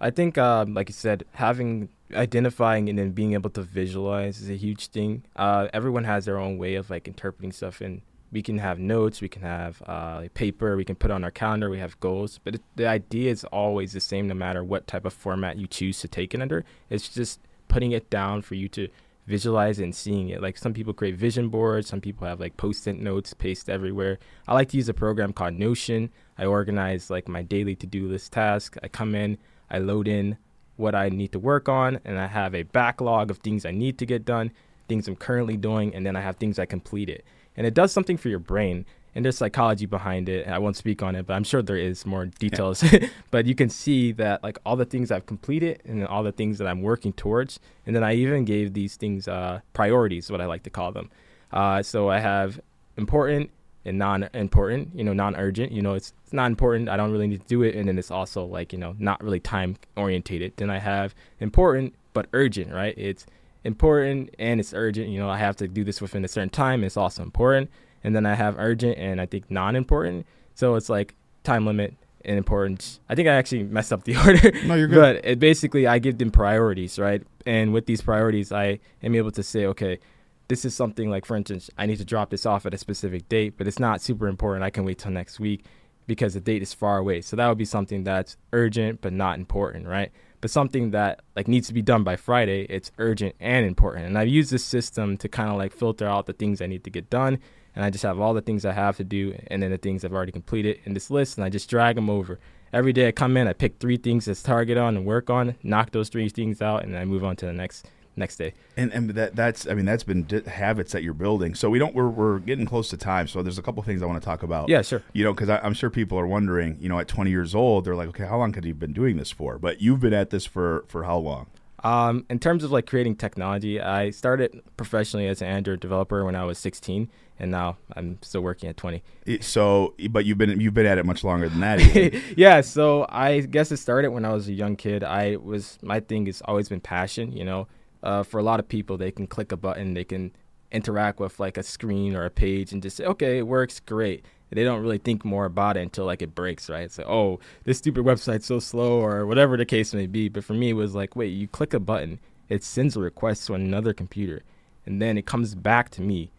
I 0.00 0.10
think, 0.10 0.36
um, 0.36 0.74
like 0.74 0.88
you 0.88 0.92
said, 0.92 1.24
having 1.32 1.88
identifying 2.14 2.88
and 2.88 2.98
then 2.98 3.10
being 3.10 3.32
able 3.32 3.50
to 3.50 3.62
visualize 3.62 4.40
is 4.40 4.50
a 4.50 4.56
huge 4.56 4.88
thing. 4.88 5.24
Uh, 5.34 5.68
everyone 5.72 6.04
has 6.04 6.26
their 6.26 6.38
own 6.38 6.58
way 6.58 6.74
of 6.74 6.90
like 6.90 7.08
interpreting 7.08 7.52
stuff, 7.52 7.80
and 7.80 8.02
we 8.32 8.42
can 8.42 8.58
have 8.58 8.78
notes, 8.78 9.20
we 9.20 9.28
can 9.28 9.42
have 9.42 9.82
uh, 9.86 10.18
like 10.20 10.34
paper, 10.34 10.76
we 10.76 10.84
can 10.84 10.96
put 10.96 11.10
on 11.10 11.24
our 11.24 11.30
calendar, 11.30 11.70
we 11.70 11.78
have 11.78 11.98
goals, 12.00 12.38
but 12.44 12.56
it, 12.56 12.62
the 12.74 12.86
idea 12.86 13.30
is 13.30 13.44
always 13.44 13.92
the 13.92 14.00
same, 14.00 14.28
no 14.28 14.34
matter 14.34 14.62
what 14.62 14.86
type 14.86 15.04
of 15.04 15.14
format 15.14 15.56
you 15.56 15.66
choose 15.66 16.00
to 16.00 16.08
take 16.08 16.34
it 16.34 16.42
under. 16.42 16.64
It's 16.90 17.08
just 17.08 17.40
putting 17.68 17.92
it 17.92 18.10
down 18.10 18.42
for 18.42 18.54
you 18.54 18.68
to 18.70 18.88
visualize 19.26 19.78
and 19.78 19.94
seeing 19.94 20.28
it. 20.28 20.40
Like 20.40 20.56
some 20.56 20.72
people 20.72 20.92
create 20.92 21.16
vision 21.16 21.48
boards, 21.48 21.88
some 21.88 22.00
people 22.00 22.26
have 22.26 22.40
like 22.40 22.56
post-it 22.56 22.98
notes 22.98 23.34
pasted 23.34 23.74
everywhere. 23.74 24.18
I 24.46 24.54
like 24.54 24.68
to 24.70 24.76
use 24.76 24.88
a 24.88 24.94
program 24.94 25.32
called 25.32 25.54
Notion. 25.54 26.10
I 26.38 26.44
organize 26.44 27.10
like 27.10 27.28
my 27.28 27.42
daily 27.42 27.74
to-do 27.74 28.08
list 28.08 28.32
task. 28.32 28.76
I 28.82 28.88
come 28.88 29.14
in, 29.14 29.38
I 29.70 29.78
load 29.78 30.08
in 30.08 30.38
what 30.76 30.94
I 30.94 31.08
need 31.08 31.32
to 31.32 31.38
work 31.38 31.68
on, 31.68 32.00
and 32.04 32.18
I 32.18 32.26
have 32.26 32.54
a 32.54 32.62
backlog 32.62 33.30
of 33.30 33.38
things 33.38 33.64
I 33.64 33.70
need 33.70 33.98
to 33.98 34.06
get 34.06 34.24
done, 34.24 34.52
things 34.88 35.08
I'm 35.08 35.16
currently 35.16 35.56
doing, 35.56 35.94
and 35.94 36.04
then 36.04 36.16
I 36.16 36.20
have 36.20 36.36
things 36.36 36.58
I 36.58 36.66
completed. 36.66 37.22
And 37.56 37.66
it 37.66 37.74
does 37.74 37.92
something 37.92 38.18
for 38.18 38.28
your 38.28 38.38
brain. 38.38 38.84
And 39.16 39.24
there's 39.24 39.38
psychology 39.38 39.86
behind 39.86 40.28
it. 40.28 40.46
I 40.46 40.58
won't 40.58 40.76
speak 40.76 41.02
on 41.02 41.16
it, 41.16 41.26
but 41.26 41.32
I'm 41.32 41.42
sure 41.42 41.62
there 41.62 41.78
is 41.78 42.04
more 42.04 42.26
details. 42.26 42.84
but 43.30 43.46
you 43.46 43.54
can 43.54 43.70
see 43.70 44.12
that 44.12 44.42
like 44.42 44.58
all 44.66 44.76
the 44.76 44.84
things 44.84 45.10
I've 45.10 45.24
completed 45.24 45.80
and 45.86 46.06
all 46.06 46.22
the 46.22 46.32
things 46.32 46.58
that 46.58 46.66
I'm 46.68 46.82
working 46.82 47.14
towards. 47.14 47.58
And 47.86 47.96
then 47.96 48.04
I 48.04 48.14
even 48.14 48.44
gave 48.44 48.74
these 48.74 48.96
things 48.96 49.26
uh, 49.26 49.60
priorities, 49.72 50.30
what 50.30 50.42
I 50.42 50.44
like 50.44 50.64
to 50.64 50.70
call 50.70 50.92
them. 50.92 51.10
Uh, 51.50 51.82
so 51.82 52.10
I 52.10 52.18
have 52.18 52.60
important 52.98 53.48
and 53.86 53.96
non-important, 53.96 54.94
you 54.94 55.02
know, 55.02 55.14
non-urgent. 55.14 55.72
You 55.72 55.80
know, 55.80 55.94
it's, 55.94 56.12
it's 56.22 56.34
not 56.34 56.50
important. 56.50 56.90
I 56.90 56.98
don't 56.98 57.10
really 57.10 57.26
need 57.26 57.40
to 57.40 57.46
do 57.46 57.62
it. 57.62 57.74
And 57.74 57.88
then 57.88 57.98
it's 57.98 58.10
also 58.10 58.44
like 58.44 58.70
you 58.70 58.78
know 58.78 58.94
not 58.98 59.24
really 59.24 59.40
time 59.40 59.76
orientated. 59.96 60.52
Then 60.56 60.68
I 60.68 60.78
have 60.78 61.14
important 61.40 61.94
but 62.12 62.26
urgent, 62.34 62.70
right? 62.70 62.94
It's 62.98 63.24
important 63.64 64.34
and 64.38 64.60
it's 64.60 64.74
urgent. 64.74 65.08
You 65.08 65.20
know, 65.20 65.30
I 65.30 65.38
have 65.38 65.56
to 65.56 65.68
do 65.68 65.84
this 65.84 66.02
within 66.02 66.22
a 66.22 66.28
certain 66.28 66.50
time. 66.50 66.84
It's 66.84 66.98
also 66.98 67.22
important. 67.22 67.70
And 68.06 68.14
then 68.14 68.24
I 68.24 68.36
have 68.36 68.54
urgent 68.56 68.98
and 68.98 69.20
I 69.20 69.26
think 69.26 69.50
non-important. 69.50 70.26
So 70.54 70.76
it's 70.76 70.88
like 70.88 71.16
time 71.42 71.66
limit 71.66 71.96
and 72.24 72.38
importance. 72.38 73.00
I 73.08 73.16
think 73.16 73.26
I 73.26 73.32
actually 73.32 73.64
messed 73.64 73.92
up 73.92 74.04
the 74.04 74.16
order. 74.24 74.52
No, 74.64 74.76
you're 74.76 74.86
good. 74.86 75.22
But 75.22 75.28
it 75.28 75.40
basically, 75.40 75.88
I 75.88 75.98
give 75.98 76.18
them 76.18 76.30
priorities, 76.30 77.00
right? 77.00 77.22
And 77.44 77.72
with 77.72 77.86
these 77.86 78.00
priorities, 78.00 78.52
I 78.52 78.78
am 79.02 79.16
able 79.16 79.32
to 79.32 79.42
say, 79.42 79.66
okay, 79.66 79.98
this 80.46 80.64
is 80.64 80.72
something 80.72 81.10
like, 81.10 81.26
for 81.26 81.36
instance, 81.36 81.68
I 81.76 81.86
need 81.86 81.98
to 81.98 82.04
drop 82.04 82.30
this 82.30 82.46
off 82.46 82.64
at 82.64 82.72
a 82.72 82.78
specific 82.78 83.28
date, 83.28 83.54
but 83.58 83.66
it's 83.66 83.80
not 83.80 84.00
super 84.00 84.28
important. 84.28 84.62
I 84.62 84.70
can 84.70 84.84
wait 84.84 84.98
till 84.98 85.10
next 85.10 85.40
week 85.40 85.64
because 86.06 86.34
the 86.34 86.40
date 86.40 86.62
is 86.62 86.72
far 86.72 86.98
away. 86.98 87.22
So 87.22 87.34
that 87.34 87.48
would 87.48 87.58
be 87.58 87.64
something 87.64 88.04
that's 88.04 88.36
urgent 88.52 89.00
but 89.00 89.12
not 89.12 89.36
important, 89.36 89.88
right? 89.88 90.12
But 90.40 90.52
something 90.52 90.92
that 90.92 91.22
like 91.34 91.48
needs 91.48 91.66
to 91.66 91.74
be 91.74 91.82
done 91.82 92.04
by 92.04 92.14
Friday, 92.14 92.66
it's 92.68 92.92
urgent 92.98 93.34
and 93.40 93.66
important. 93.66 94.06
And 94.06 94.16
I've 94.16 94.28
used 94.28 94.52
this 94.52 94.64
system 94.64 95.16
to 95.16 95.28
kind 95.28 95.50
of 95.50 95.56
like 95.56 95.72
filter 95.72 96.06
out 96.06 96.26
the 96.26 96.32
things 96.32 96.62
I 96.62 96.66
need 96.66 96.84
to 96.84 96.90
get 96.90 97.10
done. 97.10 97.40
And 97.76 97.84
I 97.84 97.90
just 97.90 98.02
have 98.02 98.18
all 98.18 98.34
the 98.34 98.40
things 98.40 98.64
I 98.64 98.72
have 98.72 98.96
to 98.96 99.04
do 99.04 99.38
and 99.48 99.62
then 99.62 99.70
the 99.70 99.78
things 99.78 100.04
I've 100.04 100.14
already 100.14 100.32
completed 100.32 100.80
in 100.84 100.94
this 100.94 101.10
list 101.10 101.36
and 101.36 101.44
I 101.44 101.50
just 101.50 101.68
drag 101.68 101.94
them 101.94 102.10
over. 102.10 102.40
Every 102.72 102.92
day 102.92 103.06
I 103.06 103.12
come 103.12 103.36
in, 103.36 103.46
I 103.46 103.52
pick 103.52 103.78
three 103.78 103.96
things 103.96 104.24
to 104.24 104.34
target 104.34 104.76
on 104.76 104.96
and 104.96 105.06
work 105.06 105.30
on, 105.30 105.56
knock 105.62 105.92
those 105.92 106.08
three 106.08 106.28
things 106.28 106.60
out, 106.60 106.82
and 106.82 106.96
I 106.96 107.04
move 107.04 107.22
on 107.22 107.36
to 107.36 107.46
the 107.46 107.52
next 107.52 107.86
next 108.16 108.36
day. 108.36 108.54
And 108.76 108.92
and 108.92 109.10
that 109.10 109.36
that's 109.36 109.68
I 109.68 109.74
mean 109.74 109.84
that's 109.84 110.02
been 110.02 110.24
di- 110.24 110.48
habits 110.48 110.92
that 110.92 111.02
you're 111.02 111.14
building. 111.14 111.54
So 111.54 111.70
we 111.70 111.78
don't 111.78 111.94
we're 111.94 112.08
we're 112.08 112.38
getting 112.38 112.66
close 112.66 112.88
to 112.90 112.96
time. 112.96 113.28
So 113.28 113.42
there's 113.42 113.58
a 113.58 113.62
couple 113.62 113.82
things 113.82 114.02
I 114.02 114.06
want 114.06 114.20
to 114.20 114.24
talk 114.24 114.42
about. 114.42 114.68
Yeah, 114.68 114.82
sure. 114.82 115.02
You 115.12 115.24
know, 115.24 115.32
because 115.32 115.48
I'm 115.50 115.74
sure 115.74 115.90
people 115.90 116.18
are 116.18 116.26
wondering. 116.26 116.78
You 116.80 116.88
know, 116.88 116.98
at 116.98 117.08
20 117.08 117.30
years 117.30 117.54
old, 117.54 117.84
they're 117.84 117.94
like, 117.94 118.08
okay, 118.08 118.24
how 118.24 118.38
long 118.38 118.52
could 118.52 118.64
you 118.64 118.74
been 118.74 118.92
doing 118.92 119.16
this 119.16 119.30
for? 119.30 119.58
But 119.58 119.80
you've 119.80 120.00
been 120.00 120.14
at 120.14 120.30
this 120.30 120.44
for 120.46 120.84
for 120.88 121.04
how 121.04 121.18
long? 121.18 121.46
Um, 121.86 122.26
in 122.28 122.40
terms 122.40 122.64
of 122.64 122.72
like 122.72 122.86
creating 122.86 123.14
technology, 123.14 123.80
I 123.80 124.10
started 124.10 124.60
professionally 124.76 125.28
as 125.28 125.40
an 125.40 125.46
Android 125.46 125.78
developer 125.78 126.24
when 126.24 126.34
I 126.34 126.42
was 126.42 126.58
16, 126.58 127.08
and 127.38 127.50
now 127.52 127.76
I'm 127.94 128.18
still 128.22 128.40
working 128.40 128.68
at 128.68 128.76
20. 128.76 129.04
So, 129.40 129.94
but 130.10 130.24
you've 130.24 130.36
been 130.36 130.60
you've 130.60 130.74
been 130.74 130.86
at 130.86 130.98
it 130.98 131.06
much 131.06 131.22
longer 131.22 131.48
than 131.48 131.60
that. 131.60 132.20
yeah, 132.36 132.60
so 132.60 133.06
I 133.08 133.38
guess 133.38 133.70
it 133.70 133.76
started 133.76 134.10
when 134.10 134.24
I 134.24 134.32
was 134.32 134.48
a 134.48 134.52
young 134.52 134.74
kid. 134.74 135.04
I 135.04 135.36
was 135.36 135.78
my 135.80 136.00
thing 136.00 136.26
has 136.26 136.42
always 136.44 136.68
been 136.68 136.80
passion. 136.80 137.30
You 137.30 137.44
know, 137.44 137.68
uh, 138.02 138.24
for 138.24 138.38
a 138.38 138.42
lot 138.42 138.58
of 138.58 138.68
people, 138.68 138.96
they 138.96 139.12
can 139.12 139.28
click 139.28 139.52
a 139.52 139.56
button, 139.56 139.94
they 139.94 140.02
can 140.02 140.32
interact 140.72 141.20
with 141.20 141.38
like 141.38 141.56
a 141.56 141.62
screen 141.62 142.16
or 142.16 142.24
a 142.24 142.30
page, 142.30 142.72
and 142.72 142.82
just 142.82 142.96
say, 142.96 143.04
okay, 143.04 143.38
it 143.38 143.46
works, 143.46 143.78
great. 143.78 144.24
They 144.50 144.64
don't 144.64 144.80
really 144.80 144.98
think 144.98 145.24
more 145.24 145.44
about 145.44 145.76
it 145.76 145.80
until 145.80 146.06
like 146.06 146.22
it 146.22 146.34
breaks, 146.34 146.70
right? 146.70 146.90
So, 146.90 147.02
oh, 147.04 147.40
this 147.64 147.78
stupid 147.78 148.04
website's 148.04 148.46
so 148.46 148.58
slow, 148.58 149.00
or 149.00 149.26
whatever 149.26 149.56
the 149.56 149.66
case 149.66 149.92
may 149.92 150.06
be. 150.06 150.28
But 150.28 150.44
for 150.44 150.54
me, 150.54 150.70
it 150.70 150.74
was 150.74 150.94
like, 150.94 151.16
wait, 151.16 151.28
you 151.28 151.48
click 151.48 151.74
a 151.74 151.80
button, 151.80 152.20
it 152.48 152.62
sends 152.62 152.96
a 152.96 153.00
request 153.00 153.46
to 153.46 153.54
another 153.54 153.92
computer, 153.92 154.42
and 154.86 155.02
then 155.02 155.18
it 155.18 155.26
comes 155.26 155.54
back 155.54 155.90
to 155.90 156.02
me 156.02 156.30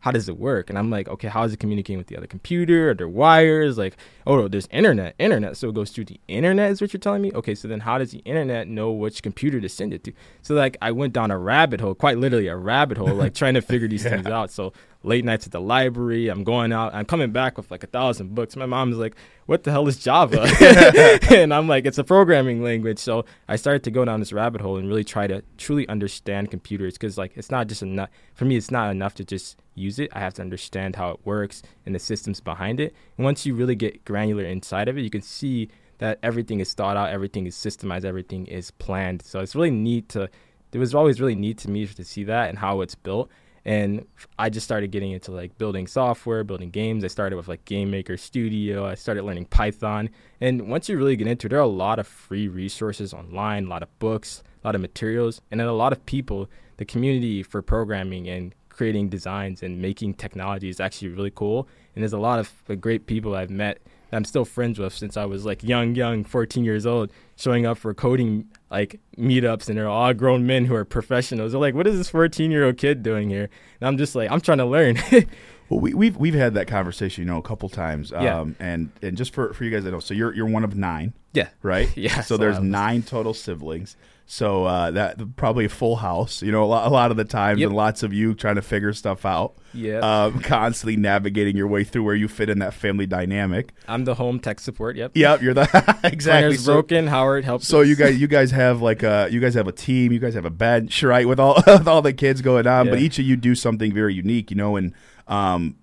how 0.00 0.10
does 0.10 0.28
it 0.28 0.38
work? 0.38 0.70
And 0.70 0.78
I'm 0.78 0.90
like, 0.90 1.08
okay, 1.08 1.28
how 1.28 1.44
is 1.44 1.52
it 1.52 1.58
communicating 1.58 1.98
with 1.98 2.06
the 2.06 2.16
other 2.16 2.26
computer? 2.26 2.90
Are 2.90 2.94
there 2.94 3.08
wires? 3.08 3.76
Like, 3.76 3.98
oh, 4.26 4.48
there's 4.48 4.66
internet, 4.70 5.14
internet. 5.18 5.58
So 5.58 5.68
it 5.68 5.74
goes 5.74 5.90
through 5.90 6.06
the 6.06 6.18
internet, 6.26 6.70
is 6.70 6.80
what 6.80 6.92
you're 6.92 7.00
telling 7.00 7.20
me? 7.20 7.30
Okay, 7.34 7.54
so 7.54 7.68
then 7.68 7.80
how 7.80 7.98
does 7.98 8.10
the 8.10 8.20
internet 8.20 8.66
know 8.66 8.90
which 8.90 9.22
computer 9.22 9.60
to 9.60 9.68
send 9.68 9.92
it 9.92 10.02
to? 10.04 10.12
So 10.40 10.54
like, 10.54 10.78
I 10.80 10.90
went 10.92 11.12
down 11.12 11.30
a 11.30 11.38
rabbit 11.38 11.82
hole, 11.82 11.94
quite 11.94 12.16
literally 12.16 12.46
a 12.46 12.56
rabbit 12.56 12.96
hole, 12.96 13.14
like 13.14 13.34
trying 13.34 13.54
to 13.54 13.60
figure 13.60 13.88
these 13.88 14.02
things 14.10 14.26
out. 14.26 14.50
So 14.50 14.72
late 15.02 15.24
nights 15.24 15.46
at 15.46 15.52
the 15.52 15.60
library, 15.60 16.28
I'm 16.28 16.44
going 16.44 16.72
out, 16.72 16.94
I'm 16.94 17.06
coming 17.06 17.30
back 17.32 17.56
with 17.56 17.70
like 17.70 17.82
a 17.82 17.86
thousand 17.86 18.34
books. 18.34 18.54
My 18.56 18.66
mom's 18.66 18.96
like, 18.96 19.16
what 19.46 19.64
the 19.64 19.70
hell 19.70 19.88
is 19.88 19.96
Java? 19.96 20.42
and 21.30 21.54
I'm 21.54 21.66
like, 21.68 21.86
it's 21.86 21.98
a 21.98 22.04
programming 22.04 22.62
language. 22.62 22.98
So 22.98 23.24
I 23.48 23.56
started 23.56 23.82
to 23.84 23.90
go 23.90 24.04
down 24.04 24.20
this 24.20 24.32
rabbit 24.32 24.60
hole 24.60 24.76
and 24.76 24.88
really 24.88 25.04
try 25.04 25.26
to 25.26 25.42
truly 25.56 25.88
understand 25.88 26.50
computers 26.50 26.94
because 26.94 27.16
like 27.16 27.32
it's 27.36 27.50
not 27.50 27.66
just 27.66 27.82
enough 27.82 28.10
for 28.34 28.44
me. 28.44 28.56
It's 28.56 28.70
not 28.70 28.90
enough 28.90 29.14
to 29.14 29.24
just 29.24 29.56
use 29.74 29.98
it. 29.98 30.10
I 30.12 30.20
have 30.20 30.34
to 30.34 30.42
understand 30.42 30.96
how 30.96 31.10
it 31.10 31.20
works 31.24 31.62
and 31.86 31.94
the 31.94 31.98
systems 31.98 32.40
behind 32.40 32.80
it. 32.80 32.94
And 33.16 33.24
once 33.24 33.46
you 33.46 33.54
really 33.54 33.74
get 33.74 34.04
granular 34.04 34.44
inside 34.44 34.88
of 34.88 34.98
it, 34.98 35.02
you 35.02 35.10
can 35.10 35.22
see 35.22 35.70
that 35.98 36.18
everything 36.22 36.60
is 36.60 36.72
thought 36.74 36.96
out, 36.96 37.10
everything 37.10 37.46
is 37.46 37.54
systemized, 37.54 38.04
everything 38.04 38.46
is 38.46 38.70
planned. 38.72 39.22
So 39.22 39.40
it's 39.40 39.54
really 39.54 39.70
neat 39.70 40.08
to. 40.10 40.28
It 40.72 40.78
was 40.78 40.94
always 40.94 41.20
really 41.20 41.34
neat 41.34 41.58
to 41.58 41.70
me 41.70 41.86
to 41.86 42.04
see 42.04 42.24
that 42.24 42.48
and 42.48 42.58
how 42.58 42.80
it's 42.80 42.94
built. 42.94 43.28
And 43.64 44.06
I 44.38 44.48
just 44.48 44.64
started 44.64 44.90
getting 44.90 45.12
into 45.12 45.32
like 45.32 45.56
building 45.58 45.86
software, 45.86 46.44
building 46.44 46.70
games. 46.70 47.04
I 47.04 47.08
started 47.08 47.36
with 47.36 47.48
like 47.48 47.64
Game 47.64 47.90
Maker 47.90 48.16
Studio. 48.16 48.86
I 48.86 48.94
started 48.94 49.24
learning 49.24 49.46
Python. 49.46 50.10
And 50.40 50.68
once 50.68 50.88
you 50.88 50.96
really 50.96 51.16
get 51.16 51.26
into 51.26 51.46
it, 51.46 51.50
there 51.50 51.58
are 51.58 51.62
a 51.62 51.66
lot 51.66 51.98
of 51.98 52.06
free 52.06 52.48
resources 52.48 53.12
online, 53.12 53.66
a 53.66 53.68
lot 53.68 53.82
of 53.82 53.98
books, 53.98 54.42
a 54.62 54.66
lot 54.66 54.74
of 54.74 54.80
materials, 54.80 55.40
and 55.50 55.60
then 55.60 55.66
a 55.66 55.72
lot 55.72 55.92
of 55.92 56.04
people. 56.06 56.48
The 56.78 56.84
community 56.86 57.42
for 57.42 57.60
programming 57.60 58.26
and 58.28 58.54
creating 58.70 59.10
designs 59.10 59.62
and 59.62 59.82
making 59.82 60.14
technology 60.14 60.70
is 60.70 60.80
actually 60.80 61.08
really 61.08 61.30
cool. 61.30 61.68
And 61.94 62.02
there's 62.02 62.14
a 62.14 62.18
lot 62.18 62.38
of 62.38 62.80
great 62.80 63.06
people 63.06 63.34
I've 63.34 63.50
met 63.50 63.78
that 64.08 64.16
I'm 64.16 64.24
still 64.24 64.46
friends 64.46 64.78
with 64.78 64.94
since 64.94 65.18
I 65.18 65.26
was 65.26 65.44
like 65.44 65.62
young, 65.62 65.94
young, 65.94 66.24
14 66.24 66.64
years 66.64 66.86
old, 66.86 67.12
showing 67.36 67.66
up 67.66 67.76
for 67.76 67.92
coding 67.92 68.48
like 68.70 69.00
meetups, 69.18 69.68
and 69.68 69.76
they're 69.76 69.88
all 69.88 70.14
grown 70.14 70.46
men 70.46 70.64
who 70.66 70.74
are 70.74 70.84
professionals. 70.84 71.52
They're 71.52 71.60
like, 71.60 71.74
"What 71.74 71.86
is 71.86 71.96
this 71.98 72.08
14 72.10 72.50
year 72.50 72.64
old 72.66 72.76
kid 72.76 73.02
doing 73.02 73.28
here?" 73.30 73.48
And 73.80 73.88
I'm 73.88 73.98
just 73.98 74.14
like, 74.14 74.30
"I'm 74.30 74.40
trying 74.40 74.58
to 74.58 74.66
learn." 74.66 74.98
Well, 75.70 75.78
we, 75.78 75.94
we've 75.94 76.16
we've 76.16 76.34
had 76.34 76.54
that 76.54 76.66
conversation, 76.66 77.22
you 77.22 77.30
know, 77.30 77.38
a 77.38 77.42
couple 77.42 77.68
times. 77.68 78.12
Um, 78.12 78.24
Yeah. 78.24 78.44
And 78.58 78.90
and 79.02 79.16
just 79.16 79.32
for 79.32 79.54
for 79.54 79.62
you 79.62 79.70
guys 79.70 79.84
to 79.84 79.92
know, 79.92 80.00
so 80.00 80.14
you're 80.14 80.34
you're 80.34 80.48
one 80.48 80.64
of 80.64 80.74
nine, 80.74 81.12
yeah, 81.32 81.50
right? 81.62 81.88
Yeah, 81.96 82.22
So 82.22 82.34
so 82.34 82.36
there's 82.38 82.56
was- 82.58 82.64
nine 82.66 83.04
total 83.04 83.34
siblings. 83.34 83.96
So 84.32 84.64
uh, 84.64 84.92
that 84.92 85.34
probably 85.34 85.64
a 85.64 85.68
full 85.68 85.96
house, 85.96 86.40
you 86.40 86.52
know, 86.52 86.62
a 86.62 86.66
lot, 86.66 86.86
a 86.86 86.90
lot 86.90 87.10
of 87.10 87.16
the 87.16 87.24
times, 87.24 87.58
Yep. 87.58 87.66
and 87.70 87.76
lots 87.76 88.04
of 88.04 88.12
you 88.14 88.32
trying 88.32 88.54
to 88.54 88.62
figure 88.62 88.92
stuff 88.92 89.26
out. 89.26 89.56
Yeah. 89.74 89.98
Um, 89.98 90.38
constantly 90.38 90.96
navigating 90.96 91.56
your 91.56 91.66
way 91.66 91.82
through 91.82 92.04
where 92.04 92.14
you 92.14 92.28
fit 92.28 92.48
in 92.48 92.60
that 92.60 92.72
family 92.72 93.06
dynamic. 93.06 93.72
I'm 93.88 94.04
the 94.04 94.14
home 94.14 94.38
tech 94.38 94.60
support. 94.60 94.94
Yep. 94.94 95.16
Yep, 95.16 95.42
you're 95.42 95.54
the 95.54 95.98
exactly. 96.04 96.56
So- 96.58 96.74
broken. 96.74 97.08
Howard 97.08 97.44
helps. 97.44 97.66
So 97.66 97.80
us. 97.80 97.88
you 97.88 97.96
guys, 97.96 98.20
you 98.20 98.28
guys 98.28 98.52
have 98.52 98.80
like 98.80 99.02
a, 99.02 99.26
you 99.32 99.40
guys 99.40 99.54
have 99.54 99.66
a 99.66 99.72
team. 99.72 100.12
You 100.12 100.20
guys 100.20 100.34
have 100.34 100.44
a 100.44 100.50
bench, 100.50 101.02
right? 101.02 101.26
With 101.26 101.40
all 101.40 101.56
with 101.66 101.88
all 101.88 102.00
the 102.00 102.12
kids 102.12 102.40
going 102.40 102.68
on, 102.68 102.88
but 102.88 103.00
each 103.00 103.18
of 103.18 103.24
you 103.24 103.34
do 103.34 103.56
something 103.56 103.92
very 103.92 104.14
unique, 104.14 104.52
you 104.52 104.56
know. 104.56 104.76
And 104.76 104.94
um, 105.26 105.74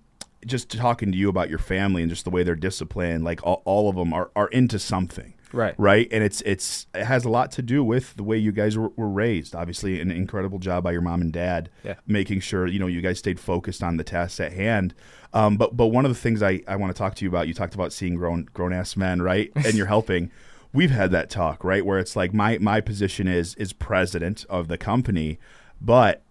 just 0.46 0.70
talking 0.70 1.12
to 1.12 1.18
you 1.18 1.28
about 1.28 1.50
your 1.50 1.58
family 1.58 2.00
and 2.00 2.08
just 2.10 2.24
the 2.24 2.30
way 2.30 2.44
they're 2.44 2.54
disciplined, 2.56 3.24
like 3.24 3.40
all, 3.42 3.60
all 3.66 3.90
of 3.90 3.96
them 3.96 4.14
are 4.14 4.30
are 4.34 4.48
into 4.48 4.78
something, 4.78 5.34
Right. 5.52 5.74
Right, 5.78 6.08
and 6.10 6.22
it's 6.22 6.40
it's 6.42 6.86
it 6.94 7.04
has 7.04 7.24
a 7.24 7.28
lot 7.30 7.50
to 7.52 7.62
do 7.62 7.82
with 7.82 8.14
the 8.16 8.22
way 8.22 8.36
you 8.36 8.52
guys 8.52 8.76
were, 8.76 8.90
were 8.96 9.08
raised. 9.08 9.54
Obviously, 9.54 10.00
an 10.00 10.10
incredible 10.10 10.58
job 10.58 10.84
by 10.84 10.92
your 10.92 11.00
mom 11.00 11.20
and 11.22 11.32
dad, 11.32 11.70
Yeah. 11.84 11.94
making 12.06 12.40
sure 12.40 12.66
you 12.66 12.78
know 12.78 12.86
you 12.86 13.00
guys 13.00 13.18
stayed 13.18 13.40
focused 13.40 13.82
on 13.82 13.96
the 13.96 14.04
tasks 14.04 14.40
at 14.40 14.52
hand. 14.52 14.94
Um, 15.32 15.56
but 15.56 15.76
but 15.76 15.86
one 15.88 16.04
of 16.04 16.10
the 16.10 16.18
things 16.20 16.42
I, 16.42 16.62
I 16.68 16.76
want 16.76 16.94
to 16.94 16.98
talk 16.98 17.14
to 17.16 17.24
you 17.24 17.28
about, 17.28 17.48
you 17.48 17.54
talked 17.54 17.74
about 17.74 17.92
seeing 17.92 18.14
grown 18.14 18.44
grown 18.52 18.72
ass 18.72 18.96
men, 18.96 19.22
right? 19.22 19.50
And 19.56 19.74
you're 19.74 19.86
helping. 19.86 20.30
We've 20.72 20.90
had 20.90 21.10
that 21.12 21.30
talk, 21.30 21.64
right? 21.64 21.84
Where 21.84 21.98
it's 21.98 22.14
like 22.14 22.34
my 22.34 22.58
my 22.58 22.80
position 22.82 23.26
is 23.26 23.54
is 23.54 23.72
president 23.72 24.44
of 24.50 24.68
the 24.68 24.76
company, 24.76 25.38
but 25.80 26.22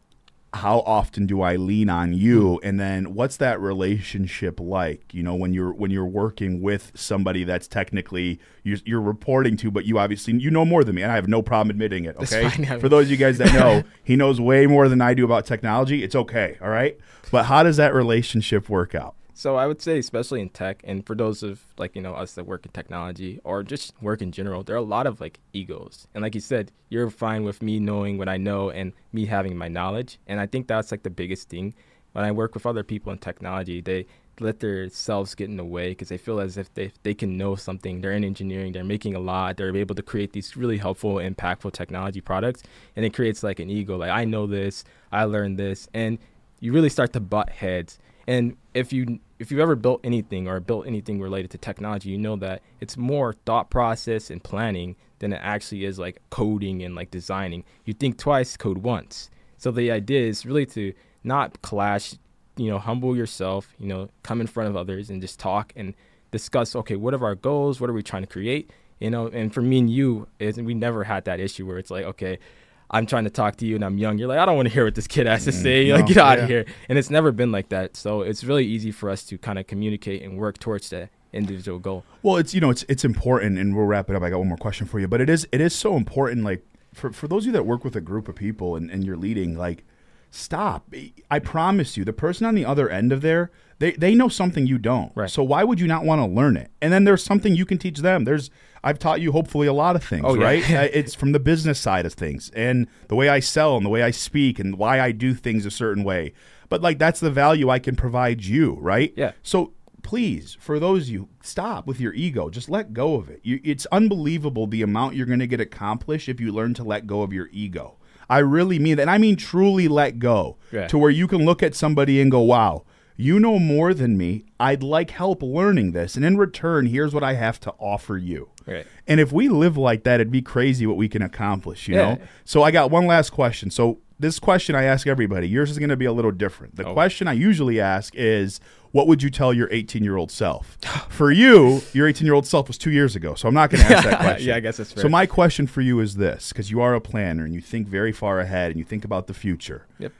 how 0.53 0.79
often 0.79 1.25
do 1.25 1.41
I 1.41 1.55
lean 1.55 1.89
on 1.89 2.13
you? 2.13 2.55
Hmm. 2.55 2.67
And 2.67 2.79
then 2.79 3.13
what's 3.13 3.37
that 3.37 3.59
relationship 3.59 4.59
like? 4.59 5.13
You 5.13 5.23
know, 5.23 5.35
when 5.35 5.53
you're 5.53 5.73
when 5.73 5.91
you're 5.91 6.05
working 6.05 6.61
with 6.61 6.91
somebody 6.95 7.43
that's 7.43 7.67
technically 7.67 8.39
you're, 8.63 8.77
you're 8.85 9.01
reporting 9.01 9.57
to, 9.57 9.71
but 9.71 9.85
you 9.85 9.99
obviously 9.99 10.33
you 10.35 10.49
know 10.49 10.65
more 10.65 10.83
than 10.83 10.95
me, 10.95 11.01
and 11.01 11.11
I 11.11 11.15
have 11.15 11.27
no 11.27 11.41
problem 11.41 11.69
admitting 11.69 12.05
it. 12.05 12.15
Okay, 12.17 12.49
for 12.79 12.89
those 12.89 13.05
of 13.05 13.11
you 13.11 13.17
guys 13.17 13.37
that 13.39 13.53
know, 13.53 13.83
he 14.03 14.15
knows 14.15 14.39
way 14.39 14.67
more 14.67 14.87
than 14.87 15.01
I 15.01 15.13
do 15.13 15.25
about 15.25 15.45
technology. 15.45 16.03
It's 16.03 16.15
okay, 16.15 16.57
all 16.61 16.69
right. 16.69 16.97
But 17.29 17.45
how 17.45 17.63
does 17.63 17.77
that 17.77 17.93
relationship 17.93 18.69
work 18.69 18.95
out? 18.95 19.16
So 19.37 19.55
I 19.55 19.67
would 19.67 19.83
say, 19.83 19.99
especially 19.99 20.41
in 20.41 20.49
tech, 20.49 20.81
and 20.83 21.05
for 21.05 21.13
those 21.13 21.43
of 21.43 21.61
like 21.77 21.95
you 21.95 22.01
know 22.01 22.15
us 22.15 22.33
that 22.33 22.47
work 22.47 22.65
in 22.65 22.71
technology 22.71 23.39
or 23.43 23.61
just 23.61 23.93
work 24.01 24.23
in 24.23 24.31
general, 24.31 24.63
there 24.63 24.75
are 24.75 24.79
a 24.79 24.93
lot 24.95 25.05
of 25.05 25.21
like 25.21 25.39
egos. 25.53 26.07
And 26.15 26.23
like 26.23 26.33
you 26.33 26.41
said, 26.41 26.71
you're 26.89 27.11
fine 27.11 27.43
with 27.43 27.61
me 27.61 27.79
knowing 27.79 28.17
what 28.17 28.27
I 28.27 28.37
know 28.37 28.71
and 28.71 28.93
me 29.13 29.27
having 29.27 29.55
my 29.55 29.67
knowledge. 29.67 30.17
And 30.25 30.39
I 30.39 30.47
think 30.47 30.65
that's 30.65 30.89
like 30.89 31.03
the 31.03 31.11
biggest 31.11 31.49
thing. 31.49 31.75
When 32.13 32.25
I 32.25 32.31
work 32.31 32.55
with 32.55 32.65
other 32.65 32.83
people 32.83 33.11
in 33.11 33.19
technology, 33.19 33.79
they 33.79 34.07
let 34.39 34.59
their 34.59 34.89
selves 34.89 35.35
get 35.35 35.51
in 35.51 35.57
the 35.57 35.63
way 35.63 35.89
because 35.89 36.09
they 36.09 36.17
feel 36.17 36.39
as 36.39 36.57
if 36.57 36.73
they 36.73 36.91
they 37.03 37.13
can 37.13 37.37
know 37.37 37.55
something. 37.55 38.01
They're 38.01 38.13
in 38.13 38.23
engineering, 38.23 38.71
they're 38.71 38.83
making 38.83 39.13
a 39.13 39.19
lot, 39.19 39.57
they're 39.57 39.77
able 39.77 39.93
to 39.93 40.01
create 40.01 40.33
these 40.33 40.57
really 40.57 40.79
helpful, 40.79 41.17
impactful 41.17 41.73
technology 41.73 42.21
products, 42.21 42.63
and 42.95 43.05
it 43.05 43.13
creates 43.13 43.43
like 43.43 43.59
an 43.59 43.69
ego. 43.69 43.97
Like 43.97 44.09
I 44.09 44.25
know 44.25 44.47
this, 44.47 44.83
I 45.11 45.25
learned 45.25 45.59
this, 45.59 45.87
and 45.93 46.17
you 46.59 46.73
really 46.73 46.89
start 46.89 47.13
to 47.13 47.19
butt 47.19 47.49
heads. 47.49 47.99
And 48.27 48.57
if 48.73 48.91
you 48.91 49.19
if 49.39 49.51
you've 49.51 49.59
ever 49.59 49.75
built 49.75 50.01
anything 50.03 50.47
or 50.47 50.59
built 50.59 50.87
anything 50.87 51.21
related 51.21 51.51
to 51.51 51.57
technology, 51.57 52.09
you 52.09 52.17
know 52.17 52.35
that 52.37 52.61
it's 52.81 52.97
more 52.97 53.33
thought 53.45 53.69
process 53.69 54.29
and 54.29 54.43
planning 54.43 54.95
than 55.19 55.33
it 55.33 55.39
actually 55.41 55.85
is 55.85 55.99
like 55.99 56.21
coding 56.29 56.83
and 56.83 56.95
like 56.95 57.11
designing. 57.11 57.63
You 57.85 57.93
think 57.93 58.17
twice, 58.17 58.57
code 58.57 58.79
once. 58.79 59.29
So 59.57 59.71
the 59.71 59.91
idea 59.91 60.21
is 60.21 60.45
really 60.45 60.65
to 60.67 60.93
not 61.23 61.61
clash, 61.61 62.15
you 62.55 62.69
know, 62.69 62.79
humble 62.79 63.15
yourself, 63.15 63.73
you 63.79 63.87
know, 63.87 64.09
come 64.23 64.41
in 64.41 64.47
front 64.47 64.69
of 64.69 64.75
others 64.75 65.09
and 65.09 65.21
just 65.21 65.39
talk 65.39 65.71
and 65.75 65.93
discuss, 66.31 66.75
okay, 66.75 66.95
what 66.95 67.13
are 67.13 67.23
our 67.23 67.35
goals? 67.35 67.79
What 67.79 67.89
are 67.89 67.93
we 67.93 68.03
trying 68.03 68.23
to 68.23 68.27
create? 68.27 68.71
You 68.99 69.11
know, 69.11 69.27
and 69.27 69.53
for 69.53 69.61
me 69.61 69.79
and 69.79 69.89
you, 69.89 70.27
is 70.39 70.57
we 70.57 70.73
never 70.73 71.03
had 71.03 71.25
that 71.25 71.39
issue 71.39 71.67
where 71.67 71.77
it's 71.77 71.91
like, 71.91 72.05
okay, 72.05 72.39
I'm 72.89 73.05
trying 73.05 73.25
to 73.25 73.29
talk 73.29 73.57
to 73.57 73.65
you 73.65 73.75
and 73.75 73.83
I'm 73.83 73.97
young. 73.97 74.17
You're 74.17 74.29
like, 74.29 74.39
I 74.39 74.45
don't 74.45 74.55
want 74.55 74.67
to 74.67 74.73
hear 74.73 74.85
what 74.85 74.95
this 74.95 75.07
kid 75.07 75.27
has 75.27 75.43
to 75.45 75.51
mm, 75.51 75.61
say. 75.61 75.91
Like, 75.91 76.01
no, 76.01 76.07
get 76.07 76.17
out 76.17 76.37
yeah. 76.37 76.43
of 76.43 76.49
here. 76.49 76.65
And 76.87 76.97
it's 76.97 77.09
never 77.09 77.31
been 77.31 77.51
like 77.51 77.69
that. 77.69 77.95
So 77.97 78.21
it's 78.21 78.43
really 78.43 78.65
easy 78.65 78.91
for 78.91 79.09
us 79.09 79.23
to 79.25 79.37
kind 79.37 79.59
of 79.59 79.67
communicate 79.67 80.21
and 80.21 80.37
work 80.37 80.57
towards 80.57 80.89
the 80.89 81.09
individual 81.33 81.79
goal. 81.79 82.03
Well, 82.23 82.37
it's 82.37 82.53
you 82.53 82.61
know 82.61 82.69
it's 82.69 82.83
it's 82.89 83.05
important, 83.05 83.57
and 83.57 83.75
we'll 83.75 83.85
wrap 83.85 84.09
it 84.09 84.15
up. 84.15 84.23
I 84.23 84.29
got 84.29 84.39
one 84.39 84.47
more 84.47 84.57
question 84.57 84.87
for 84.87 84.99
you, 84.99 85.07
but 85.07 85.21
it 85.21 85.29
is 85.29 85.47
it 85.51 85.61
is 85.61 85.73
so 85.73 85.95
important. 85.95 86.43
Like 86.43 86.65
for 86.93 87.11
for 87.11 87.27
those 87.27 87.43
of 87.43 87.47
you 87.47 87.51
that 87.53 87.65
work 87.65 87.83
with 87.83 87.95
a 87.95 88.01
group 88.01 88.27
of 88.27 88.35
people 88.35 88.75
and, 88.75 88.89
and 88.89 89.05
you're 89.05 89.17
leading, 89.17 89.57
like 89.57 89.85
stop. 90.31 90.93
I 91.31 91.39
promise 91.39 91.97
you, 91.97 92.03
the 92.05 92.13
person 92.13 92.45
on 92.45 92.55
the 92.55 92.65
other 92.65 92.89
end 92.89 93.11
of 93.11 93.21
there, 93.21 93.51
they 93.79 93.91
they 93.91 94.15
know 94.15 94.27
something 94.29 94.65
you 94.67 94.77
don't. 94.77 95.11
Right. 95.15 95.29
So 95.29 95.43
why 95.43 95.63
would 95.63 95.79
you 95.79 95.87
not 95.87 96.03
want 96.05 96.19
to 96.21 96.25
learn 96.25 96.57
it? 96.57 96.71
And 96.81 96.91
then 96.91 97.03
there's 97.03 97.23
something 97.23 97.55
you 97.55 97.65
can 97.65 97.77
teach 97.77 97.99
them. 97.99 98.23
There's 98.23 98.49
I've 98.83 98.99
taught 98.99 99.21
you 99.21 99.31
hopefully 99.31 99.67
a 99.67 99.73
lot 99.73 99.95
of 99.95 100.03
things, 100.03 100.23
Oh, 100.25 100.35
yeah. 100.35 100.43
right? 100.43 100.63
It's 100.95 101.13
from 101.15 101.31
the 101.31 101.39
business 101.39 101.79
side 101.79 102.05
of 102.05 102.13
things 102.13 102.49
and 102.55 102.87
the 103.07 103.15
way 103.15 103.27
I 103.29 103.39
sell 103.39 103.75
and 103.75 103.85
the 103.85 103.89
way 103.89 104.03
I 104.03 104.11
speak 104.11 104.59
and 104.59 104.77
why 104.77 104.99
I 105.01 105.11
do 105.11 105.33
things 105.33 105.65
a 105.65 105.71
certain 105.71 106.03
way. 106.03 106.33
But 106.69 106.81
like 106.81 106.97
that's 106.99 107.19
the 107.19 107.31
value 107.31 107.69
I 107.69 107.79
can 107.79 107.95
provide 107.95 108.43
you, 108.43 108.77
right? 108.79 109.13
Yeah. 109.15 109.31
So 109.43 109.73
please, 110.03 110.55
for 110.59 110.79
those 110.79 111.03
of 111.03 111.09
you, 111.09 111.27
stop 111.41 111.85
with 111.85 111.99
your 111.99 112.13
ego. 112.13 112.49
Just 112.49 112.69
let 112.69 112.93
go 112.93 113.15
of 113.15 113.29
it. 113.29 113.41
You, 113.43 113.59
it's 113.63 113.85
unbelievable 113.91 114.65
the 114.65 114.81
amount 114.81 115.15
you're 115.15 115.25
going 115.25 115.39
to 115.39 115.47
get 115.47 115.59
accomplished 115.59 116.29
if 116.29 116.39
you 116.39 116.51
learn 116.53 116.73
to 116.75 116.83
let 116.83 117.07
go 117.07 117.23
of 117.23 117.33
your 117.33 117.49
ego. 117.51 117.96
I 118.29 118.39
really 118.39 118.79
mean 118.79 118.97
that. 118.97 119.03
And 119.03 119.11
I 119.11 119.17
mean 119.17 119.35
truly 119.35 119.87
let 119.87 120.19
go 120.19 120.57
Yeah. 120.71 120.87
to 120.87 120.97
where 120.97 121.09
you 121.11 121.27
can 121.27 121.45
look 121.45 121.63
at 121.63 121.75
somebody 121.75 122.19
and 122.21 122.29
go, 122.31 122.41
wow, 122.41 122.83
You 123.19 123.39
know 123.39 123.57
more 123.57 123.95
than 123.95 124.15
me. 124.15 124.45
I'd 124.59 124.83
like 124.83 125.09
help 125.09 125.41
learning 125.41 125.93
this. 125.93 126.15
And 126.15 126.23
in 126.23 126.37
return, 126.37 126.85
here's 126.85 127.15
what 127.15 127.23
I 127.23 127.33
have 127.33 127.59
to 127.61 127.71
offer 127.79 128.15
you. 128.15 128.49
Right. 128.67 128.85
And 129.07 129.19
if 129.19 129.31
we 129.31 129.49
live 129.49 129.75
like 129.75 130.03
that, 130.03 130.15
it'd 130.21 130.29
be 130.31 130.43
crazy 130.43 130.85
what 130.85 130.97
we 130.97 131.09
can 131.09 131.23
accomplish, 131.23 131.87
you 131.87 131.95
Yeah. 131.95 132.01
know? 132.15 132.17
So 132.45 132.61
I 132.61 132.69
got 132.69 132.91
one 132.91 133.07
last 133.07 133.31
question. 133.31 133.71
So 133.71 133.97
this 134.19 134.39
question 134.39 134.75
I 134.75 134.83
ask 134.83 135.05
everybody. 135.07 135.47
Yours 135.47 135.69
is 135.69 135.77
going 135.79 135.89
to 135.89 135.95
be 135.97 136.05
a 136.05 136.11
little 136.11 136.31
different. 136.31 136.75
The 136.75 136.87
Oh. 136.87 136.93
question 136.93 137.27
I 137.27 137.33
usually 137.33 137.79
ask 137.79 138.13
is, 138.15 138.59
what 138.91 139.05
would 139.07 139.21
you 139.21 139.29
tell 139.29 139.53
your 139.53 139.67
18 139.71 140.03
year 140.03 140.17
old 140.17 140.31
self? 140.31 140.77
For 141.09 141.31
you, 141.31 141.81
your 141.93 142.07
18 142.07 142.25
year 142.25 142.33
old 142.33 142.47
self 142.47 142.67
was 142.67 142.77
two 142.77 142.91
years 142.91 143.15
ago. 143.15 143.35
So 143.35 143.47
I'm 143.47 143.53
not 143.53 143.69
going 143.69 143.85
to 143.85 143.93
ask 143.95 144.03
that 144.09 144.19
question. 144.21 144.47
yeah, 144.47 144.55
I 144.55 144.59
guess 144.59 144.77
that's 144.77 144.91
fair. 144.91 145.01
So 145.03 145.09
my 145.09 145.25
question 145.25 145.67
for 145.67 145.81
you 145.81 145.99
is 145.99 146.15
this, 146.15 146.49
because 146.49 146.71
you 146.71 146.81
are 146.81 146.93
a 146.95 147.01
planner 147.01 147.43
and 147.45 147.53
you 147.53 147.61
think 147.61 147.87
very 147.87 148.11
far 148.11 148.39
ahead 148.39 148.71
and 148.71 148.79
you 148.79 148.85
think 148.85 149.05
about 149.05 149.27
the 149.27 149.33
future. 149.33 149.85
Yep. 149.99 150.13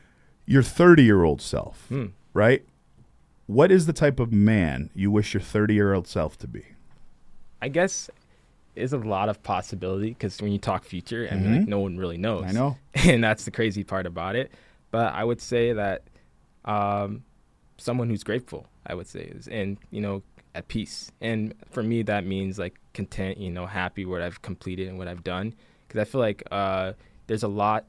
Your 0.45 0.63
30 0.63 1.03
year 1.03 1.23
old 1.23 1.41
self, 1.41 1.85
Hmm. 1.89 2.05
right? 2.33 2.63
What 3.47 3.71
is 3.71 3.85
the 3.85 3.93
type 3.93 4.19
of 4.19 4.31
man 4.31 4.89
you 4.93 5.09
wish 5.09 5.33
your 5.33 5.41
30 5.41 5.73
year 5.73 5.93
old 5.93 6.07
self 6.07 6.37
to 6.39 6.47
be? 6.47 6.63
I 7.61 7.69
guess 7.69 8.09
is 8.77 8.93
a 8.93 8.97
lot 8.97 9.29
of 9.29 9.41
possibility 9.43 10.09
because 10.09 10.41
when 10.41 10.51
you 10.51 10.59
talk 10.59 10.83
future, 10.83 11.27
I 11.31 11.35
mean, 11.35 11.59
like, 11.59 11.67
no 11.67 11.79
one 11.79 11.97
really 11.97 12.17
knows. 12.17 12.41
Mm-hmm. 12.41 12.49
I 12.49 12.53
know. 12.53 12.77
and 12.95 13.23
that's 13.23 13.45
the 13.45 13.51
crazy 13.51 13.83
part 13.83 14.05
about 14.05 14.35
it. 14.35 14.51
But 14.91 15.13
I 15.13 15.23
would 15.23 15.41
say 15.41 15.73
that 15.73 16.03
um, 16.65 17.23
someone 17.77 18.09
who's 18.09 18.23
grateful, 18.23 18.67
I 18.85 18.93
would 18.93 19.07
say, 19.07 19.21
is 19.21 19.47
and 19.47 19.77
you 19.91 20.01
know 20.01 20.23
at 20.55 20.67
peace. 20.67 21.11
And 21.21 21.53
for 21.69 21.83
me, 21.83 22.01
that 22.03 22.25
means 22.25 22.57
like 22.57 22.75
content, 22.93 23.37
you 23.37 23.51
know, 23.51 23.65
happy 23.65 24.05
what 24.05 24.21
I've 24.21 24.41
completed 24.41 24.87
and 24.87 24.97
what 24.97 25.07
I've 25.07 25.23
done. 25.23 25.53
Because 25.87 26.01
I 26.01 26.03
feel 26.05 26.19
like 26.19 26.43
uh, 26.51 26.93
there's 27.27 27.43
a 27.43 27.47
lot 27.47 27.85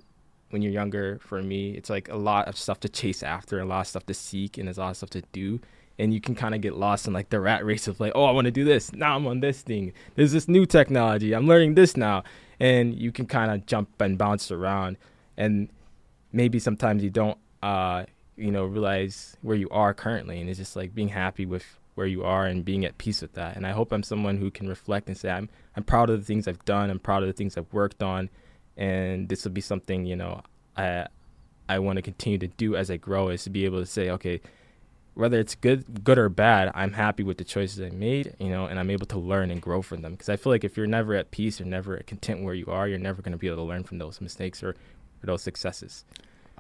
when 0.50 0.62
you're 0.62 0.72
younger. 0.72 1.18
For 1.20 1.42
me, 1.42 1.72
it's 1.72 1.90
like 1.90 2.08
a 2.08 2.16
lot 2.16 2.46
of 2.46 2.56
stuff 2.56 2.80
to 2.80 2.88
chase 2.88 3.22
after, 3.22 3.58
a 3.58 3.64
lot 3.64 3.80
of 3.80 3.86
stuff 3.88 4.06
to 4.06 4.14
seek, 4.14 4.58
and 4.58 4.68
there's 4.68 4.78
a 4.78 4.82
lot 4.82 4.90
of 4.90 4.96
stuff 4.98 5.10
to 5.10 5.22
do. 5.32 5.60
And 5.98 6.14
you 6.14 6.20
can 6.20 6.34
kind 6.34 6.54
of 6.54 6.60
get 6.60 6.76
lost 6.76 7.08
in 7.08 7.12
like 7.12 7.30
the 7.30 7.40
rat 7.40 7.64
race 7.64 7.88
of 7.88 7.98
like, 7.98 8.12
oh, 8.14 8.24
I 8.24 8.30
want 8.30 8.44
to 8.44 8.52
do 8.52 8.64
this. 8.64 8.92
Now 8.92 9.16
I'm 9.16 9.26
on 9.26 9.40
this 9.40 9.62
thing. 9.62 9.92
There's 10.14 10.32
this 10.32 10.46
new 10.46 10.64
technology. 10.64 11.34
I'm 11.34 11.48
learning 11.48 11.74
this 11.74 11.96
now. 11.96 12.22
And 12.60 12.94
you 12.94 13.10
can 13.10 13.26
kind 13.26 13.50
of 13.50 13.66
jump 13.66 14.00
and 14.00 14.16
bounce 14.16 14.50
around. 14.52 14.96
And 15.36 15.68
maybe 16.32 16.58
sometimes 16.58 17.02
you 17.02 17.10
don't 17.10 17.38
uh 17.62 18.04
you 18.36 18.50
know 18.50 18.64
realize 18.64 19.36
where 19.42 19.56
you 19.56 19.68
are 19.70 19.92
currently 19.92 20.40
and 20.40 20.48
it's 20.48 20.58
just 20.58 20.76
like 20.76 20.94
being 20.94 21.08
happy 21.08 21.44
with 21.44 21.78
where 21.94 22.06
you 22.06 22.22
are 22.22 22.46
and 22.46 22.64
being 22.64 22.84
at 22.84 22.96
peace 22.98 23.20
with 23.20 23.32
that 23.32 23.56
and 23.56 23.66
i 23.66 23.72
hope 23.72 23.92
i'm 23.92 24.02
someone 24.02 24.36
who 24.36 24.50
can 24.50 24.68
reflect 24.68 25.08
and 25.08 25.16
say 25.16 25.30
i'm 25.30 25.48
i'm 25.76 25.82
proud 25.82 26.08
of 26.08 26.18
the 26.18 26.24
things 26.24 26.46
i've 26.46 26.64
done 26.64 26.90
i'm 26.90 27.00
proud 27.00 27.22
of 27.22 27.26
the 27.26 27.32
things 27.32 27.56
i've 27.56 27.72
worked 27.72 28.02
on 28.02 28.30
and 28.76 29.28
this 29.28 29.44
will 29.44 29.50
be 29.50 29.60
something 29.60 30.06
you 30.06 30.14
know 30.14 30.40
i 30.76 31.06
i 31.68 31.78
want 31.78 31.96
to 31.96 32.02
continue 32.02 32.38
to 32.38 32.46
do 32.46 32.76
as 32.76 32.90
i 32.90 32.96
grow 32.96 33.28
is 33.28 33.42
to 33.42 33.50
be 33.50 33.64
able 33.64 33.80
to 33.80 33.86
say 33.86 34.10
okay 34.10 34.40
whether 35.18 35.38
it's 35.38 35.54
good 35.54 36.04
good 36.04 36.18
or 36.18 36.28
bad 36.28 36.70
i'm 36.74 36.92
happy 36.92 37.22
with 37.22 37.38
the 37.38 37.44
choices 37.44 37.80
i 37.80 37.90
made 37.94 38.34
you 38.38 38.48
know 38.48 38.66
and 38.66 38.78
i'm 38.78 38.90
able 38.90 39.06
to 39.06 39.18
learn 39.18 39.50
and 39.50 39.60
grow 39.60 39.82
from 39.82 40.02
them 40.02 40.12
because 40.12 40.28
i 40.28 40.36
feel 40.36 40.52
like 40.52 40.64
if 40.64 40.76
you're 40.76 40.86
never 40.86 41.14
at 41.14 41.30
peace 41.30 41.60
or 41.60 41.64
never 41.64 41.96
content 42.06 42.42
where 42.42 42.54
you 42.54 42.66
are 42.66 42.88
you're 42.88 42.98
never 42.98 43.20
going 43.20 43.32
to 43.32 43.38
be 43.38 43.46
able 43.46 43.56
to 43.56 43.62
learn 43.62 43.84
from 43.84 43.98
those 43.98 44.20
mistakes 44.20 44.62
or, 44.62 44.70
or 44.70 45.24
those 45.24 45.42
successes 45.42 46.04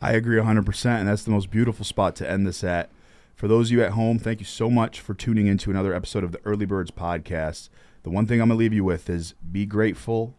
I 0.00 0.12
agree 0.12 0.38
100%, 0.38 0.86
and 0.86 1.08
that's 1.08 1.24
the 1.24 1.32
most 1.32 1.50
beautiful 1.50 1.84
spot 1.84 2.14
to 2.16 2.30
end 2.30 2.46
this 2.46 2.62
at. 2.62 2.90
For 3.34 3.48
those 3.48 3.68
of 3.68 3.72
you 3.72 3.82
at 3.82 3.92
home, 3.92 4.18
thank 4.18 4.38
you 4.38 4.46
so 4.46 4.70
much 4.70 5.00
for 5.00 5.12
tuning 5.12 5.48
into 5.48 5.70
another 5.70 5.92
episode 5.92 6.22
of 6.22 6.30
the 6.30 6.40
Early 6.44 6.66
Birds 6.66 6.92
podcast. 6.92 7.68
The 8.04 8.10
one 8.10 8.26
thing 8.26 8.40
I'm 8.40 8.48
going 8.48 8.56
to 8.56 8.60
leave 8.60 8.72
you 8.72 8.84
with 8.84 9.10
is 9.10 9.34
be 9.50 9.66
grateful, 9.66 10.34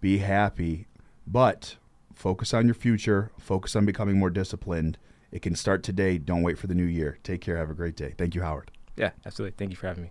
be 0.00 0.18
happy, 0.18 0.88
but 1.26 1.76
focus 2.14 2.52
on 2.52 2.66
your 2.66 2.74
future, 2.74 3.30
focus 3.38 3.74
on 3.74 3.86
becoming 3.86 4.18
more 4.18 4.30
disciplined. 4.30 4.98
It 5.30 5.42
can 5.42 5.54
start 5.54 5.82
today. 5.82 6.18
Don't 6.18 6.42
wait 6.42 6.58
for 6.58 6.66
the 6.66 6.74
new 6.74 6.84
year. 6.84 7.18
Take 7.22 7.40
care. 7.40 7.56
Have 7.56 7.70
a 7.70 7.74
great 7.74 7.96
day. 7.96 8.14
Thank 8.16 8.34
you, 8.34 8.42
Howard. 8.42 8.70
yeah 8.96 9.10
absolutely 9.26 9.54
thank 9.56 9.70
you 9.70 9.76
for 9.76 9.86
having 9.86 10.04
me 10.04 10.10